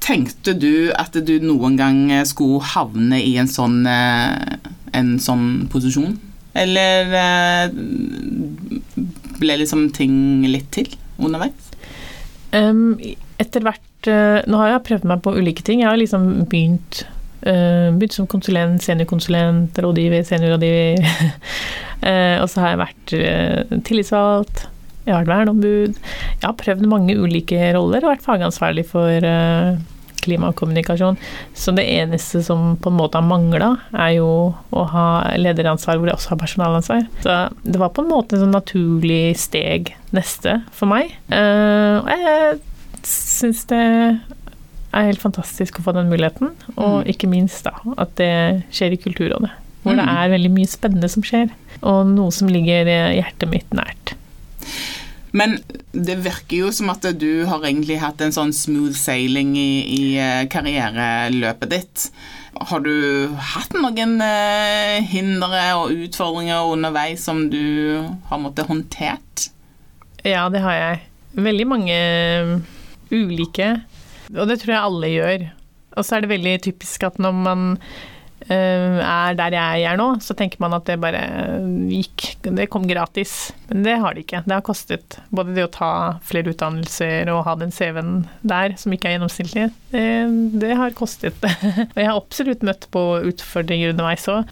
Tenkte 0.02 0.56
du 0.58 0.90
at 0.98 1.14
du 1.14 1.34
noen 1.44 1.76
gang 1.78 2.00
skulle 2.26 2.64
havne 2.72 3.20
i 3.22 3.36
en 3.38 3.50
sånn, 3.50 3.84
eh, 3.86 4.58
en 4.96 5.14
sånn 5.22 5.68
posisjon? 5.72 6.16
Eller 6.58 7.12
eh, 7.14 7.74
ble 9.40 9.58
liksom 9.62 9.88
ting 9.94 10.42
litt 10.48 10.70
til 10.74 10.90
underveis? 11.20 11.70
Um, 12.50 12.98
etter 13.38 13.62
hvert 13.62 14.08
uh, 14.10 14.40
Nå 14.50 14.58
har 14.58 14.72
jeg 14.72 14.86
prøvd 14.88 15.06
meg 15.06 15.22
på 15.24 15.36
ulike 15.38 15.64
ting. 15.66 15.84
Jeg 15.84 15.90
har 15.90 16.00
liksom 16.00 16.26
begynt 16.50 17.04
uh, 17.46 17.94
Begynt 17.94 18.16
som 18.16 18.26
konsulent, 18.30 18.82
seniorkonsulent, 18.82 19.78
rådgiver, 19.84 20.26
seniorrådgiver. 20.26 21.06
uh, 22.02 22.36
og 22.42 22.50
så 22.50 22.64
har 22.64 22.74
jeg 22.74 22.82
vært 22.82 23.16
tillitsvalgt. 23.86 24.66
Jeg 25.06 25.14
har 25.14 25.22
vært 25.22 25.32
verneombud. 25.32 26.02
Jeg 26.34 26.44
har 26.44 26.58
prøvd 26.58 26.90
mange 26.90 27.16
ulike 27.16 27.70
roller 27.76 28.04
og 28.04 28.16
vært 28.16 28.26
fagansvarlig 28.26 28.84
for 28.90 29.30
eh, 30.20 30.24
klima 30.24 30.48
og 30.50 30.56
kommunikasjon. 30.56 31.16
Så 31.54 31.74
det 31.74 31.86
eneste 31.88 32.42
som 32.44 32.76
på 32.76 32.90
en 32.90 32.96
måte 32.98 33.14
har 33.18 33.26
mangla, 33.26 33.78
er 33.92 34.16
jo 34.18 34.54
å 34.72 34.84
ha 34.88 35.06
lederansvar 35.36 35.96
hvor 35.98 36.06
de 36.10 36.12
også 36.14 36.28
har 36.34 36.36
personalansvar. 36.42 37.06
Så 37.22 37.36
det 37.64 37.78
var 37.80 37.90
på 37.90 38.02
en 38.04 38.10
måte 38.10 38.36
et 38.36 38.40
sånn 38.44 38.52
naturlig 38.54 39.36
steg 39.38 39.94
neste 40.12 40.62
for 40.72 40.86
meg. 40.86 41.12
Eh, 41.30 42.00
og 42.00 42.08
jeg 42.10 42.60
syns 43.02 43.64
det 43.70 43.80
er 44.92 45.06
helt 45.06 45.22
fantastisk 45.22 45.78
å 45.78 45.84
få 45.86 45.92
den 45.94 46.08
muligheten, 46.10 46.50
og 46.76 47.04
Mm. 47.04 47.10
ikke 47.14 47.28
minst 47.30 47.62
da 47.64 47.70
at 47.96 48.16
det 48.16 48.64
skjer 48.72 48.92
i 48.92 48.96
Kulturrådet. 48.96 49.50
Hvor 49.82 49.94
det 49.96 50.04
Mm. 50.04 50.16
er 50.18 50.28
veldig 50.36 50.50
mye 50.50 50.66
spennende 50.68 51.08
som 51.08 51.22
skjer, 51.22 51.48
og 51.82 52.06
noe 52.08 52.30
som 52.30 52.48
ligger 52.48 52.84
hjertet 53.14 53.48
mitt 53.48 53.70
nært. 53.70 54.14
Men 55.36 55.58
det 55.92 56.16
virker 56.24 56.64
jo 56.64 56.70
som 56.74 56.90
at 56.92 57.04
du 57.20 57.44
har 57.46 57.62
egentlig 57.62 58.00
hatt 58.02 58.22
en 58.24 58.34
sånn 58.34 58.52
smooth 58.54 58.96
sailing 58.98 59.54
i, 59.58 59.70
i 59.86 60.02
eh, 60.18 60.44
karriereløpet 60.50 61.70
ditt. 61.70 62.06
Har 62.70 62.82
du 62.82 63.30
hatt 63.52 63.76
noen 63.78 64.18
eh, 64.24 64.98
hindre 65.06 65.62
og 65.78 65.94
utfordringer 65.94 66.72
underveis 66.72 67.22
som 67.28 67.46
du 67.52 68.02
har 68.30 68.42
måttet 68.42 68.70
håndtert? 68.70 69.46
Ja, 70.26 70.48
det 70.52 70.64
har 70.64 70.76
jeg. 70.76 71.00
Veldig 71.38 71.66
mange 71.70 71.94
eh, 71.94 72.54
ulike, 73.14 73.72
og 74.34 74.50
det 74.50 74.60
tror 74.62 74.74
jeg 74.74 74.82
alle 74.82 75.14
gjør. 75.14 75.46
Og 75.98 76.06
så 76.06 76.16
er 76.16 76.24
det 76.24 76.34
veldig 76.34 76.56
typisk 76.66 77.06
at 77.06 77.18
når 77.22 77.38
man 77.38 77.70
er 78.54 79.36
der 79.38 79.54
jeg 79.54 79.84
er 79.86 79.98
nå, 80.00 80.08
så 80.24 80.34
tenker 80.38 80.60
man 80.62 80.74
at 80.74 80.86
det 80.88 80.98
bare 81.02 81.20
gikk 81.90 82.26
Det 82.42 82.66
kom 82.72 82.86
gratis. 82.88 83.52
Men 83.68 83.84
det 83.86 83.96
har 84.02 84.16
det 84.16 84.24
ikke. 84.24 84.42
Det 84.46 84.56
har 84.56 84.64
kostet. 84.66 85.18
Både 85.34 85.54
det 85.54 85.66
å 85.68 85.72
ta 85.72 85.90
flere 86.26 86.54
utdannelser 86.54 87.30
og 87.30 87.44
ha 87.46 87.54
den 87.60 87.74
CV-en 87.74 88.24
der, 88.42 88.74
som 88.80 88.94
ikke 88.94 89.10
er 89.10 89.16
gjennomsnittlig, 89.16 89.68
det, 89.92 90.06
det 90.62 90.72
har 90.80 90.96
kostet. 90.98 91.38
og 91.92 91.96
jeg 92.00 92.08
har 92.08 92.16
absolutt 92.16 92.66
møtt 92.66 92.88
på 92.94 93.04
utfordringer 93.30 93.94
underveis 93.94 94.26
òg. 94.30 94.50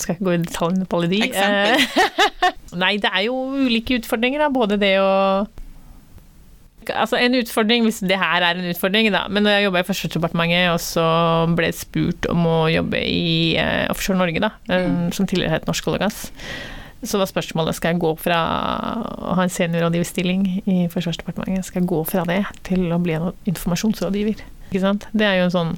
Skal 0.00 0.16
ikke 0.16 0.28
gå 0.30 0.36
i 0.36 0.42
detaljene 0.44 0.88
på 0.88 1.00
alle 1.00 1.12
de. 1.12 1.22
Eh, 1.28 1.86
Nei, 2.82 2.96
det 3.02 3.12
er 3.12 3.26
jo 3.28 3.36
ulike 3.66 4.00
utfordringer, 4.00 4.46
da. 4.46 4.50
Både 4.52 4.80
det 4.80 4.96
å 5.02 5.12
Altså 6.94 7.18
En 7.20 7.34
utfordring, 7.38 7.86
hvis 7.86 8.02
det 8.04 8.18
her 8.20 8.44
er 8.44 8.58
en 8.58 8.70
utfordring, 8.70 9.08
da. 9.14 9.24
Men 9.32 9.46
når 9.46 9.56
jeg 9.56 9.66
jobba 9.66 9.82
i 9.82 9.88
Forsvarsdepartementet, 9.88 10.70
og 10.70 10.80
så 10.82 11.06
ble 11.56 11.70
jeg 11.70 11.80
spurt 11.80 12.28
om 12.32 12.46
å 12.46 12.56
jobbe 12.72 13.00
i 13.02 13.56
uh, 13.58 13.90
Offshore 13.92 14.18
Norge, 14.20 14.42
da, 14.42 14.52
eh, 14.70 14.88
som 15.16 15.28
tidligere 15.28 15.56
het 15.56 15.68
Norsk 15.68 15.88
olje 15.90 16.00
og 16.00 16.04
gass, 16.06 16.20
så 17.06 17.20
var 17.20 17.28
spørsmålet 17.30 17.76
skal 17.76 17.94
jeg 17.94 18.02
gå 18.02 18.12
fra 18.18 18.38
å 19.20 19.36
ha 19.38 19.44
en 19.44 19.52
seniorrådgiverstilling 19.52 20.46
i 20.64 20.78
Forsvarsdepartementet, 20.92 21.68
skal 21.68 21.82
jeg 21.82 21.90
gå 21.92 22.02
fra 22.08 22.24
det 22.28 22.42
til 22.66 22.88
å 22.94 23.00
bli 23.02 23.16
en 23.18 23.32
informasjonsrådgiver? 23.48 24.42
Ikke 24.70 24.82
sant? 24.82 25.06
Det 25.14 25.28
er 25.28 25.40
jo 25.40 25.50
en 25.50 25.54
sånn 25.54 25.76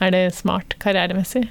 Er 0.00 0.14
det 0.14 0.22
smart 0.32 0.78
karrieremessig? 0.80 1.50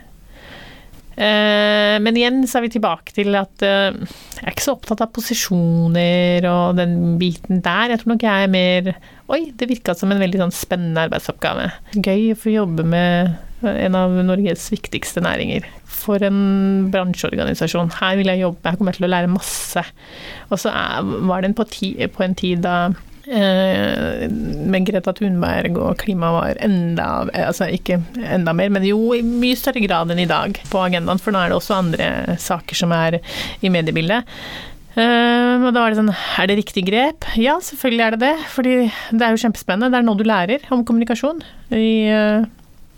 Eh, 1.20 1.98
men 2.00 2.16
igjen 2.16 2.46
så 2.48 2.60
er 2.60 2.64
vi 2.64 2.72
tilbake 2.78 3.12
til 3.12 3.36
at 3.36 3.64
eh, 3.66 3.92
jeg 3.92 4.46
er 4.46 4.54
ikke 4.54 4.64
så 4.64 4.76
opptatt 4.78 5.02
av 5.04 5.12
posisjoner 5.12 6.48
og 6.48 6.80
den 6.80 7.18
biten 7.20 7.60
der. 7.66 7.92
Jeg 7.92 8.02
tror 8.02 8.14
nok 8.14 8.24
jeg 8.24 8.46
er 8.46 8.54
mer 8.54 8.94
Oi, 9.30 9.52
det 9.54 9.68
virka 9.70 9.94
som 9.94 10.10
en 10.10 10.22
veldig 10.24 10.40
sånn 10.42 10.56
spennende 10.56 11.04
arbeidsoppgave. 11.06 11.68
Gøy 12.00 12.32
å 12.34 12.40
få 12.40 12.56
jobbe 12.56 12.88
med 12.88 13.36
En 13.60 13.98
av 14.00 14.14
Norges 14.24 14.70
viktigste 14.72 15.20
næringer. 15.20 15.66
For 15.92 16.24
en 16.24 16.88
bransjeorganisasjon. 16.94 17.92
Her 18.00 18.16
vil 18.16 18.32
jeg 18.32 18.40
jobbe, 18.46 18.72
jeg 18.72 18.80
kommer 18.80 18.96
til 18.96 19.04
å 19.04 19.10
lære 19.12 19.32
masse. 19.34 19.84
Og 20.48 20.62
så 20.64 20.72
var 21.28 21.44
det 21.44 21.52
på, 21.60 21.68
en 22.24 22.38
tid 22.40 22.64
da 22.64 22.78
med 23.30 24.88
Greta 24.88 25.14
Thunberg 25.14 25.78
og 25.78 26.00
klima 26.02 26.32
var 26.34 26.58
enda 26.66 27.28
Altså 27.30 27.68
ikke 27.70 28.00
enda 28.26 28.56
mer, 28.58 28.72
men 28.74 28.88
jo 28.88 29.14
i 29.14 29.22
mye 29.26 29.58
større 29.60 29.84
grad 29.84 30.10
enn 30.10 30.24
i 30.24 30.30
dag 30.30 30.58
på 30.72 30.82
agendaen, 30.82 31.22
for 31.22 31.36
nå 31.36 31.44
er 31.44 31.52
det 31.52 31.60
også 31.60 31.78
andre 31.78 32.10
saker 32.42 32.80
som 32.80 32.94
er 32.96 33.20
i 33.62 33.72
mediebildet. 33.74 34.26
Uh, 34.98 35.62
og 35.62 35.70
da 35.72 35.84
var 35.84 35.94
det 35.94 36.00
sånn 36.00 36.10
Er 36.12 36.50
det 36.50 36.58
riktig 36.58 36.82
grep? 36.90 37.28
Ja, 37.40 37.60
selvfølgelig 37.64 38.06
er 38.06 38.16
det 38.16 38.22
det. 38.24 38.34
Fordi 38.56 38.74
det 38.90 39.22
er 39.22 39.36
jo 39.36 39.44
kjempespennende. 39.44 39.92
Det 39.94 40.00
er 40.02 40.08
nå 40.08 40.18
du 40.18 40.26
lærer 40.28 40.66
om 40.74 40.82
kommunikasjon 40.88 41.44
i 41.78 41.92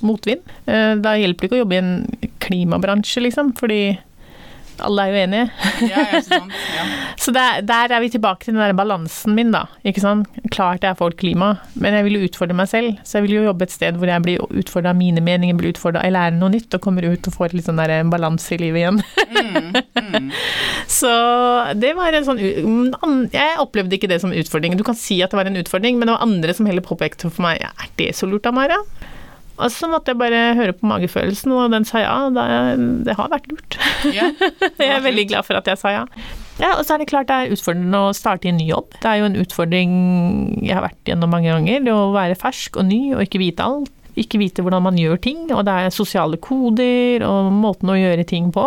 motvind. 0.02 0.42
Da 0.66 1.18
hjelper 1.20 1.44
det 1.44 1.50
ikke 1.50 1.60
å 1.60 1.62
jobbe 1.62 1.76
i 1.78 1.82
en 1.82 2.32
klimabransje, 2.42 3.22
liksom, 3.28 3.52
fordi 3.60 3.82
alle 4.86 5.06
er 5.06 5.12
jo 5.12 5.22
enige. 5.22 5.46
Ja, 5.88 6.04
ja, 6.12 6.22
sant, 6.26 6.54
ja. 6.78 6.86
Så 7.22 7.34
der, 7.36 7.62
der, 7.66 7.94
er 7.96 8.04
vi 8.04 8.12
tilbake 8.14 8.46
til 8.46 8.56
den 8.56 8.62
der 8.64 8.74
balansen 8.78 9.36
min, 9.38 9.52
da. 9.54 9.66
Ikke 9.88 10.04
sant? 10.04 10.30
Klart 10.54 10.86
jeg 10.86 10.94
er 10.94 11.00
for 11.00 11.14
klima, 11.18 11.54
men 11.74 11.98
jeg 11.98 12.08
vil 12.08 12.18
jo 12.20 12.30
utfordre 12.30 12.58
meg 12.58 12.70
selv. 12.72 12.98
Så 13.08 13.20
jeg 13.20 13.28
vil 13.28 13.38
jo 13.40 13.46
jobbe 13.50 13.68
et 13.68 13.76
sted 13.76 14.00
hvor 14.00 14.12
jeg 14.12 14.26
blir 14.26 14.44
utfordra 14.62 14.94
av 14.94 15.00
mine 15.00 15.24
meninger, 15.24 15.58
blir 15.60 15.76
utfordra, 15.76 16.04
jeg 16.06 16.16
lærer 16.16 16.38
noe 16.38 16.52
nytt 16.54 16.78
og 16.78 16.84
kommer 16.84 17.08
ut 17.08 17.30
og 17.30 17.38
får 17.38 17.56
litt 17.58 17.70
sånn 17.70 17.82
der 17.82 17.96
balanse 18.12 18.56
i 18.56 18.62
livet 18.62 18.84
igjen. 18.84 19.02
Mm, 19.32 19.72
mm. 20.02 20.30
så 21.00 21.14
det 21.78 21.94
var 21.98 22.14
en 22.14 22.26
sånn 22.28 22.42
Jeg 23.32 23.62
opplevde 23.62 23.96
ikke 23.98 24.10
det 24.12 24.22
som 24.24 24.34
utfordring. 24.36 24.78
Du 24.80 24.86
kan 24.88 24.98
si 24.98 25.22
at 25.24 25.34
det 25.34 25.40
var 25.40 25.50
en 25.50 25.62
utfordring, 25.62 26.00
men 26.00 26.10
det 26.10 26.18
var 26.18 26.28
andre 26.28 26.58
som 26.58 26.70
heller 26.70 26.86
påpekte 26.86 27.30
for 27.30 27.46
meg 27.46 27.62
ja, 27.62 27.72
er 27.82 27.92
det 28.00 28.14
så 28.18 28.30
lurt, 28.30 28.48
Amara? 28.50 28.80
Og 29.62 29.74
så 29.74 29.90
måtte 29.92 30.14
jeg 30.14 30.20
bare 30.20 30.42
høre 30.58 30.76
på 30.76 30.88
magefølelsen, 30.90 31.54
og 31.54 31.74
den 31.74 31.86
sa 31.88 32.02
ja. 32.04 32.16
Det, 32.34 32.46
det 33.08 33.18
har 33.18 33.32
vært 33.32 33.50
lurt. 33.52 33.78
Ja, 34.10 34.32
jeg 34.82 34.90
er 34.90 35.04
veldig 35.06 35.28
glad 35.32 35.48
for 35.48 35.60
at 35.60 35.70
jeg 35.70 35.80
sa 35.82 35.94
ja. 35.94 36.06
Ja, 36.62 36.76
og 36.76 36.84
så 36.86 36.96
er 36.96 37.02
det 37.02 37.10
klart 37.10 37.30
det 37.30 37.38
er 37.38 37.56
utfordrende 37.56 38.04
å 38.06 38.12
starte 38.14 38.50
i 38.50 38.52
en 38.52 38.60
ny 38.60 38.68
jobb. 38.68 38.94
Det 39.02 39.10
er 39.10 39.22
jo 39.22 39.30
en 39.30 39.40
utfordring 39.42 39.92
jeg 40.62 40.76
har 40.78 40.86
vært 40.86 41.10
gjennom 41.10 41.32
mange 41.34 41.50
ganger, 41.50 41.82
det 41.86 41.96
å 41.96 42.12
være 42.14 42.38
fersk 42.38 42.78
og 42.82 42.88
ny 42.90 43.02
og 43.16 43.24
ikke 43.26 43.42
vite 43.42 43.66
alt. 43.66 43.92
Ikke 44.20 44.42
vite 44.42 44.64
hvordan 44.66 44.84
man 44.84 44.98
gjør 45.00 45.22
ting, 45.24 45.46
og 45.56 45.64
det 45.66 45.74
er 45.74 45.94
sosiale 45.96 46.38
koder 46.44 47.24
og 47.24 47.54
måten 47.56 47.94
å 47.94 47.96
gjøre 47.96 48.26
ting 48.28 48.50
på. 48.54 48.66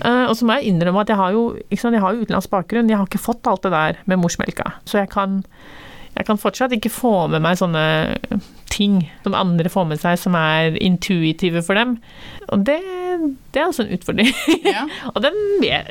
Uh, 0.00 0.24
og 0.28 0.34
så 0.36 0.48
må 0.48 0.56
jeg 0.56 0.72
innrømme 0.72 1.04
at 1.04 1.12
jeg 1.12 1.20
har 1.20 1.36
jo, 1.36 1.42
sant, 1.76 1.96
jeg 1.96 2.02
har 2.04 2.16
jo 2.16 2.24
utenlandsk 2.24 2.52
bakgrunn, 2.52 2.90
jeg 2.90 2.98
har 3.00 3.08
ikke 3.08 3.20
fått 3.20 3.48
alt 3.48 3.64
det 3.64 3.72
der 3.72 4.00
med 4.08 4.20
morsmelka. 4.20 4.72
Så 4.88 5.00
jeg 5.02 5.12
kan 5.12 5.42
jeg 6.16 6.26
kan 6.28 6.38
fortsatt 6.40 6.72
ikke 6.72 6.92
få 6.92 7.14
med 7.28 7.42
meg 7.44 7.58
sånne 7.60 7.82
ting 8.72 9.00
som 9.24 9.36
andre 9.36 9.70
får 9.72 9.86
med 9.90 10.00
seg 10.00 10.18
som 10.20 10.36
er 10.38 10.76
intuitive 10.82 11.62
for 11.64 11.78
dem. 11.78 11.96
Og 12.52 12.64
det, 12.66 12.78
det 13.52 13.60
er 13.60 13.68
også 13.68 13.84
en 13.84 13.92
utfordring. 13.96 14.30
Ja. 14.64 14.86
og 15.14 15.20
den, 15.24 15.36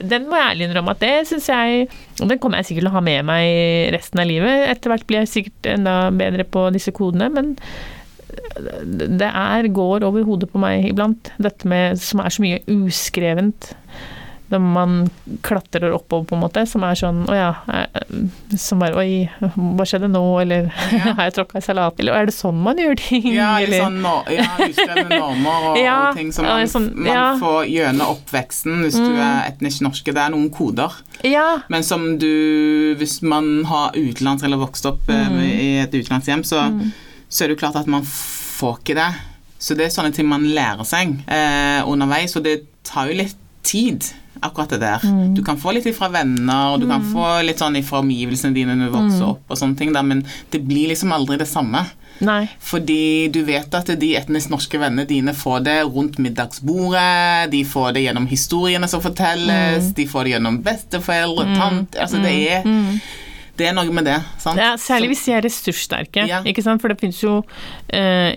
den, 0.02 0.28
må 0.30 0.40
jeg 0.40 0.56
ærlig 0.56 0.70
innrømme 0.70 0.96
at 0.96 1.04
det 1.04 1.14
syns 1.30 1.50
jeg 1.50 1.86
Og 2.22 2.30
den 2.30 2.40
kommer 2.42 2.60
jeg 2.60 2.70
sikkert 2.70 2.88
til 2.88 2.92
å 2.92 2.96
ha 2.98 3.04
med 3.06 3.28
meg 3.28 3.94
resten 3.96 4.22
av 4.22 4.30
livet. 4.30 4.66
Etter 4.72 4.94
hvert 4.94 5.06
blir 5.10 5.24
jeg 5.24 5.34
sikkert 5.34 5.72
enda 5.76 5.96
bedre 6.16 6.48
på 6.48 6.68
disse 6.76 6.94
kodene, 6.96 7.30
men 7.34 7.54
det 9.16 9.28
er, 9.30 9.68
går 9.72 10.04
over 10.08 10.26
hodet 10.28 10.50
på 10.52 10.60
meg 10.60 10.90
iblant, 10.90 11.32
dette 11.42 11.68
med 11.70 12.00
som 12.02 12.22
er 12.24 12.34
så 12.34 12.44
mye 12.44 12.62
uskrevent 12.72 13.74
når 14.56 14.74
man 14.76 14.96
klatrer 15.46 15.94
oppover, 15.96 16.26
på 16.30 16.38
en 16.38 16.44
måte, 16.44 16.64
som 16.70 16.84
er 16.88 16.98
sånn 17.00 17.24
Å 17.30 17.36
ja. 17.36 17.52
Eh, 17.72 18.58
som 18.60 18.82
bare 18.82 18.98
Oi, 19.02 19.26
hva 19.56 19.86
skjedde 19.88 20.10
nå? 20.12 20.24
Eller 20.42 20.70
ja. 20.94 21.14
har 21.18 21.28
jeg 21.28 21.36
tråkka 21.38 21.60
i 21.60 21.66
salat? 21.66 22.00
Eller 22.02 22.18
er 22.18 22.30
det 22.30 22.36
sånn 22.36 22.60
man 22.66 22.80
gjør 22.82 22.98
ting? 23.02 23.28
Ja, 23.34 23.56
eller 23.62 23.86
sånn 23.86 24.00
no, 24.04 24.16
ja, 24.32 24.48
normer 25.12 25.70
og, 25.72 25.80
ja, 25.86 25.98
og, 26.10 26.20
ting 26.20 26.32
som 26.36 26.48
man, 26.48 26.66
sånn, 26.72 26.90
man 27.06 27.42
får 27.42 27.62
gjennom 27.72 28.16
oppveksten 28.16 28.82
hvis 28.86 29.00
mm. 29.00 29.06
du 29.06 29.20
er 29.20 29.52
etnisk 29.52 29.86
norske. 29.86 30.16
Det 30.16 30.26
er 30.26 30.34
noen 30.34 30.50
koder. 30.54 31.00
Men 31.72 31.86
som 31.86 32.08
du 32.22 32.96
Hvis 33.00 33.20
man 33.26 33.66
har 33.68 33.96
utenlands 33.96 34.44
eller 34.46 34.60
vokst 34.62 34.86
opp 34.88 35.10
eh, 35.12 35.30
mm. 35.32 35.40
i 35.46 35.70
et 35.84 35.94
utenlandshjem, 35.94 36.44
så, 36.48 36.68
mm. 36.72 36.92
så 37.28 37.44
er 37.44 37.52
det 37.52 37.58
jo 37.58 37.64
klart 37.66 37.80
at 37.80 37.90
man 37.92 38.06
får 38.06 38.80
ikke 38.82 38.98
det. 39.00 39.10
Så 39.66 39.78
det 39.78 39.88
er 39.88 39.96
sånne 39.96 40.14
ting 40.16 40.28
man 40.30 40.46
lærer 40.56 40.86
seg 40.88 41.16
eh, 41.32 41.82
underveis, 41.88 42.36
og 42.38 42.46
det 42.46 42.60
tar 42.86 43.10
jo 43.10 43.18
litt 43.18 43.40
tid 43.66 44.06
akkurat 44.40 44.70
det 44.76 44.82
der. 44.84 45.04
Mm. 45.04 45.36
Du 45.36 45.44
kan 45.46 45.60
få 45.60 45.76
litt 45.76 45.88
ifra 45.90 46.10
venner, 46.14 46.74
og 46.74 46.82
du 46.82 46.88
mm. 46.88 46.94
kan 46.94 47.06
få 47.12 47.28
litt 47.48 47.62
sånn 47.62 47.78
ifra 47.80 48.02
omgivelsene 48.04 48.56
dine 48.56 48.78
når 48.78 48.90
du 48.90 48.96
vokser 48.98 49.22
mm. 49.24 49.30
opp, 49.30 49.46
og 49.48 49.60
sånne 49.60 49.80
ting, 49.80 49.94
da, 49.96 50.04
men 50.06 50.26
det 50.54 50.64
blir 50.66 50.92
liksom 50.92 51.14
aldri 51.16 51.40
det 51.42 51.50
samme. 51.50 51.86
Nei. 52.24 52.46
Fordi 52.64 53.28
du 53.34 53.42
vet 53.48 53.74
at 53.76 53.90
de 54.00 54.12
etnisk 54.16 54.52
norske 54.54 54.80
vennene 54.80 55.08
dine 55.10 55.34
får 55.36 55.66
det 55.68 55.78
rundt 55.90 56.20
middagsbordet, 56.24 57.52
de 57.52 57.62
får 57.68 57.98
det 57.98 58.06
gjennom 58.06 58.28
historiene 58.32 58.88
som 58.92 59.04
fortelles, 59.04 59.92
mm. 59.92 59.94
de 60.00 60.08
får 60.12 60.26
det 60.26 60.36
gjennom 60.36 60.62
besteforeldre, 60.66 61.50
mm. 61.52 61.56
tante 61.60 62.02
Altså 62.06 62.22
det 62.24 62.34
er 62.56 62.68
det 63.56 63.70
er 63.70 63.76
noe 63.76 63.92
med 63.96 64.08
det. 64.08 64.18
sant? 64.42 64.60
Ja, 64.60 64.74
Særlig 64.80 65.14
hvis 65.14 65.24
de 65.28 65.34
er 65.36 65.44
ressurssterke. 65.46 66.26
Ja. 66.28 66.42
ikke 66.48 66.64
sant? 66.66 66.84
For 66.84 66.92
det 66.92 67.00
finnes 67.00 67.22
jo 67.24 67.38
eh, 67.88 68.36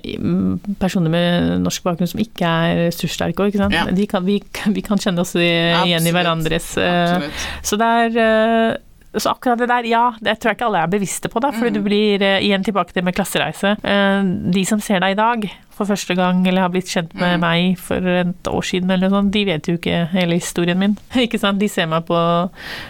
personer 0.81 1.13
med 1.13 1.63
norsk 1.65 1.87
bakgrunn 1.87 2.11
som 2.11 2.23
ikke 2.23 2.47
er 2.49 2.83
ressurssterke 2.87 3.49
òg. 3.49 3.59
Ja. 3.59 3.87
vi, 3.91 4.09
vi, 4.77 4.85
kan 4.87 5.03
kjenne 5.03 5.25
oss 5.25 5.35
igjen 5.39 6.07
i 6.07 6.15
hverandres 6.15 6.75
eh, 6.81 7.29
Så 7.67 7.79
det 7.81 7.89
er 8.05 8.21
eh, 8.25 8.77
så 9.17 9.33
akkurat 9.33 9.59
det 9.59 9.71
der, 9.71 9.87
ja, 9.89 10.03
det 10.21 10.37
tror 10.37 10.53
jeg 10.53 10.59
ikke 10.59 10.67
alle 10.69 10.83
er 10.85 10.91
bevisste 10.93 11.31
på, 11.33 11.41
da. 11.41 11.49
For 11.55 11.71
mm. 11.71 11.75
du 11.75 11.81
blir 11.85 12.25
uh, 12.25 12.37
igjen 12.45 12.65
tilbake 12.67 12.93
til 12.93 13.07
med 13.07 13.17
klassereise. 13.17 13.75
Uh, 13.81 14.21
de 14.53 14.65
som 14.69 14.83
ser 14.85 15.01
deg 15.05 15.17
i 15.17 15.19
dag 15.19 15.49
for 15.79 15.89
første 15.89 16.17
gang, 16.19 16.43
eller 16.49 16.67
har 16.67 16.73
blitt 16.75 16.91
kjent 16.93 17.15
med 17.17 17.39
mm. 17.39 17.45
meg 17.45 17.81
for 17.81 18.05
et 18.13 18.51
år 18.51 18.67
siden, 18.67 18.93
eller 18.93 19.09
noe 19.09 19.23
sånt, 19.23 19.33
de 19.33 19.45
vet 19.49 19.71
jo 19.71 19.79
ikke 19.79 20.03
hele 20.13 20.41
historien 20.41 20.81
min. 20.81 20.99
Ikke 21.25 21.41
sant? 21.41 21.61
De 21.63 21.71
ser 21.73 21.89
meg 21.91 22.05
på 22.09 22.19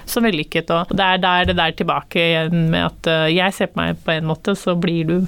som 0.09 0.27
vellykket, 0.27 0.73
og 0.75 0.95
det 0.97 1.07
er 1.07 1.23
der 1.23 1.51
det 1.53 1.59
der 1.61 1.77
tilbake 1.79 2.25
igjen 2.25 2.71
med 2.73 2.89
at 2.89 3.13
uh, 3.13 3.27
jeg 3.31 3.55
ser 3.55 3.71
på 3.71 3.83
meg 3.83 4.01
på 4.03 4.17
en 4.17 4.29
måte, 4.29 4.57
så 4.59 4.75
blir 4.79 5.07
du 5.09 5.19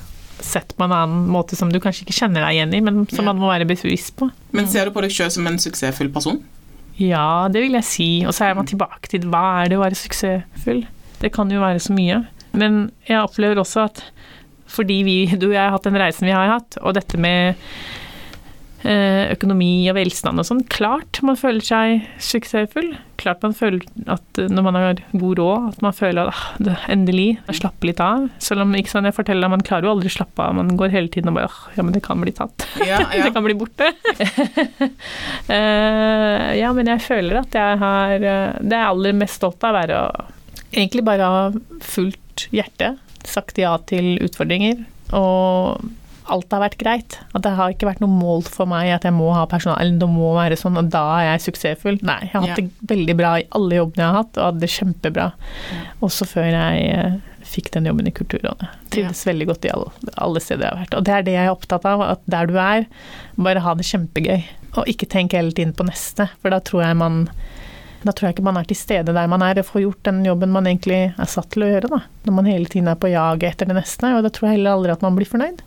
sett 0.41 0.73
på 0.77 0.87
en 0.87 0.95
annen 0.97 1.27
måte 1.29 1.57
som 1.57 1.71
du 1.71 1.79
kanskje 1.83 2.07
ikke 2.07 2.17
kjenner 2.17 2.47
deg 2.47 2.57
igjen 2.57 2.73
i, 2.75 2.81
men 2.85 3.05
som 3.13 3.23
ja. 3.23 3.31
man 3.31 3.43
må 3.43 3.51
være 3.53 3.69
bevisst 3.69 4.17
på. 4.19 4.31
Men 4.57 4.71
ser 4.73 4.89
du 4.89 4.97
på 4.97 5.05
deg 5.05 5.13
sjøl 5.15 5.31
som 5.35 5.47
en 5.47 5.61
suksessfull 5.61 6.11
person? 6.15 6.41
Ja, 6.99 7.49
det 7.53 7.63
vil 7.65 7.77
jeg 7.79 7.87
si. 7.87 8.11
Og 8.27 8.35
så 8.37 8.49
er 8.49 8.59
man 8.59 8.69
tilbake 8.69 9.11
til 9.13 9.29
hva 9.31 9.63
er 9.63 9.71
det 9.71 9.79
å 9.79 9.85
være 9.85 9.99
suksessfull? 9.99 10.85
Det 11.21 11.33
kan 11.35 11.51
jo 11.53 11.63
være 11.63 11.83
så 11.83 11.95
mye. 11.97 12.23
Men 12.57 12.91
jeg 13.09 13.23
opplever 13.23 13.61
også 13.63 13.87
at 13.87 14.05
fordi 14.71 15.01
vi, 15.07 15.17
du 15.35 15.49
og 15.49 15.57
jeg 15.57 15.65
har 15.65 15.75
hatt 15.75 15.87
den 15.89 15.99
reisen 15.99 16.29
vi 16.29 16.35
har 16.35 16.53
hatt, 16.53 16.79
og 16.79 16.95
dette 16.95 17.19
med 17.19 17.59
økonomi 18.81 19.89
og 19.91 19.97
velstand 19.99 20.41
og 20.41 20.47
sånn. 20.49 20.65
Klart 20.73 21.21
man 21.27 21.39
føler 21.39 21.65
seg 21.65 22.07
suksessfull. 22.23 22.95
Klart 23.21 23.43
man 23.45 23.53
føler 23.57 23.85
at 24.09 24.41
når 24.49 24.65
man 24.65 24.79
har 24.79 25.03
god 25.13 25.41
råd, 25.41 25.67
at 25.75 25.83
man 25.85 25.97
føler 25.97 26.31
at 26.31 26.71
ah, 26.71 26.87
endelig 26.93 27.35
slapper 27.53 27.91
litt 27.91 28.01
av. 28.01 28.29
Selv 28.41 28.65
om 28.65 28.73
ikke 28.79 28.93
sånn 28.95 29.09
jeg 29.09 29.17
forteller, 29.19 29.53
man 29.53 29.65
klarer 29.67 29.89
jo 29.89 29.93
aldri 29.97 30.09
å 30.09 30.15
slappe 30.15 30.47
av. 30.47 30.57
Man 30.57 30.73
går 30.81 30.95
hele 30.95 31.13
tiden 31.13 31.33
og 31.33 31.37
bare 31.37 31.51
ja, 31.77 31.85
men 31.85 31.93
det 31.97 32.03
kan 32.07 32.23
bli 32.23 32.33
tatt. 32.37 32.65
Ja, 32.81 33.03
ja. 33.13 33.25
det 33.27 33.35
kan 33.37 33.45
bli 33.45 33.59
borte. 33.61 33.91
eh, 35.57 36.49
ja, 36.61 36.73
men 36.77 36.89
jeg 36.95 37.05
føler 37.05 37.43
at 37.43 37.57
jeg 37.61 37.81
har 37.85 38.17
eh, 38.17 38.57
Det 38.61 38.77
jeg 38.77 38.81
er 38.81 38.89
aller 38.89 39.17
mest 39.21 39.41
stolt 39.41 39.69
av, 39.69 39.83
er 39.83 39.97
å 39.99 40.05
egentlig 40.71 41.05
bare 41.05 41.29
ha 41.29 41.45
fullt 41.85 42.49
hjerte. 42.55 42.95
Sagt 43.27 43.61
ja 43.61 43.75
til 43.91 44.15
utfordringer. 44.25 44.87
Og 45.17 45.83
alt 46.33 46.55
har 46.55 46.63
vært 46.63 46.79
greit. 46.81 47.17
At 47.35 47.45
det 47.45 47.55
har 47.59 47.73
ikke 47.73 47.89
vært 47.89 48.03
noe 48.03 48.13
mål 48.13 48.45
for 48.49 48.71
meg 48.71 48.93
at 48.95 49.07
jeg 49.07 49.15
må 49.17 49.31
ha 49.35 49.47
personal, 49.51 49.81
eller 49.83 49.99
det 50.01 50.11
må 50.11 50.33
være 50.37 50.59
sånn, 50.61 50.79
og 50.81 50.91
da 50.93 51.03
er 51.19 51.27
jeg 51.33 51.47
suksessfull. 51.49 51.99
Nei, 52.07 52.21
jeg 52.27 52.35
har 52.35 52.47
hatt 52.47 52.61
det 52.61 52.93
veldig 52.93 53.17
bra 53.19 53.35
i 53.41 53.49
alle 53.59 53.81
jobbene 53.81 54.05
jeg 54.05 54.09
har 54.09 54.19
hatt, 54.23 54.33
og 54.37 54.47
hadde 54.49 54.65
det 54.65 54.73
kjempebra. 54.77 55.27
Også 56.07 56.29
før 56.31 56.49
jeg 56.51 56.87
eh, 56.95 57.19
fikk 57.51 57.73
den 57.77 57.91
jobben 57.91 58.11
i 58.11 58.15
Kulturrådet. 58.15 58.71
Trivdes 58.95 59.23
veldig 59.27 59.49
godt 59.51 59.67
i 59.69 59.73
alle, 59.75 59.93
alle, 60.17 60.43
steder 60.45 60.67
jeg 60.67 60.75
har 60.75 60.83
vært. 60.85 60.99
Og 60.99 61.07
det 61.07 61.15
er 61.17 61.27
det 61.27 61.37
jeg 61.37 61.47
er 61.49 61.55
opptatt 61.55 61.89
av, 61.89 62.05
at 62.07 62.27
der 62.31 62.51
du 62.51 62.59
er, 62.63 62.87
bare 63.41 63.65
ha 63.65 63.77
det 63.79 63.89
kjempegøy. 63.89 64.45
Og 64.79 64.91
ikke 64.91 65.09
tenk 65.11 65.35
hele 65.35 65.55
tiden 65.57 65.75
på 65.77 65.87
neste, 65.89 66.31
for 66.43 66.55
da 66.55 66.63
tror 66.63 66.87
jeg 66.87 67.01
man 67.01 67.25
da 68.01 68.15
tror 68.17 68.31
jeg 68.31 68.39
ikke 68.39 68.45
man 68.47 68.57
er 68.57 68.69
til 68.69 68.79
stede 68.81 69.13
der 69.13 69.27
man 69.29 69.43
er, 69.45 69.59
og 69.61 69.67
får 69.69 69.83
gjort 69.85 70.07
den 70.09 70.23
jobben 70.25 70.53
man 70.55 70.69
egentlig 70.69 71.01
er 71.11 71.29
satt 71.29 71.51
til 71.53 71.67
å 71.67 71.69
gjøre. 71.69 71.91
da. 71.93 71.99
Når 72.25 72.37
man 72.39 72.49
hele 72.49 72.71
tiden 72.73 72.89
er 72.89 72.97
på 73.01 73.11
jaget 73.13 73.51
etter 73.51 73.69
det 73.69 73.77
neste, 73.77 74.15
og 74.17 74.25
da 74.25 74.31
tror 74.33 74.49
jeg 74.49 74.57
heller 74.57 74.79
aldri 74.79 74.95
at 74.95 75.05
man 75.05 75.19
blir 75.19 75.29
fornøyd. 75.29 75.61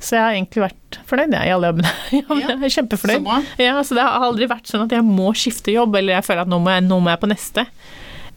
Så 0.00 0.16
jeg 0.16 0.24
har 0.24 0.34
egentlig 0.34 0.62
vært 0.64 0.98
fornøyd 1.08 1.34
jeg, 1.36 1.48
i 1.48 1.54
alle 1.54 1.70
jobbene. 1.70 1.90
jeg 2.40 2.54
er 2.56 2.74
kjempefornøyd. 2.76 3.26
Så, 3.26 3.40
ja, 3.60 3.74
så 3.84 3.96
det 3.98 4.04
har 4.06 4.28
aldri 4.30 4.48
vært 4.50 4.70
sånn 4.70 4.86
at 4.86 4.94
jeg 4.96 5.04
må 5.06 5.32
skifte 5.36 5.74
jobb, 5.74 5.98
eller 6.00 6.16
jeg 6.16 6.26
føler 6.26 6.46
at 6.46 6.52
nå 6.52 6.60
må 6.64 6.72
jeg, 6.72 6.86
nå 6.88 7.00
må 7.04 7.12
jeg 7.12 7.20
på 7.20 7.30
neste. 7.30 7.66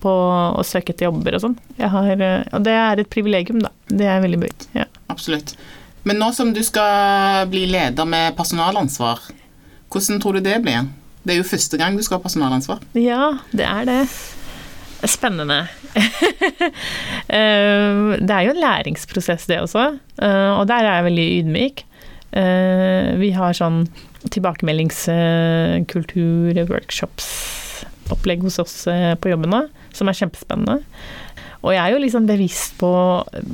På 0.03 0.11
å 0.59 0.65
søke 0.67 0.91
etter 0.91 1.07
jobber 1.07 1.37
og 1.37 1.45
sånn. 1.45 1.55
Og 1.87 2.65
det 2.67 2.75
er 2.75 2.99
et 2.99 3.11
privilegium, 3.11 3.63
da. 3.63 3.71
Det 3.87 4.09
er 4.11 4.19
veldig 4.25 4.41
bøyd. 4.43 4.67
Ja. 4.75 4.89
Absolutt. 5.13 5.55
Men 6.03 6.19
nå 6.19 6.33
som 6.35 6.51
du 6.51 6.59
skal 6.67 7.47
bli 7.47 7.63
leder 7.71 8.07
med 8.09 8.35
personalansvar, 8.35 9.23
hvordan 9.93 10.19
tror 10.19 10.35
du 10.35 10.43
det 10.43 10.59
blir? 10.65 10.91
Det 11.23 11.37
er 11.37 11.39
jo 11.39 11.47
første 11.47 11.79
gang 11.79 11.95
du 11.95 12.03
skal 12.03 12.19
ha 12.19 12.25
personalansvar. 12.25 12.83
Ja, 12.99 13.37
det 13.55 13.63
er 13.63 13.87
det. 13.87 14.01
Spennende. 15.09 15.67
Eh, 17.33 18.19
det 18.19 18.33
er 18.35 18.43
jo 18.45 18.51
en 18.51 18.61
læringsprosess, 18.61 19.47
det 19.49 19.63
også. 19.63 19.83
Eh, 20.21 20.51
og 20.53 20.67
der 20.69 20.83
er 20.83 20.93
jeg 20.97 21.07
veldig 21.07 21.27
ydmyk. 21.39 21.77
Eh, 22.37 23.07
vi 23.17 23.29
har 23.33 23.57
sånn 23.57 23.79
tilbakemeldingskultur, 24.27 26.53
workshops, 26.69 27.27
opplegg 28.13 28.45
hos 28.45 28.59
oss 28.61 28.75
på 28.85 29.29
jobben 29.31 29.49
nå, 29.55 29.61
som 29.95 30.05
er 30.11 30.19
kjempespennende. 30.19 30.77
Og 31.63 31.71
jeg 31.71 31.81
er 31.81 31.93
jo 31.95 32.01
liksom 32.03 32.27
bevisst 32.27 32.75
på 32.81 32.91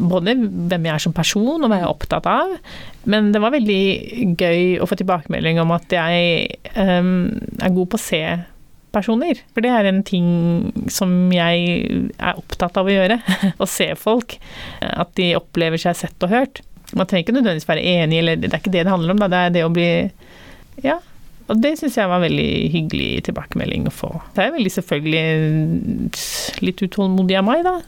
både 0.10 0.34
hvem 0.34 0.88
jeg 0.90 0.96
er 0.96 1.04
som 1.06 1.14
person, 1.16 1.62
og 1.62 1.70
hva 1.70 1.78
jeg 1.78 1.86
er 1.86 1.94
opptatt 1.94 2.26
av. 2.30 2.56
Men 3.10 3.30
det 3.32 3.42
var 3.44 3.54
veldig 3.54 3.84
gøy 4.34 4.80
å 4.82 4.88
få 4.90 4.98
tilbakemelding 5.00 5.62
om 5.62 5.72
at 5.78 5.94
jeg 5.94 6.50
um, 6.74 7.30
er 7.62 7.76
god 7.76 7.92
på 7.94 8.00
å 8.00 8.02
se 8.02 8.24
personer. 8.96 9.42
For 9.54 9.66
det 9.66 9.74
er 9.74 9.90
en 9.90 10.02
ting 10.08 10.30
som 10.92 11.12
jeg 11.34 12.10
er 12.16 12.40
opptatt 12.40 12.80
av 12.80 12.90
å 12.90 12.96
gjøre. 12.96 13.20
å 13.64 13.70
se 13.70 13.92
folk. 14.00 14.38
At 14.82 15.14
de 15.20 15.34
opplever 15.40 15.82
seg 15.82 15.98
sett 16.00 16.28
og 16.28 16.34
hørt. 16.34 16.64
Man 16.98 17.06
trenger 17.06 17.28
ikke 17.28 17.38
nødvendigvis 17.38 17.70
være 17.70 17.86
enig, 17.86 18.24
eller 18.24 18.40
det 18.42 18.50
er 18.52 18.62
ikke 18.62 18.74
det 18.74 18.88
det 18.88 18.94
handler 18.94 19.14
om. 19.14 19.22
Da. 19.22 19.30
Det 19.30 19.46
er 19.46 19.56
det 19.60 19.68
å 19.68 19.74
bli 19.74 19.90
Ja, 20.80 20.98
og 21.50 21.58
det 21.64 21.76
syns 21.80 21.98
jeg 21.98 22.10
var 22.10 22.22
veldig 22.22 22.50
hyggelig 22.74 23.24
tilbakemelding 23.26 23.88
å 23.90 23.94
få. 23.94 24.12
Det 24.36 24.44
er 24.44 24.54
veldig 24.54 24.74
selvfølgelig 24.76 25.24
litt 26.66 26.84
utålmodig 26.86 27.40
av 27.40 27.48
meg, 27.48 27.64
da. 27.66 27.80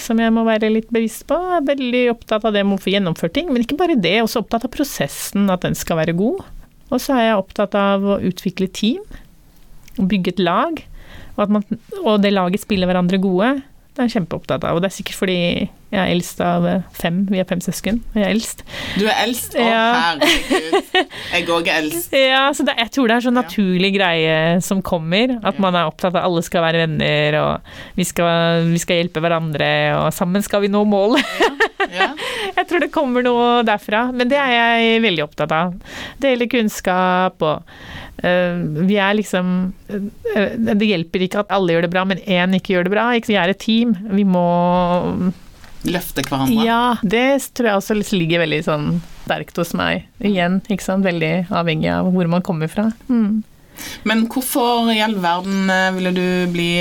Som 0.00 0.18
jeg 0.22 0.34
må 0.34 0.42
være 0.46 0.72
litt 0.72 0.90
bevisst 0.90 1.26
på. 1.30 1.38
Jeg 1.38 1.60
er 1.60 1.68
veldig 1.68 2.04
opptatt 2.16 2.46
av 2.48 2.56
det 2.56 2.64
med 2.66 2.80
å 2.80 2.82
få 2.82 2.90
gjennomført 2.90 3.36
ting. 3.36 3.52
Men 3.52 3.62
ikke 3.62 3.78
bare 3.78 3.98
det, 4.00 4.16
også 4.24 4.42
opptatt 4.42 4.66
av 4.66 4.74
prosessen, 4.74 5.46
at 5.54 5.62
den 5.66 5.78
skal 5.78 6.00
være 6.00 6.16
god. 6.18 6.42
Og 6.90 6.98
så 6.98 7.14
er 7.14 7.28
jeg 7.28 7.42
opptatt 7.44 7.76
av 7.78 8.06
å 8.16 8.18
utvikle 8.26 8.66
team. 8.74 9.04
Bygge 9.98 10.36
et 10.36 10.44
lag. 10.44 10.84
Og, 11.36 11.50
man, 11.50 11.64
og 12.04 12.20
det 12.22 12.34
laget 12.34 12.62
spiller 12.62 12.90
hverandre 12.90 13.20
gode. 13.22 13.54
Det 13.90 14.04
er 14.04 14.06
jeg 14.06 14.20
kjempeopptatt 14.20 14.64
av. 14.64 14.76
Og 14.76 14.84
det 14.84 14.90
er 14.90 14.94
sikkert 14.94 15.18
fordi 15.18 15.38
jeg 15.90 15.98
er 15.98 16.12
eldst 16.12 16.38
av 16.46 16.66
fem. 16.94 17.24
Vi 17.26 17.40
er 17.42 17.46
fem 17.50 17.58
søsken, 17.64 17.96
og 18.12 18.20
jeg 18.20 18.22
er 18.28 18.34
eldst. 18.36 18.60
Du 18.94 19.02
er 19.08 19.16
eldst? 19.24 19.56
Å, 19.58 19.64
ja. 19.66 19.80
herregud. 20.04 21.08
Jeg 21.32 21.48
òg 21.50 21.70
er 21.70 21.80
eldst. 21.80 22.14
Ja, 22.30 22.44
så 22.54 22.66
det, 22.68 22.76
jeg 22.78 22.92
tror 22.94 23.10
det 23.10 23.16
er 23.16 23.24
sånn 23.26 23.38
naturlig 23.40 23.90
greie 23.96 24.36
som 24.62 24.84
kommer. 24.86 25.34
At 25.42 25.58
man 25.62 25.74
er 25.74 25.90
opptatt 25.90 26.12
av 26.12 26.20
at 26.20 26.28
alle 26.28 26.44
skal 26.46 26.62
være 26.68 26.84
venner, 26.84 27.40
og 27.40 27.98
vi 27.98 28.06
skal, 28.06 28.68
vi 28.70 28.78
skal 28.82 29.02
hjelpe 29.02 29.24
hverandre, 29.24 29.72
og 29.98 30.14
sammen 30.14 30.46
skal 30.46 30.62
vi 30.62 30.70
nå 30.70 30.84
målet. 30.86 31.26
Ja. 31.88 32.10
jeg 32.58 32.68
tror 32.68 32.84
det 32.84 32.92
kommer 32.94 33.24
noe 33.26 33.48
derfra. 33.66 34.06
Men 34.14 34.30
det 34.30 34.38
er 34.40 34.54
jeg 34.54 35.02
veldig 35.06 35.26
opptatt 35.26 35.54
av. 35.54 35.74
Dele 36.22 36.48
kunnskap 36.50 37.42
og 37.44 37.68
uh, 38.24 38.56
vi 38.88 38.98
er 39.00 39.16
liksom 39.16 39.52
uh, 39.90 40.50
Det 40.56 40.88
hjelper 40.88 41.26
ikke 41.26 41.44
at 41.44 41.54
alle 41.54 41.76
gjør 41.76 41.86
det 41.86 41.92
bra, 41.94 42.06
men 42.08 42.20
én 42.26 42.56
ikke 42.58 42.76
gjør 42.76 42.88
det 42.88 42.94
bra. 42.96 43.06
Vi 43.26 43.38
er 43.38 43.52
et 43.54 43.62
team. 43.62 43.94
Vi 44.10 44.26
må 44.28 44.48
Løfte 45.88 46.20
hverandre. 46.26 46.60
Ja, 46.60 46.98
det 47.00 47.40
tror 47.56 47.70
jeg 47.70 47.80
også 47.80 47.94
ligger 48.12 48.42
veldig 48.42 48.58
sånn 48.66 48.88
sterkt 49.24 49.56
hos 49.56 49.70
meg. 49.78 50.08
Igjen, 50.20 50.58
ikke 50.68 50.84
sant. 50.84 51.06
Veldig 51.06 51.46
avhengig 51.48 51.88
av 51.94 52.10
hvor 52.12 52.28
man 52.28 52.44
kommer 52.44 52.68
fra. 52.68 52.90
Mm. 53.08 53.40
Men 54.04 54.26
hvorfor 54.28 54.90
i 54.92 54.98
all 55.00 55.16
verden 55.22 55.70
eh, 55.72 55.92
ville 55.96 56.12
du 56.12 56.26
bli 56.52 56.72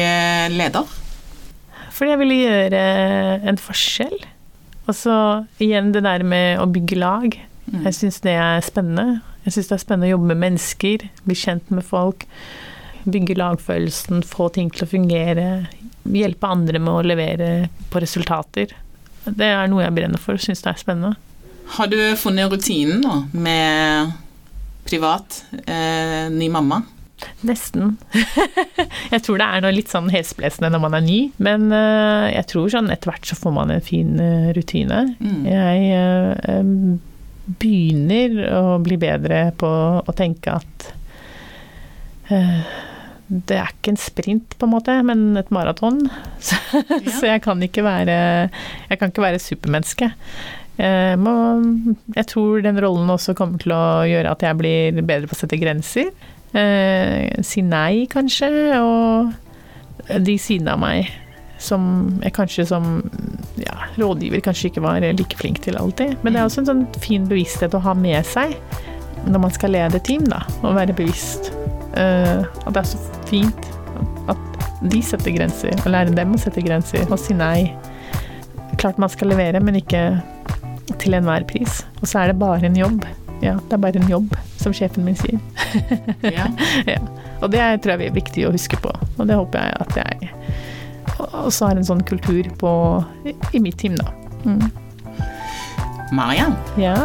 leder? 0.51 0.97
Fordi 1.95 2.13
jeg 2.13 2.21
ville 2.21 2.41
gjøre 2.41 2.81
en 3.51 3.59
forskjell. 3.59 4.17
Og 4.89 4.95
så 4.97 5.15
igjen 5.61 5.91
det 5.93 6.01
der 6.05 6.25
med 6.25 6.57
å 6.61 6.65
bygge 6.69 6.97
lag. 6.97 7.35
Mm. 7.69 7.83
Jeg 7.85 7.97
syns 7.99 8.19
det 8.25 8.33
er 8.41 8.63
spennende. 8.65 9.19
Jeg 9.45 9.55
syns 9.55 9.69
det 9.69 9.75
er 9.77 9.83
spennende 9.83 10.09
å 10.09 10.15
jobbe 10.15 10.31
med 10.31 10.41
mennesker, 10.41 11.05
bli 11.25 11.37
kjent 11.37 11.69
med 11.73 11.85
folk. 11.85 12.25
Bygge 13.09 13.37
lagfølelsen, 13.37 14.23
få 14.27 14.49
ting 14.55 14.71
til 14.73 14.85
å 14.85 14.89
fungere. 14.89 15.47
Hjelpe 16.09 16.49
andre 16.49 16.81
med 16.81 16.93
å 16.93 17.05
levere 17.05 17.49
på 17.93 18.01
resultater. 18.01 18.73
Det 19.29 19.45
er 19.45 19.69
noe 19.69 19.85
jeg 19.85 19.95
brenner 19.95 20.21
for 20.21 20.39
og 20.39 20.43
syns 20.43 20.63
det 20.65 20.73
er 20.73 20.81
spennende. 20.81 21.15
Har 21.75 21.89
du 21.91 21.99
funnet 22.17 22.49
rutinen 22.49 23.03
nå 23.05 23.15
med 23.37 24.15
privat, 24.89 25.43
eh, 25.69 26.25
ny 26.33 26.49
mamma? 26.49 26.81
Nesten. 27.47 27.97
jeg 29.13 29.21
tror 29.25 29.39
det 29.39 29.47
er 29.47 29.63
noe 29.63 29.75
litt 29.75 29.91
sånn 29.91 30.09
hesblesende 30.13 30.71
når 30.73 30.83
man 30.83 30.97
er 30.99 31.05
ny, 31.05 31.19
men 31.43 31.69
uh, 31.73 32.27
jeg 32.31 32.47
tror 32.51 32.73
sånn 32.73 32.91
etter 32.93 33.11
hvert 33.11 33.29
så 33.29 33.37
får 33.39 33.55
man 33.55 33.73
en 33.73 33.85
fin 33.85 34.15
uh, 34.19 34.49
rutine. 34.55 35.05
Mm. 35.19 35.41
Jeg 35.47 35.79
uh, 35.95 37.55
begynner 37.59 38.43
å 38.59 38.63
bli 38.83 38.99
bedre 39.01 39.49
på 39.59 39.71
å 40.03 40.17
tenke 40.17 40.59
at 40.59 40.91
det 42.29 43.57
er 43.57 43.71
ikke 43.71 43.93
en 43.93 43.99
sprint, 44.01 44.55
på 44.57 44.65
en 44.67 44.73
måte, 44.73 44.93
men 45.05 45.37
et 45.39 45.49
maraton. 45.53 46.01
Så, 46.45 46.57
ja. 46.73 46.99
så, 47.09 47.25
jeg 47.27 47.41
kan 47.41 47.61
ikke 47.61 47.83
være 47.85 48.15
Jeg 48.89 48.99
kan 48.99 49.11
ikke 49.11 49.23
være 49.23 49.41
supermenneske. 49.41 50.11
Jeg, 50.79 51.17
må, 51.19 51.33
jeg 52.15 52.27
tror 52.31 52.61
den 52.63 52.79
rollen 52.79 53.09
også 53.11 53.35
kommer 53.35 53.59
til 53.59 53.73
å 53.75 54.05
gjøre 54.07 54.31
at 54.31 54.45
jeg 54.45 54.57
blir 54.61 55.01
bedre 55.01 55.27
på 55.27 55.35
å 55.35 55.39
sette 55.41 55.59
grenser. 55.59 56.13
Eh, 56.57 57.29
si 57.45 57.61
nei, 57.61 58.07
kanskje, 58.09 58.49
og 58.81 59.33
de 60.25 60.37
sidene 60.41 60.73
av 60.73 60.81
meg 60.81 61.09
som 61.59 61.83
jeg 62.23 62.33
kanskje 62.33 62.65
som 62.69 62.85
ja, 63.59 63.75
rådgiver 63.99 64.41
kanskje 64.43 64.69
ikke 64.71 64.83
var 64.85 65.03
like 65.03 65.37
flink 65.37 65.59
til 65.65 65.77
alltid. 65.77 66.15
Men 66.23 66.33
det 66.33 66.41
er 66.41 66.47
også 66.47 66.63
en 66.63 66.69
sånn 66.69 66.85
fin 67.03 67.27
bevissthet 67.29 67.75
å 67.75 67.83
ha 67.83 67.93
med 67.97 68.25
seg 68.27 68.55
når 69.27 69.43
man 69.43 69.51
skal 69.53 69.75
lede 69.75 69.99
team, 70.07 70.23
da. 70.31 70.39
Å 70.63 70.71
være 70.77 70.95
bevisst. 70.95 71.51
Eh, 71.99 72.39
at 72.39 72.71
det 72.71 72.81
er 72.81 72.87
så 72.87 73.01
fint 73.27 73.71
at 74.31 74.39
de 74.79 75.01
setter 75.03 75.35
grenser, 75.35 75.75
og 75.83 75.91
lærer 75.91 76.15
dem 76.15 76.31
å 76.35 76.39
sette 76.39 76.63
grenser 76.63 77.03
og 77.09 77.19
si 77.19 77.35
nei. 77.35 77.73
Klart 78.79 79.01
man 79.01 79.11
skal 79.11 79.33
levere, 79.33 79.59
men 79.59 79.81
ikke 79.81 80.03
til 81.03 81.17
enhver 81.17 81.43
pris. 81.49 81.81
Og 81.99 82.07
så 82.07 82.23
er 82.23 82.31
det 82.31 82.39
bare 82.39 82.69
en 82.69 82.79
jobb. 82.79 83.03
Ja, 83.41 83.55
det 83.55 83.77
er 83.77 83.81
bare 83.81 84.01
en 84.01 84.09
jobb, 84.11 84.35
som 84.59 84.75
sjefen 84.75 85.05
min 85.07 85.17
sier. 85.19 85.39
ja. 86.37 86.49
ja. 86.93 86.99
Og 87.39 87.51
det 87.53 87.63
tror 87.83 87.95
jeg 87.95 88.11
er 88.11 88.17
viktig 88.17 88.47
å 88.47 88.53
huske 88.55 88.79
på, 88.83 88.91
og 88.91 89.29
det 89.29 89.37
håper 89.39 89.69
jeg 89.69 89.79
at 89.85 89.99
jeg 90.03 90.33
også 91.19 91.69
har 91.69 91.79
en 91.79 91.87
sånn 91.87 92.03
kultur 92.07 92.47
på, 92.59 92.71
i 93.55 93.63
mitt 93.63 93.79
team, 93.79 93.97
da. 93.99 94.11
Mm. 94.45 94.69
Marian, 96.15 96.55
ja? 96.79 96.95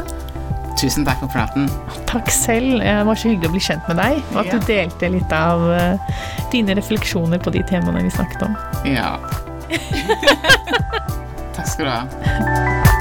tusen 0.81 1.05
takk 1.07 1.21
for 1.23 1.33
praten. 1.33 1.69
Takk 2.11 2.31
selv. 2.33 2.81
Det 2.83 2.95
var 3.09 3.19
så 3.19 3.31
hyggelig 3.31 3.51
å 3.51 3.55
bli 3.55 3.63
kjent 3.63 3.91
med 3.91 4.01
deg, 4.01 4.19
og 4.33 4.41
at 4.43 4.51
ja. 4.51 4.59
du 4.59 4.69
delte 4.69 5.13
litt 5.17 5.37
av 5.37 5.65
uh, 5.71 6.19
dine 6.53 6.77
refleksjoner 6.79 7.43
på 7.43 7.55
de 7.55 7.63
temaene 7.71 8.05
vi 8.05 8.13
snakket 8.15 8.47
om. 8.49 8.59
Ja. 8.89 9.15
takk 11.57 11.71
skal 11.71 11.87
du 11.87 11.95
ha. 11.95 12.94